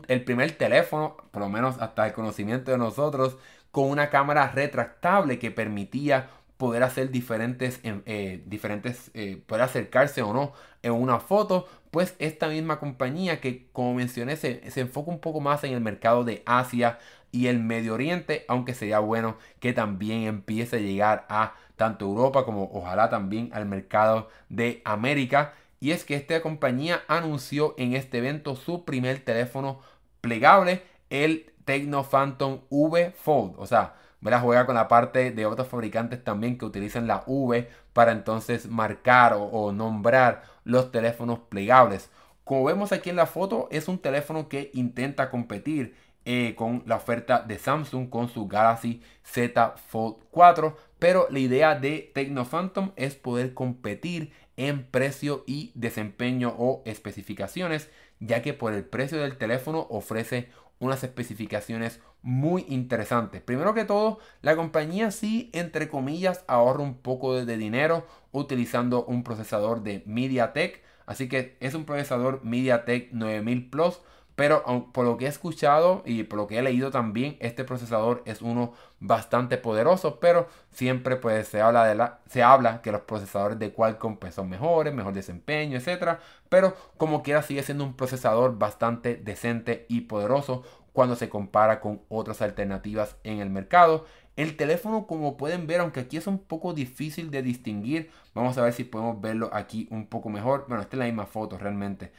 el 0.07 0.23
primer 0.23 0.51
teléfono, 0.51 1.17
por 1.31 1.41
lo 1.41 1.49
menos 1.49 1.77
hasta 1.79 2.05
el 2.05 2.13
conocimiento 2.13 2.71
de 2.71 2.77
nosotros, 2.77 3.37
con 3.71 3.89
una 3.89 4.09
cámara 4.09 4.51
retractable 4.51 5.39
que 5.39 5.49
permitía 5.49 6.29
poder 6.57 6.83
hacer 6.83 7.09
diferentes, 7.09 7.79
em, 7.81 8.03
eh, 8.05 8.43
diferentes 8.45 9.09
eh, 9.15 9.41
poder 9.47 9.63
acercarse 9.63 10.21
o 10.21 10.33
no 10.33 10.53
en 10.83 10.93
una 10.93 11.19
foto, 11.19 11.67
pues 11.89 12.15
esta 12.19 12.47
misma 12.47 12.79
compañía 12.79 13.41
que 13.41 13.67
como 13.73 13.95
mencioné 13.95 14.35
se, 14.35 14.69
se, 14.69 14.81
enfoca 14.81 15.09
un 15.09 15.19
poco 15.19 15.39
más 15.39 15.63
en 15.63 15.73
el 15.73 15.81
mercado 15.81 16.23
de 16.23 16.43
Asia 16.45 16.99
y 17.31 17.47
el 17.47 17.59
Medio 17.59 17.95
Oriente, 17.95 18.45
aunque 18.47 18.75
sería 18.75 18.99
bueno 18.99 19.37
que 19.59 19.73
también 19.73 20.23
empiece 20.23 20.75
a 20.77 20.79
llegar 20.79 21.25
a 21.29 21.55
tanto 21.77 22.05
Europa 22.05 22.45
como 22.45 22.69
ojalá 22.73 23.09
también 23.09 23.49
al 23.53 23.65
mercado 23.65 24.29
de 24.49 24.83
América. 24.85 25.55
Y 25.81 25.91
es 25.91 26.05
que 26.05 26.15
esta 26.15 26.41
compañía 26.41 27.01
anunció 27.07 27.73
en 27.77 27.95
este 27.95 28.19
evento 28.19 28.55
su 28.55 28.85
primer 28.85 29.19
teléfono 29.25 29.81
plegable, 30.21 30.83
el 31.09 31.51
Tecno 31.65 32.03
Phantom 32.03 32.61
V 32.69 33.11
Fold. 33.17 33.55
O 33.57 33.65
sea, 33.65 33.95
¿verdad? 34.21 34.43
juega 34.43 34.65
con 34.67 34.75
la 34.75 34.87
parte 34.87 35.31
de 35.31 35.45
otros 35.47 35.67
fabricantes 35.67 36.23
también 36.23 36.59
que 36.59 36.65
utilizan 36.65 37.07
la 37.07 37.23
V 37.25 37.67
para 37.93 38.11
entonces 38.11 38.67
marcar 38.67 39.35
o, 39.35 39.71
nombrar 39.71 40.43
los 40.63 40.91
teléfonos 40.91 41.39
plegables. 41.49 42.11
Como 42.43 42.65
vemos 42.65 42.91
aquí 42.91 43.09
en 43.09 43.15
la 43.15 43.25
foto, 43.25 43.67
es 43.71 43.87
un 43.87 43.97
teléfono 43.97 44.49
que 44.49 44.69
intenta 44.75 45.31
competir 45.31 45.95
eh, 46.25 46.53
con 46.55 46.83
la 46.85 46.97
oferta 46.97 47.39
de 47.39 47.57
Samsung 47.57 48.07
con 48.07 48.29
su 48.29 48.47
Galaxy 48.47 49.01
Z 49.23 49.75
Fold 49.87 50.17
4. 50.29 50.77
Pero 50.99 51.25
la 51.31 51.39
idea 51.39 51.73
de 51.73 52.11
Tecno 52.13 52.45
Phantom 52.45 52.91
es 52.95 53.15
poder 53.15 53.55
competir 53.55 54.31
en 54.57 54.85
precio 54.85 55.43
y 55.47 55.71
desempeño 55.75 56.53
o 56.57 56.81
especificaciones, 56.85 57.89
ya 58.19 58.41
que 58.41 58.53
por 58.53 58.73
el 58.73 58.83
precio 58.83 59.19
del 59.19 59.37
teléfono 59.37 59.87
ofrece 59.89 60.49
unas 60.79 61.03
especificaciones 61.03 61.99
muy 62.23 62.65
interesantes. 62.67 63.41
Primero 63.41 63.73
que 63.73 63.85
todo, 63.85 64.19
la 64.41 64.55
compañía 64.55 65.11
sí, 65.11 65.49
entre 65.53 65.87
comillas, 65.87 66.43
ahorra 66.47 66.83
un 66.83 66.95
poco 66.95 67.35
de 67.35 67.57
dinero 67.57 68.05
utilizando 68.31 69.05
un 69.05 69.23
procesador 69.23 69.83
de 69.83 70.03
MediaTek. 70.05 70.81
Así 71.05 71.29
que 71.29 71.57
es 71.59 71.73
un 71.73 71.85
procesador 71.85 72.43
MediaTek 72.43 73.11
9000 73.11 73.69
Plus 73.69 73.99
pero 74.41 74.63
por 74.91 75.05
lo 75.05 75.17
que 75.17 75.25
he 75.25 75.27
escuchado 75.27 76.01
y 76.03 76.23
por 76.23 76.39
lo 76.39 76.47
que 76.47 76.57
he 76.57 76.63
leído 76.63 76.89
también, 76.89 77.37
este 77.41 77.63
procesador 77.63 78.23
es 78.25 78.41
uno 78.41 78.73
bastante 78.99 79.59
poderoso, 79.59 80.19
pero 80.19 80.47
siempre 80.71 81.15
pues 81.15 81.47
se 81.47 81.61
habla, 81.61 81.85
de 81.85 81.93
la, 81.93 82.21
se 82.25 82.41
habla 82.41 82.81
que 82.81 82.91
los 82.91 83.01
procesadores 83.01 83.59
de 83.59 83.71
Qualcomm 83.71 84.17
pues, 84.17 84.33
son 84.33 84.49
mejores, 84.49 84.95
mejor 84.95 85.13
desempeño, 85.13 85.77
etc. 85.77 86.17
Pero 86.49 86.75
como 86.97 87.21
quiera 87.21 87.43
sigue 87.43 87.61
siendo 87.61 87.83
un 87.83 87.95
procesador 87.95 88.57
bastante 88.57 89.15
decente 89.15 89.85
y 89.89 90.01
poderoso 90.01 90.63
cuando 90.91 91.15
se 91.15 91.29
compara 91.29 91.79
con 91.79 92.01
otras 92.09 92.41
alternativas 92.41 93.17
en 93.23 93.41
el 93.41 93.51
mercado. 93.51 94.05
El 94.37 94.57
teléfono, 94.57 95.05
como 95.05 95.37
pueden 95.37 95.67
ver, 95.67 95.81
aunque 95.81 95.99
aquí 95.99 96.17
es 96.17 96.25
un 96.25 96.39
poco 96.39 96.73
difícil 96.73 97.29
de 97.29 97.43
distinguir, 97.43 98.09
vamos 98.33 98.57
a 98.57 98.63
ver 98.63 98.73
si 98.73 98.85
podemos 98.85 99.21
verlo 99.21 99.51
aquí 99.53 99.87
un 99.91 100.07
poco 100.07 100.29
mejor. 100.29 100.65
Bueno, 100.67 100.81
esta 100.81 100.95
es 100.95 100.99
la 100.99 101.05
misma 101.05 101.27
foto 101.27 101.59
realmente. 101.59 102.11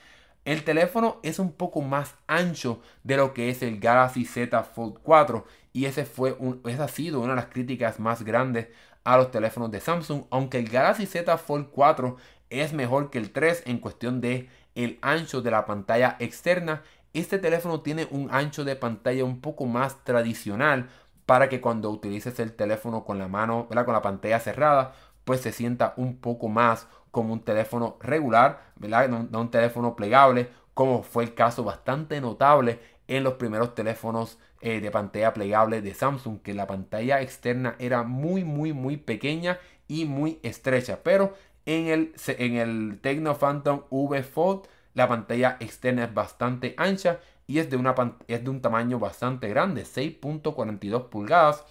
El 0.45 0.65
teléfono 0.65 1.21
es 1.23 1.39
un 1.39 1.53
poco 1.53 1.83
más 1.83 2.17
ancho 2.27 2.81
de 3.05 3.17
lo 3.17 3.33
que 3.33 3.49
es 3.49 3.63
el 3.63 3.79
Galaxy 3.79 4.25
Z 4.25 4.65
Fold 4.65 4.99
4 5.03 5.45
y 5.73 5.85
ese 5.85 6.05
fue 6.05 6.37
esa 6.67 6.85
ha 6.85 6.89
sido 6.89 7.21
una 7.21 7.31
de 7.31 7.37
las 7.37 7.47
críticas 7.47 8.01
más 8.01 8.25
grandes 8.25 8.67
a 9.05 9.17
los 9.17 9.31
teléfonos 9.31 9.71
de 9.71 9.81
Samsung, 9.81 10.25
aunque 10.31 10.59
el 10.59 10.69
Galaxy 10.69 11.07
Z 11.07 11.39
Fold 11.39 11.69
4 11.71 12.17
es 12.51 12.73
mejor 12.73 13.11
que 13.11 13.19
el 13.19 13.31
3 13.31 13.63
en 13.67 13.79
cuestión 13.79 14.21
de 14.21 14.49
el 14.75 14.99
ancho 15.01 15.43
de 15.43 15.53
la 15.53 15.65
pantalla 15.65 16.17
externa. 16.19 16.83
Este 17.13 17.39
teléfono 17.39 17.81
tiene 17.81 18.09
un 18.11 18.29
ancho 18.33 18.65
de 18.65 18.75
pantalla 18.75 19.25
un 19.25 19.41
poco 19.41 19.67
más 19.67 20.03
tradicional 20.03 20.89
para 21.25 21.49
que 21.49 21.61
cuando 21.61 21.89
utilices 21.91 22.41
el 22.41 22.53
teléfono 22.53 23.05
con 23.05 23.19
la 23.19 23.29
mano, 23.29 23.69
con 23.69 23.93
la 23.93 24.03
pantalla 24.03 24.41
cerrada, 24.41 24.95
pues 25.25 25.41
se 25.41 25.53
sienta 25.53 25.95
un 25.97 26.17
poco 26.17 26.49
más 26.49 26.89
como 27.13 27.33
un 27.35 27.43
teléfono 27.45 27.99
regular, 28.01 28.73
¿verdad? 28.77 29.09
No, 29.09 29.41
un 29.41 29.51
teléfono 29.53 29.95
plegable, 29.95 30.49
como 30.75 31.05
fue 31.05 31.25
el 31.25 31.35
caso 31.35 31.63
bastante 31.63 32.21
notable 32.21 32.81
en 33.07 33.23
los 33.23 33.35
primeros 33.35 33.75
teléfonos 33.77 34.39
eh, 34.63 34.81
de 34.81 34.91
pantalla 34.91 35.33
plegable 35.35 35.83
de 35.83 35.95
Samsung, 35.95 36.41
que 36.41 36.55
la 36.55 36.67
pantalla 36.67 37.21
externa 37.21 37.77
era 37.79 38.03
muy, 38.03 38.43
muy, 38.45 38.73
muy 38.73 38.97
pequeña 38.97 39.61
y 39.87 40.07
muy 40.07 40.41
estrecha. 40.43 41.01
Pero 41.05 41.35
en 41.67 41.89
el, 41.89 42.15
en 42.27 42.57
el 42.57 42.99
Tecno 43.01 43.37
Phantom 43.37 43.83
V 43.91 44.23
Fold, 44.23 44.63
la 44.95 45.07
pantalla 45.07 45.59
externa 45.61 46.05
es 46.05 46.15
bastante 46.15 46.75
ancha 46.79 47.21
y 47.47 47.59
es 47.59 47.69
de, 47.69 47.77
una, 47.77 47.95
es 48.27 48.43
de 48.43 48.51
un 48.51 48.63
tamaño 48.63 48.99
bastante 48.99 49.49
grande, 49.49 49.85
6.42 49.85 51.09
pulgadas 51.11 51.65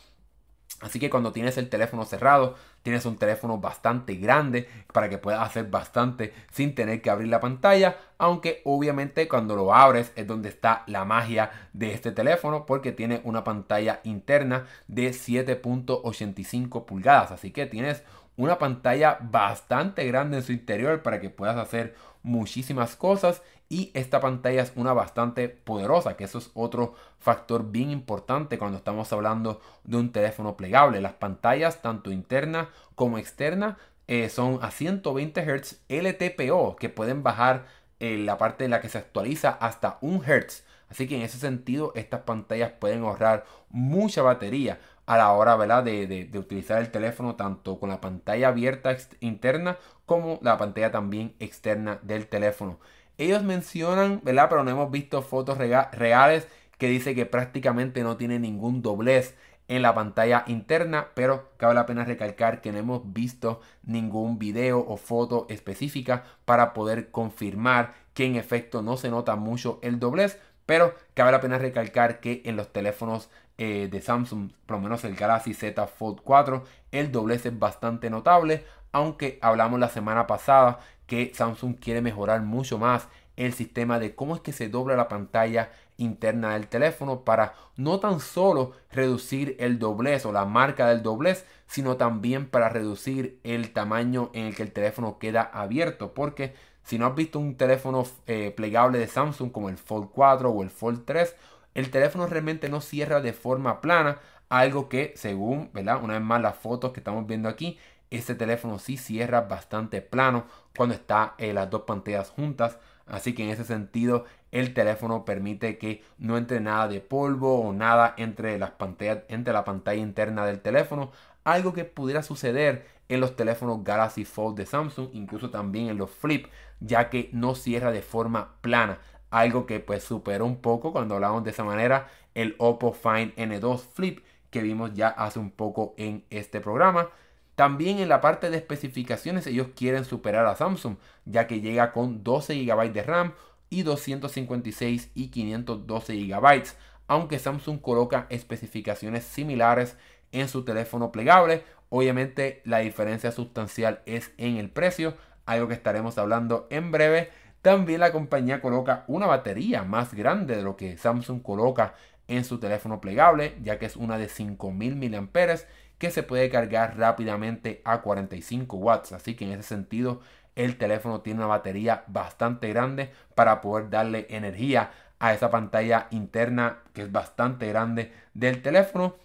Así 0.81 0.99
que 0.99 1.09
cuando 1.09 1.31
tienes 1.31 1.57
el 1.57 1.69
teléfono 1.69 2.05
cerrado, 2.05 2.55
tienes 2.83 3.05
un 3.05 3.17
teléfono 3.17 3.57
bastante 3.57 4.15
grande 4.15 4.67
para 4.91 5.09
que 5.09 5.17
puedas 5.17 5.41
hacer 5.41 5.69
bastante 5.69 6.33
sin 6.51 6.75
tener 6.75 7.01
que 7.01 7.09
abrir 7.09 7.29
la 7.29 7.39
pantalla. 7.39 7.97
Aunque 8.17 8.61
obviamente 8.65 9.27
cuando 9.27 9.55
lo 9.55 9.73
abres 9.73 10.11
es 10.15 10.27
donde 10.27 10.49
está 10.49 10.83
la 10.87 11.05
magia 11.05 11.51
de 11.73 11.93
este 11.93 12.11
teléfono 12.11 12.65
porque 12.65 12.91
tiene 12.91 13.21
una 13.23 13.43
pantalla 13.43 14.01
interna 14.03 14.65
de 14.87 15.11
7.85 15.11 16.85
pulgadas. 16.85 17.31
Así 17.31 17.51
que 17.51 17.65
tienes 17.65 18.03
una 18.37 18.57
pantalla 18.57 19.17
bastante 19.21 20.05
grande 20.07 20.37
en 20.37 20.43
su 20.43 20.51
interior 20.51 21.01
para 21.01 21.19
que 21.19 21.29
puedas 21.29 21.57
hacer 21.57 21.95
muchísimas 22.23 22.95
cosas 22.95 23.41
y 23.71 23.89
esta 23.93 24.19
pantalla 24.19 24.63
es 24.63 24.73
una 24.75 24.91
bastante 24.91 25.47
poderosa, 25.47 26.17
que 26.17 26.25
eso 26.25 26.39
es 26.39 26.51
otro 26.55 26.93
factor 27.19 27.71
bien 27.71 27.89
importante 27.89 28.57
cuando 28.57 28.77
estamos 28.77 29.13
hablando 29.13 29.61
de 29.85 29.95
un 29.95 30.11
teléfono 30.11 30.57
plegable. 30.57 30.99
Las 30.99 31.13
pantallas, 31.13 31.81
tanto 31.81 32.11
interna 32.11 32.67
como 32.95 33.17
externa, 33.17 33.77
eh, 34.07 34.27
son 34.27 34.59
a 34.61 34.71
120 34.71 35.41
Hz 35.41 35.85
LTPO, 35.87 36.75
que 36.75 36.89
pueden 36.89 37.23
bajar 37.23 37.65
eh, 38.01 38.17
la 38.17 38.37
parte 38.37 38.65
en 38.65 38.71
la 38.71 38.81
que 38.81 38.89
se 38.89 38.97
actualiza 38.97 39.51
hasta 39.51 39.99
1 40.01 40.21
Hz. 40.21 40.65
Así 40.89 41.07
que 41.07 41.15
en 41.15 41.21
ese 41.21 41.37
sentido, 41.37 41.93
estas 41.95 42.23
pantallas 42.23 42.73
pueden 42.73 43.03
ahorrar 43.03 43.45
mucha 43.69 44.21
batería 44.21 44.79
a 45.05 45.15
la 45.15 45.31
hora 45.31 45.55
¿verdad? 45.55 45.85
De, 45.85 46.07
de, 46.07 46.39
utilizar 46.39 46.81
el 46.81 46.91
teléfono 46.91 47.35
tanto 47.35 47.79
con 47.79 47.87
la 47.87 48.01
pantalla 48.01 48.49
abierta 48.49 48.97
interna 49.21 49.77
como 50.05 50.39
la 50.41 50.57
pantalla 50.57 50.91
también 50.91 51.35
externa 51.39 51.99
del 52.01 52.27
teléfono. 52.27 52.79
Ellos 53.21 53.43
mencionan, 53.43 54.19
¿verdad? 54.23 54.47
Pero 54.49 54.63
no 54.63 54.71
hemos 54.71 54.89
visto 54.89 55.21
fotos 55.21 55.59
reales 55.59 56.47
que 56.79 56.87
dice 56.87 57.13
que 57.13 57.27
prácticamente 57.27 58.01
no 58.01 58.17
tiene 58.17 58.39
ningún 58.39 58.81
doblez 58.81 59.35
en 59.67 59.83
la 59.83 59.93
pantalla 59.93 60.43
interna, 60.47 61.09
pero 61.13 61.51
cabe 61.57 61.75
la 61.75 61.85
pena 61.85 62.03
recalcar 62.03 62.61
que 62.61 62.71
no 62.71 62.79
hemos 62.79 63.13
visto 63.13 63.61
ningún 63.83 64.39
video 64.39 64.79
o 64.79 64.97
foto 64.97 65.45
específica 65.49 66.23
para 66.45 66.73
poder 66.73 67.11
confirmar 67.11 67.93
que 68.15 68.25
en 68.25 68.37
efecto 68.37 68.81
no 68.81 68.97
se 68.97 69.11
nota 69.11 69.35
mucho 69.35 69.77
el 69.83 69.99
doblez, 69.99 70.39
pero 70.65 70.95
cabe 71.13 71.31
la 71.31 71.41
pena 71.41 71.59
recalcar 71.59 72.21
que 72.21 72.41
en 72.45 72.55
los 72.55 72.73
teléfonos 72.73 73.29
eh, 73.59 73.87
de 73.91 74.01
Samsung, 74.01 74.51
por 74.65 74.77
lo 74.77 74.81
menos 74.81 75.03
el 75.03 75.15
Galaxy 75.15 75.53
Z 75.53 75.85
Fold 75.85 76.21
4, 76.23 76.63
el 76.91 77.11
doblez 77.11 77.45
es 77.45 77.59
bastante 77.59 78.09
notable, 78.09 78.65
aunque 78.91 79.37
hablamos 79.43 79.79
la 79.79 79.89
semana 79.89 80.25
pasada 80.25 80.79
que 81.11 81.33
Samsung 81.35 81.75
quiere 81.75 81.99
mejorar 81.99 82.41
mucho 82.41 82.77
más 82.77 83.09
el 83.35 83.51
sistema 83.51 83.99
de 83.99 84.15
cómo 84.15 84.33
es 84.33 84.39
que 84.39 84.53
se 84.53 84.69
dobla 84.69 84.95
la 84.95 85.09
pantalla 85.09 85.69
interna 85.97 86.53
del 86.53 86.69
teléfono 86.69 87.25
para 87.25 87.53
no 87.75 87.99
tan 87.99 88.21
solo 88.21 88.71
reducir 88.93 89.57
el 89.59 89.77
doblez 89.77 90.25
o 90.25 90.31
la 90.31 90.45
marca 90.45 90.87
del 90.87 91.03
doblez, 91.03 91.45
sino 91.67 91.97
también 91.97 92.47
para 92.47 92.69
reducir 92.69 93.41
el 93.43 93.73
tamaño 93.73 94.29
en 94.33 94.45
el 94.45 94.55
que 94.55 94.63
el 94.63 94.71
teléfono 94.71 95.19
queda 95.19 95.41
abierto. 95.41 96.13
Porque 96.13 96.53
si 96.83 96.97
no 96.97 97.07
has 97.07 97.15
visto 97.15 97.39
un 97.39 97.57
teléfono 97.57 98.05
eh, 98.25 98.53
plegable 98.55 98.97
de 98.97 99.07
Samsung 99.07 99.51
como 99.51 99.67
el 99.67 99.77
Fold 99.77 100.11
4 100.13 100.49
o 100.49 100.63
el 100.63 100.69
Fold 100.69 101.03
3, 101.03 101.35
el 101.73 101.91
teléfono 101.91 102.25
realmente 102.25 102.69
no 102.69 102.79
cierra 102.79 103.19
de 103.19 103.33
forma 103.33 103.81
plana, 103.81 104.19
algo 104.47 104.87
que 104.87 105.11
según, 105.17 105.71
¿verdad? 105.73 106.01
Una 106.01 106.13
vez 106.13 106.23
más 106.23 106.41
las 106.41 106.57
fotos 106.57 106.93
que 106.93 107.01
estamos 107.01 107.27
viendo 107.27 107.49
aquí, 107.49 107.77
este 108.11 108.35
teléfono 108.35 108.77
sí 108.77 108.97
cierra 108.97 109.41
bastante 109.41 110.01
plano 110.01 110.45
cuando 110.77 110.93
está 110.93 111.33
en 111.37 111.55
las 111.55 111.69
dos 111.69 111.83
pantallas 111.83 112.29
juntas. 112.29 112.77
Así 113.07 113.33
que 113.33 113.43
en 113.43 113.49
ese 113.49 113.63
sentido 113.63 114.25
el 114.51 114.73
teléfono 114.73 115.25
permite 115.25 115.77
que 115.77 116.03
no 116.17 116.37
entre 116.37 116.59
nada 116.59 116.87
de 116.87 116.99
polvo 117.01 117.59
o 117.61 117.73
nada 117.73 118.13
entre 118.17 118.59
las 118.59 118.71
pantallas, 118.71 119.19
entre 119.29 119.53
la 119.53 119.63
pantalla 119.63 120.01
interna 120.01 120.45
del 120.45 120.59
teléfono. 120.61 121.11
Algo 121.43 121.73
que 121.73 121.85
pudiera 121.85 122.21
suceder 122.21 122.85
en 123.09 123.21
los 123.21 123.35
teléfonos 123.35 123.83
Galaxy 123.83 124.25
Fold 124.25 124.57
de 124.57 124.65
Samsung, 124.65 125.09
incluso 125.13 125.49
también 125.49 125.89
en 125.89 125.97
los 125.97 126.11
Flip, 126.11 126.47
ya 126.79 127.09
que 127.09 127.29
no 127.33 127.55
cierra 127.55 127.91
de 127.91 128.01
forma 128.01 128.55
plana. 128.61 128.99
Algo 129.29 129.65
que 129.65 129.79
pues 129.79 130.03
superó 130.03 130.45
un 130.45 130.57
poco 130.61 130.91
cuando 130.91 131.15
hablamos 131.15 131.43
de 131.43 131.51
esa 131.51 131.63
manera 131.63 132.09
el 132.35 132.55
Oppo 132.59 132.93
Find 132.93 133.33
N2 133.35 133.79
Flip 133.79 134.19
que 134.51 134.61
vimos 134.61 134.93
ya 134.93 135.07
hace 135.07 135.39
un 135.39 135.49
poco 135.49 135.95
en 135.97 136.25
este 136.29 136.61
programa. 136.61 137.09
También 137.55 137.99
en 137.99 138.09
la 138.09 138.21
parte 138.21 138.49
de 138.49 138.57
especificaciones 138.57 139.45
ellos 139.45 139.67
quieren 139.75 140.05
superar 140.05 140.45
a 140.45 140.55
Samsung, 140.55 140.95
ya 141.25 141.47
que 141.47 141.61
llega 141.61 141.91
con 141.91 142.23
12 142.23 142.63
GB 142.63 142.93
de 142.93 143.03
RAM 143.03 143.33
y 143.69 143.83
256 143.83 145.11
y 145.13 145.27
512 145.29 146.15
GB, 146.15 146.63
aunque 147.07 147.39
Samsung 147.39 147.81
coloca 147.81 148.27
especificaciones 148.29 149.23
similares 149.23 149.97
en 150.31 150.47
su 150.47 150.63
teléfono 150.63 151.11
plegable. 151.11 151.63
Obviamente 151.89 152.61
la 152.63 152.79
diferencia 152.79 153.31
sustancial 153.31 154.01
es 154.05 154.31
en 154.37 154.57
el 154.57 154.69
precio, 154.69 155.15
algo 155.45 155.67
que 155.67 155.73
estaremos 155.73 156.17
hablando 156.17 156.67
en 156.69 156.91
breve. 156.91 157.29
También 157.61 157.99
la 157.99 158.11
compañía 158.11 158.61
coloca 158.61 159.03
una 159.07 159.27
batería 159.27 159.83
más 159.83 160.13
grande 160.13 160.55
de 160.55 160.63
lo 160.63 160.77
que 160.77 160.97
Samsung 160.97 161.41
coloca 161.41 161.93
en 162.27 162.45
su 162.45 162.59
teléfono 162.59 163.01
plegable, 163.01 163.55
ya 163.61 163.77
que 163.77 163.85
es 163.85 163.95
una 163.95 164.17
de 164.17 164.29
5000 164.29 164.95
mAh 164.95 165.57
que 166.01 166.09
se 166.09 166.23
puede 166.23 166.49
cargar 166.49 166.97
rápidamente 166.97 167.79
a 167.85 168.01
45 168.01 168.75
watts. 168.75 169.11
Así 169.11 169.35
que 169.35 169.45
en 169.45 169.59
ese 169.59 169.69
sentido 169.69 170.19
el 170.55 170.79
teléfono 170.79 171.21
tiene 171.21 171.41
una 171.41 171.47
batería 171.47 172.03
bastante 172.07 172.69
grande 172.69 173.11
para 173.35 173.61
poder 173.61 173.91
darle 173.91 174.25
energía 174.31 174.89
a 175.19 175.31
esa 175.35 175.51
pantalla 175.51 176.07
interna 176.09 176.79
que 176.93 177.03
es 177.03 177.11
bastante 177.11 177.67
grande 177.67 178.11
del 178.33 178.63
teléfono. 178.63 179.15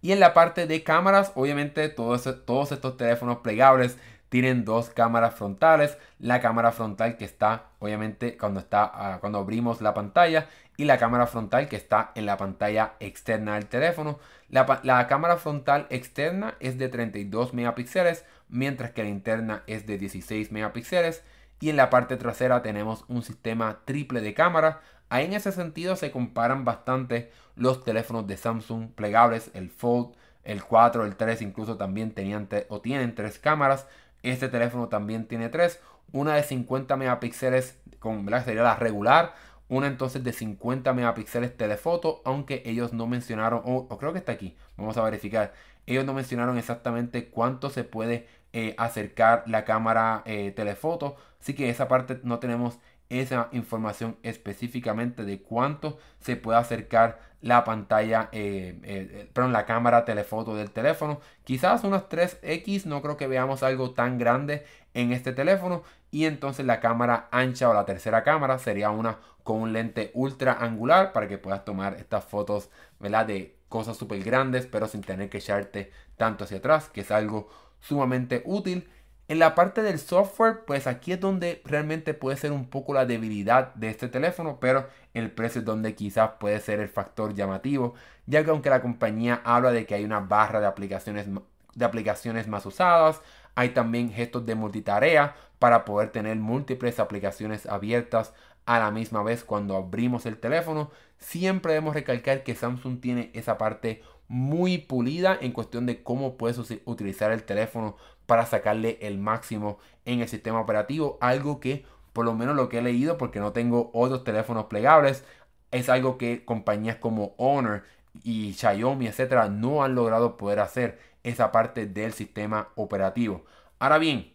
Y 0.00 0.12
en 0.12 0.20
la 0.20 0.34
parte 0.34 0.68
de 0.68 0.84
cámaras, 0.84 1.32
obviamente 1.34 1.88
todos, 1.88 2.44
todos 2.46 2.70
estos 2.70 2.96
teléfonos 2.96 3.38
plegables 3.38 3.98
tienen 4.28 4.64
dos 4.64 4.88
cámaras 4.88 5.34
frontales. 5.34 5.98
La 6.20 6.40
cámara 6.40 6.70
frontal 6.70 7.16
que 7.16 7.24
está, 7.24 7.64
obviamente, 7.80 8.36
cuando, 8.38 8.60
está, 8.60 8.84
ah, 8.94 9.18
cuando 9.20 9.40
abrimos 9.40 9.82
la 9.82 9.94
pantalla 9.94 10.48
y 10.82 10.84
la 10.84 10.98
cámara 10.98 11.28
frontal 11.28 11.68
que 11.68 11.76
está 11.76 12.10
en 12.16 12.26
la 12.26 12.36
pantalla 12.36 12.94
externa 12.98 13.54
del 13.54 13.66
teléfono. 13.66 14.18
La, 14.48 15.06
cámara 15.06 15.36
frontal 15.36 15.86
externa 15.90 16.56
es 16.58 16.76
de 16.76 16.88
32 16.88 17.54
megapíxeles, 17.54 18.24
mientras 18.48 18.90
que 18.90 19.04
la 19.04 19.08
interna 19.08 19.62
es 19.68 19.86
de 19.86 19.96
16 19.96 20.50
megapíxeles. 20.50 21.22
Y 21.60 21.70
en 21.70 21.76
la 21.76 21.88
parte 21.88 22.16
trasera 22.16 22.62
tenemos 22.62 23.04
un 23.06 23.22
sistema 23.22 23.82
triple 23.84 24.22
de 24.22 24.34
cámara. 24.34 24.80
Ahí 25.08 25.26
en 25.26 25.34
ese 25.34 25.52
sentido 25.52 25.94
se 25.94 26.10
comparan 26.10 26.64
bastante 26.64 27.30
los 27.54 27.84
teléfonos 27.84 28.26
de 28.26 28.36
Samsung 28.36 28.90
plegables, 28.92 29.52
el 29.54 29.70
Fold, 29.70 30.16
el 30.42 30.64
4, 30.64 31.04
el 31.04 31.14
3 31.14 31.42
incluso 31.42 31.76
también 31.76 32.10
tenían 32.10 32.48
o 32.70 32.80
tienen 32.80 33.14
tres 33.14 33.38
cámaras. 33.38 33.86
Este 34.24 34.48
teléfono 34.48 34.88
también 34.88 35.28
tiene 35.28 35.48
tres. 35.48 35.80
Una 36.10 36.34
de 36.34 36.42
50 36.42 36.96
megapíxeles 36.96 37.78
con 38.00 38.26
sería 38.44 38.64
la 38.64 38.74
regular 38.74 39.32
una 39.68 39.86
entonces 39.86 40.22
de 40.24 40.32
50 40.32 40.92
megapíxeles 40.92 41.56
telefoto, 41.56 42.22
aunque 42.24 42.62
ellos 42.66 42.92
no 42.92 43.06
mencionaron, 43.06 43.62
o, 43.64 43.88
creo 43.98 44.12
que 44.12 44.18
está 44.18 44.32
aquí, 44.32 44.56
vamos 44.76 44.96
a 44.96 45.02
verificar. 45.02 45.54
Ellos 45.86 46.04
no 46.04 46.14
mencionaron 46.14 46.58
exactamente 46.58 47.28
cuánto 47.28 47.70
se 47.70 47.84
puede 47.84 48.28
eh, 48.52 48.74
acercar 48.78 49.44
la 49.46 49.64
cámara 49.64 50.22
eh, 50.26 50.52
telefoto, 50.52 51.16
así 51.40 51.54
que 51.54 51.70
esa 51.70 51.88
parte 51.88 52.20
no 52.22 52.38
tenemos 52.38 52.78
esa 53.20 53.48
información 53.52 54.16
específicamente 54.22 55.24
de 55.24 55.40
cuánto 55.40 55.98
se 56.20 56.36
puede 56.36 56.58
acercar 56.58 57.20
la 57.42 57.64
pantalla, 57.64 58.28
eh, 58.32 58.78
eh, 58.84 59.28
perdón, 59.32 59.52
la 59.52 59.66
cámara 59.66 60.04
telefoto 60.04 60.54
del 60.54 60.70
teléfono. 60.70 61.20
Quizás 61.44 61.84
unas 61.84 62.08
3X, 62.08 62.86
no 62.86 63.02
creo 63.02 63.16
que 63.16 63.26
veamos 63.26 63.62
algo 63.62 63.90
tan 63.90 64.16
grande 64.16 64.64
en 64.94 65.12
este 65.12 65.32
teléfono. 65.32 65.82
Y 66.12 66.26
entonces 66.26 66.64
la 66.64 66.80
cámara 66.80 67.28
ancha 67.32 67.68
o 67.68 67.74
la 67.74 67.84
tercera 67.84 68.22
cámara 68.22 68.58
sería 68.58 68.90
una 68.90 69.18
con 69.42 69.60
un 69.60 69.72
lente 69.72 70.10
ultra 70.14 70.52
angular 70.60 71.12
para 71.12 71.26
que 71.26 71.38
puedas 71.38 71.64
tomar 71.64 71.94
estas 71.94 72.24
fotos 72.24 72.70
de 73.00 73.56
cosas 73.68 73.96
súper 73.96 74.22
grandes, 74.22 74.66
pero 74.66 74.86
sin 74.86 75.00
tener 75.00 75.28
que 75.28 75.38
echarte 75.38 75.90
tanto 76.16 76.44
hacia 76.44 76.58
atrás, 76.58 76.90
que 76.90 77.00
es 77.00 77.10
algo 77.10 77.48
sumamente 77.80 78.42
útil. 78.44 78.88
En 79.32 79.38
la 79.38 79.54
parte 79.54 79.82
del 79.82 79.98
software, 79.98 80.66
pues 80.66 80.86
aquí 80.86 81.12
es 81.12 81.18
donde 81.18 81.62
realmente 81.64 82.12
puede 82.12 82.36
ser 82.36 82.52
un 82.52 82.66
poco 82.66 82.92
la 82.92 83.06
debilidad 83.06 83.74
de 83.76 83.88
este 83.88 84.08
teléfono, 84.08 84.58
pero 84.60 84.88
el 85.14 85.30
precio 85.30 85.60
es 85.60 85.64
donde 85.64 85.94
quizás 85.94 86.32
puede 86.38 86.60
ser 86.60 86.80
el 86.80 86.90
factor 86.90 87.32
llamativo, 87.32 87.94
ya 88.26 88.44
que 88.44 88.50
aunque 88.50 88.68
la 88.68 88.82
compañía 88.82 89.40
habla 89.42 89.72
de 89.72 89.86
que 89.86 89.94
hay 89.94 90.04
una 90.04 90.20
barra 90.20 90.60
de 90.60 90.66
aplicaciones, 90.66 91.28
de 91.74 91.84
aplicaciones 91.86 92.46
más 92.46 92.66
usadas, 92.66 93.22
hay 93.54 93.70
también 93.70 94.12
gestos 94.12 94.44
de 94.44 94.54
multitarea 94.54 95.34
para 95.58 95.86
poder 95.86 96.10
tener 96.10 96.36
múltiples 96.36 97.00
aplicaciones 97.00 97.64
abiertas 97.64 98.34
a 98.66 98.80
la 98.80 98.90
misma 98.90 99.22
vez 99.22 99.44
cuando 99.44 99.76
abrimos 99.76 100.26
el 100.26 100.36
teléfono. 100.36 100.90
Siempre 101.16 101.72
debemos 101.72 101.94
recalcar 101.94 102.42
que 102.42 102.54
Samsung 102.54 103.00
tiene 103.00 103.30
esa 103.32 103.56
parte 103.56 104.02
muy 104.28 104.76
pulida 104.76 105.38
en 105.40 105.52
cuestión 105.52 105.86
de 105.86 106.02
cómo 106.02 106.36
puedes 106.36 106.58
utilizar 106.84 107.32
el 107.32 107.44
teléfono 107.44 107.96
para 108.32 108.46
sacarle 108.46 108.96
el 109.02 109.18
máximo 109.18 109.78
en 110.06 110.20
el 110.20 110.28
sistema 110.28 110.58
operativo. 110.58 111.18
Algo 111.20 111.60
que, 111.60 111.84
por 112.14 112.24
lo 112.24 112.32
menos 112.32 112.56
lo 112.56 112.70
que 112.70 112.78
he 112.78 112.82
leído, 112.82 113.18
porque 113.18 113.40
no 113.40 113.52
tengo 113.52 113.90
otros 113.92 114.24
teléfonos 114.24 114.64
plegables, 114.70 115.22
es 115.70 115.90
algo 115.90 116.16
que 116.16 116.46
compañías 116.46 116.96
como 116.96 117.34
Honor 117.36 117.84
y 118.24 118.54
Xiaomi, 118.54 119.06
etcétera, 119.06 119.50
no 119.50 119.84
han 119.84 119.94
logrado 119.94 120.38
poder 120.38 120.60
hacer 120.60 120.98
esa 121.24 121.52
parte 121.52 121.86
del 121.86 122.14
sistema 122.14 122.70
operativo. 122.74 123.44
Ahora 123.78 123.98
bien, 123.98 124.32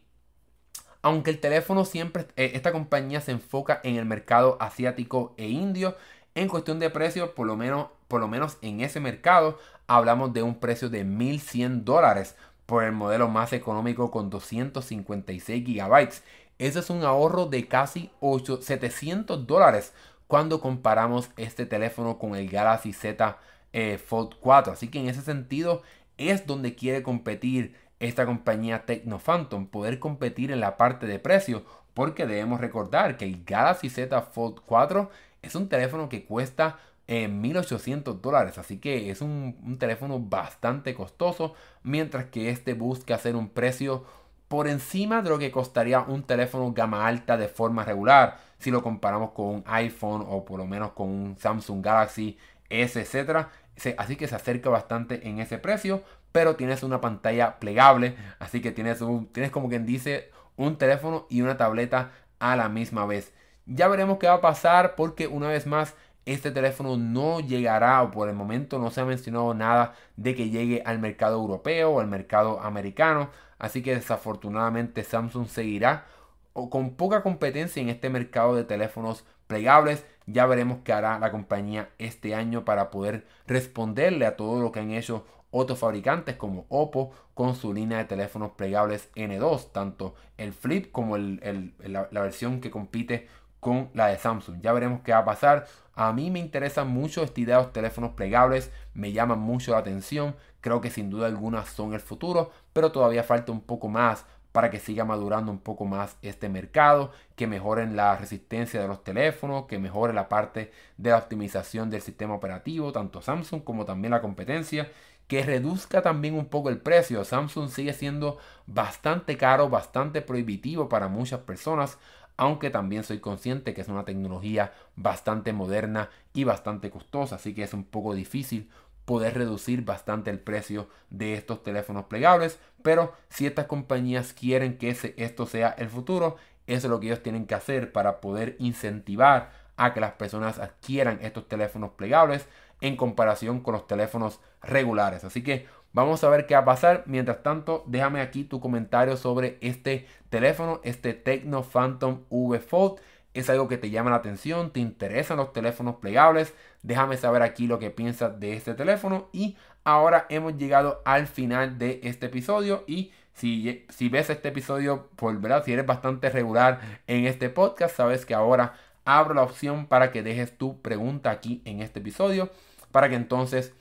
aunque 1.02 1.32
el 1.32 1.40
teléfono 1.40 1.84
siempre, 1.84 2.28
eh, 2.36 2.52
esta 2.54 2.72
compañía 2.72 3.20
se 3.20 3.32
enfoca 3.32 3.82
en 3.84 3.96
el 3.96 4.06
mercado 4.06 4.58
asiático 4.60 5.34
e 5.38 5.48
indio, 5.48 5.98
en 6.36 6.50
cuestión 6.50 6.78
de 6.78 6.92
precio, 6.92 7.34
por 7.34 7.48
lo 7.48 7.56
menos, 7.56 7.88
por 8.08 8.22
lo 8.22 8.28
menos 8.28 8.60
en 8.62 8.82
ese 8.82 9.00
mercado, 9.00 9.58
hablamos 9.88 10.34
de 10.34 10.44
un 10.44 10.60
precio 10.60 10.88
de 10.88 11.04
1100 11.04 11.84
dólares 11.84 12.36
por 12.68 12.84
el 12.84 12.92
modelo 12.92 13.28
más 13.30 13.54
económico 13.54 14.12
con 14.12 14.30
256 14.30 15.66
gigabytes. 15.66 16.24
Eso 16.60 16.80
es 16.80 16.90
un 16.92 17.04
ahorro 17.04 17.48
de 17.48 17.68
casi 17.68 18.12
8, 18.20 18.62
700 18.62 19.48
dólares 19.48 19.94
cuando 20.28 20.60
comparamos 20.60 21.32
este 21.38 21.66
teléfono 21.66 22.20
con 22.20 22.36
el 22.36 22.50
Galaxy 22.50 22.94
Z 22.94 23.38
eh, 23.74 23.98
Fold 23.98 24.36
4. 24.40 24.74
Así 24.74 24.90
que 24.90 25.00
en 25.00 25.08
ese 25.08 25.22
sentido 25.22 25.82
es 26.18 26.46
donde 26.46 26.76
quiere 26.76 27.02
competir 27.04 27.76
esta 28.00 28.26
compañía 28.26 28.86
Tecno 28.86 29.18
Phantom, 29.18 29.68
poder 29.68 30.00
competir 30.00 30.52
en 30.52 30.60
la 30.60 30.78
parte 30.78 31.08
de 31.08 31.20
precio, 31.20 31.64
porque 31.94 32.28
debemos 32.28 32.60
recordar 32.60 33.18
que 33.18 33.26
el 33.26 33.44
Galaxy 33.46 33.90
Z 33.90 34.22
Fold 34.22 34.60
4 34.66 35.10
es 35.42 35.56
un 35.56 35.70
teléfono 35.70 36.10
que 36.10 36.26
cuesta 36.26 36.80
1800 37.08 38.16
eh, 38.16 38.20
dólares, 38.22 38.58
así 38.58 38.80
que 38.80 39.10
es 39.10 39.22
un, 39.22 39.78
teléfono 39.80 40.20
bastante 40.20 40.94
costoso, 40.94 41.54
mientras 41.84 42.26
que 42.26 42.50
este 42.50 42.74
busca 42.74 43.16
hacer 43.16 43.36
un 43.36 43.50
precio 43.50 44.04
por 44.48 44.68
encima 44.68 45.22
de 45.22 45.30
lo 45.30 45.40
que 45.40 45.52
costaría 45.52 46.02
un 46.02 46.24
teléfono 46.24 46.72
gama 46.74 47.08
alta 47.08 47.38
de 47.38 47.48
forma 47.48 47.84
regular, 47.84 48.38
si 48.60 48.72
lo 48.72 48.82
comparamos 48.82 49.32
con 49.32 49.48
un 49.48 49.64
iPhone 49.68 50.26
o 50.28 50.46
por 50.46 50.60
lo 50.60 50.66
menos 50.66 50.92
con 50.92 51.10
un 51.10 51.38
Samsung 51.38 51.84
Galaxy 51.84 52.38
S, 52.70 53.00
etcétera. 53.00 53.50
Así 53.98 54.16
que 54.16 54.28
se 54.28 54.36
acerca 54.36 54.70
bastante 54.70 55.28
en 55.28 55.40
ese 55.40 55.60
precio, 55.60 56.02
pero 56.32 56.56
tienes 56.56 56.84
una 56.84 57.02
pantalla 57.02 57.60
plegable, 57.60 58.16
así 58.40 58.62
que 58.62 58.72
tienes, 58.72 59.02
un, 59.02 59.28
tienes 59.28 59.52
como 59.52 59.70
quien 59.70 59.86
dice 59.86 60.32
un 60.56 60.78
teléfono 60.78 61.28
y 61.30 61.42
una 61.42 61.58
tableta 61.58 62.12
a 62.40 62.56
la 62.56 62.70
misma 62.70 63.06
vez. 63.06 63.34
Ya 63.66 63.88
veremos 63.88 64.18
qué 64.18 64.28
va 64.28 64.36
a 64.36 64.42
pasar 64.42 64.96
porque 64.96 65.28
una 65.28 65.50
vez 65.50 65.68
más 65.68 65.96
este 66.28 66.52
teléfono 66.52 66.98
no 66.98 67.40
llegará 67.40 68.04
o 68.04 68.12
por 68.12 68.28
el 68.28 68.36
momento 68.36 68.80
no 68.80 68.92
se 68.92 69.00
ha 69.00 69.06
mencionado 69.06 69.54
nada 69.54 69.96
de 70.18 70.36
que 70.36 70.50
llegue 70.50 70.84
al 70.86 71.00
mercado 71.00 71.38
europeo 71.38 71.92
o 71.92 72.00
al 72.02 72.08
mercado 72.08 72.60
americano. 72.60 73.30
Así 73.60 73.82
que 73.82 73.96
desafortunadamente 73.96 75.04
Samsung 75.04 75.48
seguirá 75.48 76.06
con 76.52 76.96
poca 76.96 77.24
competencia 77.24 77.82
en 77.82 77.90
este 77.90 78.10
mercado 78.10 78.56
de 78.56 78.66
teléfonos 78.66 79.26
plegables. 79.48 80.06
Ya 80.26 80.46
veremos 80.46 80.80
qué 80.84 80.92
hará 80.92 81.18
la 81.18 81.32
compañía 81.32 81.90
este 81.98 82.36
año 82.36 82.66
para 82.66 82.92
poder 82.92 83.26
responderle 83.48 84.26
a 84.26 84.36
todo 84.36 84.62
lo 84.62 84.74
que 84.74 84.82
han 84.82 84.92
hecho 84.92 85.26
otros 85.50 85.80
fabricantes 85.80 86.36
como 86.36 86.66
Oppo 86.70 87.14
con 87.34 87.56
su 87.56 87.74
línea 87.74 88.00
de 88.00 88.06
teléfonos 88.06 88.52
plegables 88.52 89.10
N2, 89.16 89.72
tanto 89.72 90.16
el 90.38 90.52
Flip 90.54 90.92
como 90.92 91.18
la, 91.18 92.08
versión 92.12 92.60
que 92.60 92.70
compite 92.70 93.28
con 93.60 93.90
la 93.94 94.08
de 94.08 94.18
Samsung. 94.18 94.62
Ya 94.62 94.74
veremos 94.74 95.02
qué 95.02 95.12
va 95.12 95.20
a 95.20 95.26
pasar. 95.26 95.68
A 95.94 96.14
mí 96.14 96.30
me 96.30 96.40
interesan 96.40 96.88
mucho 96.90 97.24
esta 97.24 97.42
idea 97.42 97.58
de 97.58 97.64
los 97.64 97.74
teléfonos 97.74 98.12
plegables, 98.12 98.72
me 98.94 99.12
llaman 99.12 99.40
mucho 99.40 99.72
la 99.72 99.80
atención. 99.80 100.36
Creo 100.62 100.82
que 100.82 100.90
sin 100.90 101.10
duda 101.10 101.28
alguna 101.28 101.66
son 101.66 101.94
el 101.94 102.00
futuro, 102.00 102.52
pero 102.74 102.92
todavía 102.92 103.24
falta 103.24 103.52
un 103.52 103.62
poco 103.62 103.88
más 103.88 104.26
para 104.52 104.72
que 104.72 104.80
siga 104.80 105.06
madurando 105.06 105.52
un 105.52 105.60
poco 105.60 105.86
más 105.86 106.18
este 106.24 106.50
mercado, 106.50 107.12
que 107.36 107.46
mejoren 107.46 107.96
la 107.96 108.16
resistencia 108.16 108.82
de 108.82 108.88
los 108.88 109.04
teléfonos, 109.04 109.66
que 109.68 109.78
mejore 109.78 110.14
la 110.14 110.30
parte 110.30 110.72
de 110.98 111.12
la 111.12 111.18
optimización 111.18 111.92
del 111.92 112.02
sistema 112.02 112.34
operativo, 112.34 112.92
tanto 112.92 113.22
Samsung 113.22 113.64
como 113.64 113.86
también 113.86 114.12
la 114.12 114.22
competencia, 114.22 114.90
que 115.28 115.44
reduzca 115.44 116.02
también 116.02 116.34
un 116.34 116.48
poco 116.48 116.70
el 116.70 116.80
precio. 116.80 117.24
Samsung 117.24 117.70
sigue 117.70 117.94
siendo 117.94 118.40
bastante 118.66 119.38
caro, 119.38 119.70
bastante 119.70 120.24
prohibitivo 120.24 120.90
para 120.90 121.08
muchas 121.08 121.42
personas, 121.42 122.00
aunque 122.38 122.70
también 122.70 123.04
soy 123.04 123.20
consciente 123.20 123.74
que 123.74 123.82
es 123.82 123.88
una 123.88 124.06
tecnología 124.06 124.72
bastante 124.96 125.54
moderna 125.54 126.10
y 126.34 126.44
bastante 126.44 126.90
costosa, 126.90 127.36
así 127.36 127.54
que 127.54 127.64
es 127.64 127.74
un 127.74 127.84
poco 127.84 128.14
difícil 128.14 128.70
poder 129.06 129.36
reducir 129.36 129.84
bastante 129.84 130.30
el 130.30 130.40
precio 130.40 130.90
de 131.10 131.34
estos 131.34 131.64
teléfonos 131.64 132.06
plegables. 132.06 132.60
Pero 132.84 133.14
si 133.30 133.46
estas 133.46 133.66
compañías 133.66 134.34
quieren 134.34 134.78
que 134.78 134.90
esto 135.18 135.46
sea 135.46 135.70
el 135.70 135.90
futuro, 135.90 136.36
eso 136.68 136.88
es 136.88 136.92
lo 136.92 137.00
que 137.00 137.08
ellos 137.08 137.24
tienen 137.24 137.48
que 137.48 137.56
hacer 137.56 137.92
para 137.92 138.20
poder 138.20 138.56
incentivar 138.60 139.52
a 139.78 139.94
que 139.94 140.02
las 140.02 140.14
personas 140.14 140.60
adquieran 140.60 141.20
estos 141.22 141.48
teléfonos 141.48 141.92
plegables 141.92 142.48
en 142.82 142.98
comparación 142.98 143.62
con 143.62 143.74
los 143.74 143.88
teléfonos 143.88 144.40
regulares. 144.62 145.24
Así 145.24 145.42
que 145.42 145.68
vamos 145.98 146.24
a 146.24 146.30
ver 146.30 146.46
qué 146.46 146.54
va 146.54 146.62
a 146.62 146.66
pasar. 146.66 147.04
Mientras 147.08 147.42
tanto, 147.42 147.84
déjame 147.88 148.22
aquí 148.22 148.44
tu 148.44 148.60
comentario 148.60 149.18
sobre 149.18 149.58
este 149.62 150.06
teléfono, 150.30 150.80
este 150.84 151.14
Tecno 151.14 151.64
Phantom 151.64 152.22
V 152.30 152.60
Fold. 152.60 153.00
Es 153.34 153.50
algo 153.50 153.68
que 153.68 153.78
te 153.78 153.90
llama 153.90 154.12
la 154.12 154.18
atención, 154.18 154.72
te 154.72 154.80
interesan 154.80 155.38
los 155.38 155.54
teléfonos 155.54 155.96
plegables, 155.96 156.54
déjame 156.82 157.18
saber 157.18 157.42
aquí 157.42 157.68
lo 157.68 157.78
que 157.78 157.90
piensas 157.90 158.40
de 158.40 158.54
este 158.54 158.76
teléfono. 158.76 159.30
Y 159.32 159.58
ahora 159.84 160.28
hemos 160.30 160.56
llegado 160.58 161.02
al 161.04 161.28
final 161.28 161.80
de 161.80 162.00
este 162.04 162.28
episodio. 162.28 162.84
Y 162.88 163.12
si, 163.34 163.84
ves 164.10 164.30
este 164.30 164.50
episodio, 164.50 165.10
por 165.16 165.36
verdad, 165.40 165.64
si 165.66 165.74
eres 165.74 165.86
bastante 165.86 166.30
regular 166.30 166.80
en 167.08 167.26
este 167.26 167.50
podcast, 167.50 167.96
sabes 167.96 168.26
que 168.26 168.36
ahora 168.36 168.74
abro 169.04 169.34
la 169.34 169.44
opción 169.44 169.88
para 169.88 170.12
que 170.12 170.22
dejes 170.22 170.58
tu 170.58 170.80
pregunta 170.82 171.32
aquí 171.32 171.62
en 171.66 171.82
este 171.82 172.00
episodio, 172.00 172.52
para 172.92 173.10
que 173.10 173.16
entonces 173.16 173.74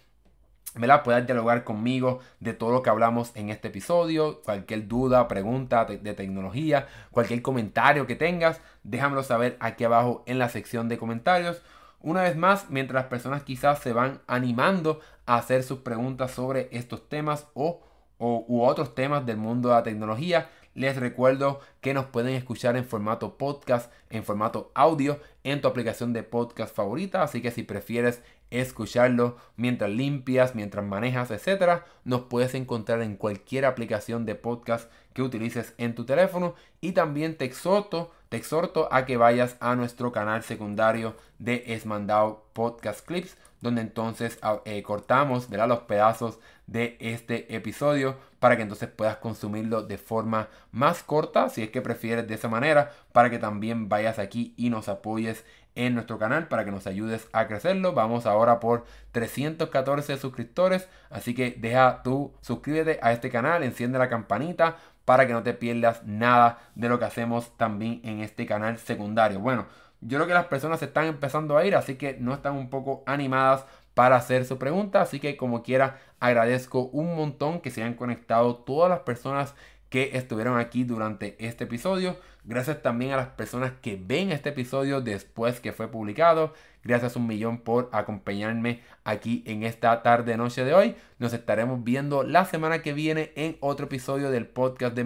la 0.84 1.02
Puedas 1.02 1.24
dialogar 1.24 1.64
conmigo 1.64 2.20
de 2.40 2.52
todo 2.52 2.70
lo 2.70 2.82
que 2.82 2.90
hablamos 2.90 3.32
en 3.34 3.48
este 3.48 3.68
episodio. 3.68 4.42
Cualquier 4.42 4.86
duda, 4.86 5.28
pregunta 5.28 5.84
de, 5.86 6.14
tecnología, 6.14 6.86
cualquier 7.10 7.40
comentario 7.40 8.06
que 8.06 8.16
tengas, 8.16 8.60
déjamelo 8.82 9.22
saber 9.22 9.56
aquí 9.60 9.84
abajo 9.84 10.22
en 10.26 10.38
la 10.38 10.48
sección 10.48 10.88
de 10.88 10.98
comentarios. 10.98 11.62
Una 12.00 12.22
vez 12.22 12.36
más, 12.36 12.68
mientras 12.68 13.02
las 13.02 13.10
personas 13.10 13.42
quizás 13.42 13.80
se 13.80 13.92
van 13.92 14.20
animando 14.26 15.00
a 15.24 15.36
hacer 15.36 15.62
sus 15.62 15.78
preguntas 15.78 16.32
sobre 16.32 16.68
estos 16.72 17.08
temas 17.08 17.46
o, 17.54 17.80
o 18.18 18.44
u 18.46 18.62
otros 18.62 18.94
temas 18.94 19.24
del 19.24 19.38
mundo 19.38 19.70
de 19.70 19.76
la 19.76 19.82
tecnología, 19.82 20.48
les 20.76 20.94
recuerdo 20.96 21.60
que 21.80 21.94
nos 21.94 22.04
pueden 22.04 22.34
escuchar 22.34 22.76
en 22.76 22.84
formato 22.84 23.38
podcast, 23.38 23.90
en 24.10 24.24
formato 24.24 24.70
audio, 24.74 25.18
en 25.42 25.62
tu 25.62 25.68
aplicación 25.68 26.12
de 26.12 26.22
podcast 26.22 26.76
favorita. 26.76 27.22
Así 27.22 27.40
que 27.40 27.50
si 27.50 27.62
prefieres 27.62 28.22
escucharlo 28.50 29.36
mientras 29.56 29.90
limpias, 29.90 30.54
mientras 30.54 30.84
manejas, 30.84 31.30
etc. 31.30 31.82
Nos 32.04 32.22
puedes 32.22 32.54
encontrar 32.54 33.02
en 33.02 33.16
cualquier 33.16 33.64
aplicación 33.64 34.24
de 34.24 34.34
podcast 34.34 34.90
que 35.12 35.22
utilices 35.22 35.74
en 35.78 35.94
tu 35.94 36.04
teléfono 36.04 36.54
y 36.80 36.92
también 36.92 37.36
te 37.36 37.44
exhorto 37.44 38.12
te 38.28 38.36
exhorto 38.36 38.88
a 38.90 39.06
que 39.06 39.16
vayas 39.16 39.56
a 39.60 39.76
nuestro 39.76 40.10
canal 40.10 40.42
secundario 40.42 41.14
de 41.38 41.62
Esmandado 41.68 42.44
Podcast 42.54 43.06
Clips, 43.06 43.36
donde 43.60 43.82
entonces 43.82 44.38
ah, 44.42 44.62
eh, 44.64 44.82
cortamos 44.82 45.48
los 45.48 45.78
pedazos 45.80 46.40
de 46.66 46.96
este 46.98 47.54
episodio 47.54 48.16
para 48.40 48.56
que 48.56 48.62
entonces 48.62 48.88
puedas 48.88 49.18
consumirlo 49.18 49.82
de 49.82 49.96
forma 49.96 50.48
más 50.72 51.04
corta, 51.04 51.48
si 51.48 51.62
es 51.62 51.70
que 51.70 51.80
prefieres 51.82 52.26
de 52.26 52.34
esa 52.34 52.48
manera, 52.48 52.92
para 53.12 53.30
que 53.30 53.38
también 53.38 53.88
vayas 53.88 54.18
aquí 54.18 54.54
y 54.56 54.70
nos 54.70 54.88
apoyes 54.88 55.44
en 55.76 55.94
nuestro 55.94 56.18
canal 56.18 56.48
para 56.48 56.64
que 56.64 56.72
nos 56.72 56.86
ayudes 56.86 57.28
a 57.32 57.46
crecerlo. 57.46 57.92
Vamos 57.92 58.26
ahora 58.26 58.58
por 58.58 58.84
314 59.12 60.16
suscriptores, 60.16 60.88
así 61.10 61.34
que 61.34 61.54
deja 61.58 62.02
tu 62.02 62.34
suscríbete 62.40 62.98
a 63.02 63.12
este 63.12 63.30
canal, 63.30 63.62
enciende 63.62 63.98
la 63.98 64.08
campanita 64.08 64.76
para 65.04 65.26
que 65.26 65.32
no 65.32 65.42
te 65.42 65.54
pierdas 65.54 66.02
nada 66.04 66.58
de 66.74 66.88
lo 66.88 66.98
que 66.98 67.04
hacemos 67.04 67.56
también 67.56 68.00
en 68.02 68.20
este 68.20 68.44
canal 68.44 68.78
secundario. 68.78 69.38
Bueno, 69.38 69.66
yo 70.00 70.18
creo 70.18 70.26
que 70.26 70.34
las 70.34 70.46
personas 70.46 70.80
se 70.80 70.86
están 70.86 71.06
empezando 71.06 71.56
a 71.56 71.64
ir, 71.64 71.76
así 71.76 71.94
que 71.94 72.16
no 72.18 72.34
están 72.34 72.54
un 72.54 72.68
poco 72.68 73.02
animadas 73.06 73.64
para 73.94 74.16
hacer 74.16 74.44
su 74.44 74.58
pregunta. 74.58 75.00
Así 75.00 75.20
que 75.20 75.36
como 75.36 75.62
quiera, 75.62 76.00
agradezco 76.20 76.82
un 76.92 77.16
montón 77.16 77.60
que 77.60 77.70
se 77.70 77.82
hayan 77.82 77.94
conectado 77.94 78.56
todas 78.56 78.90
las 78.90 79.00
personas 79.00 79.54
que 79.88 80.10
estuvieron 80.16 80.58
aquí 80.58 80.84
durante 80.84 81.36
este 81.44 81.64
episodio. 81.64 82.16
Gracias 82.48 82.80
también 82.80 83.10
a 83.10 83.16
las 83.16 83.28
personas 83.30 83.72
que 83.82 84.00
ven 84.00 84.30
este 84.30 84.50
episodio 84.50 85.00
después 85.00 85.58
que 85.58 85.72
fue 85.72 85.88
publicado. 85.88 86.54
Gracias 86.84 87.16
un 87.16 87.26
millón 87.26 87.58
por 87.58 87.88
acompañarme 87.90 88.82
aquí 89.02 89.42
en 89.46 89.64
esta 89.64 90.00
tarde 90.04 90.36
noche 90.36 90.64
de 90.64 90.72
hoy. 90.72 90.94
Nos 91.18 91.32
estaremos 91.32 91.82
viendo 91.82 92.22
la 92.22 92.44
semana 92.44 92.82
que 92.82 92.92
viene 92.92 93.32
en 93.34 93.56
otro 93.58 93.86
episodio 93.86 94.30
del 94.30 94.46
podcast 94.46 94.94
de 94.94 95.02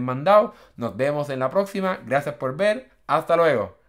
Nos 0.77 0.97
vemos 0.99 1.31
en 1.31 1.39
la 1.39 1.49
próxima. 1.49 2.01
Gracias 2.05 2.35
por 2.35 2.59
ver. 2.59 2.91
Hasta 3.07 3.37
luego. 3.37 3.81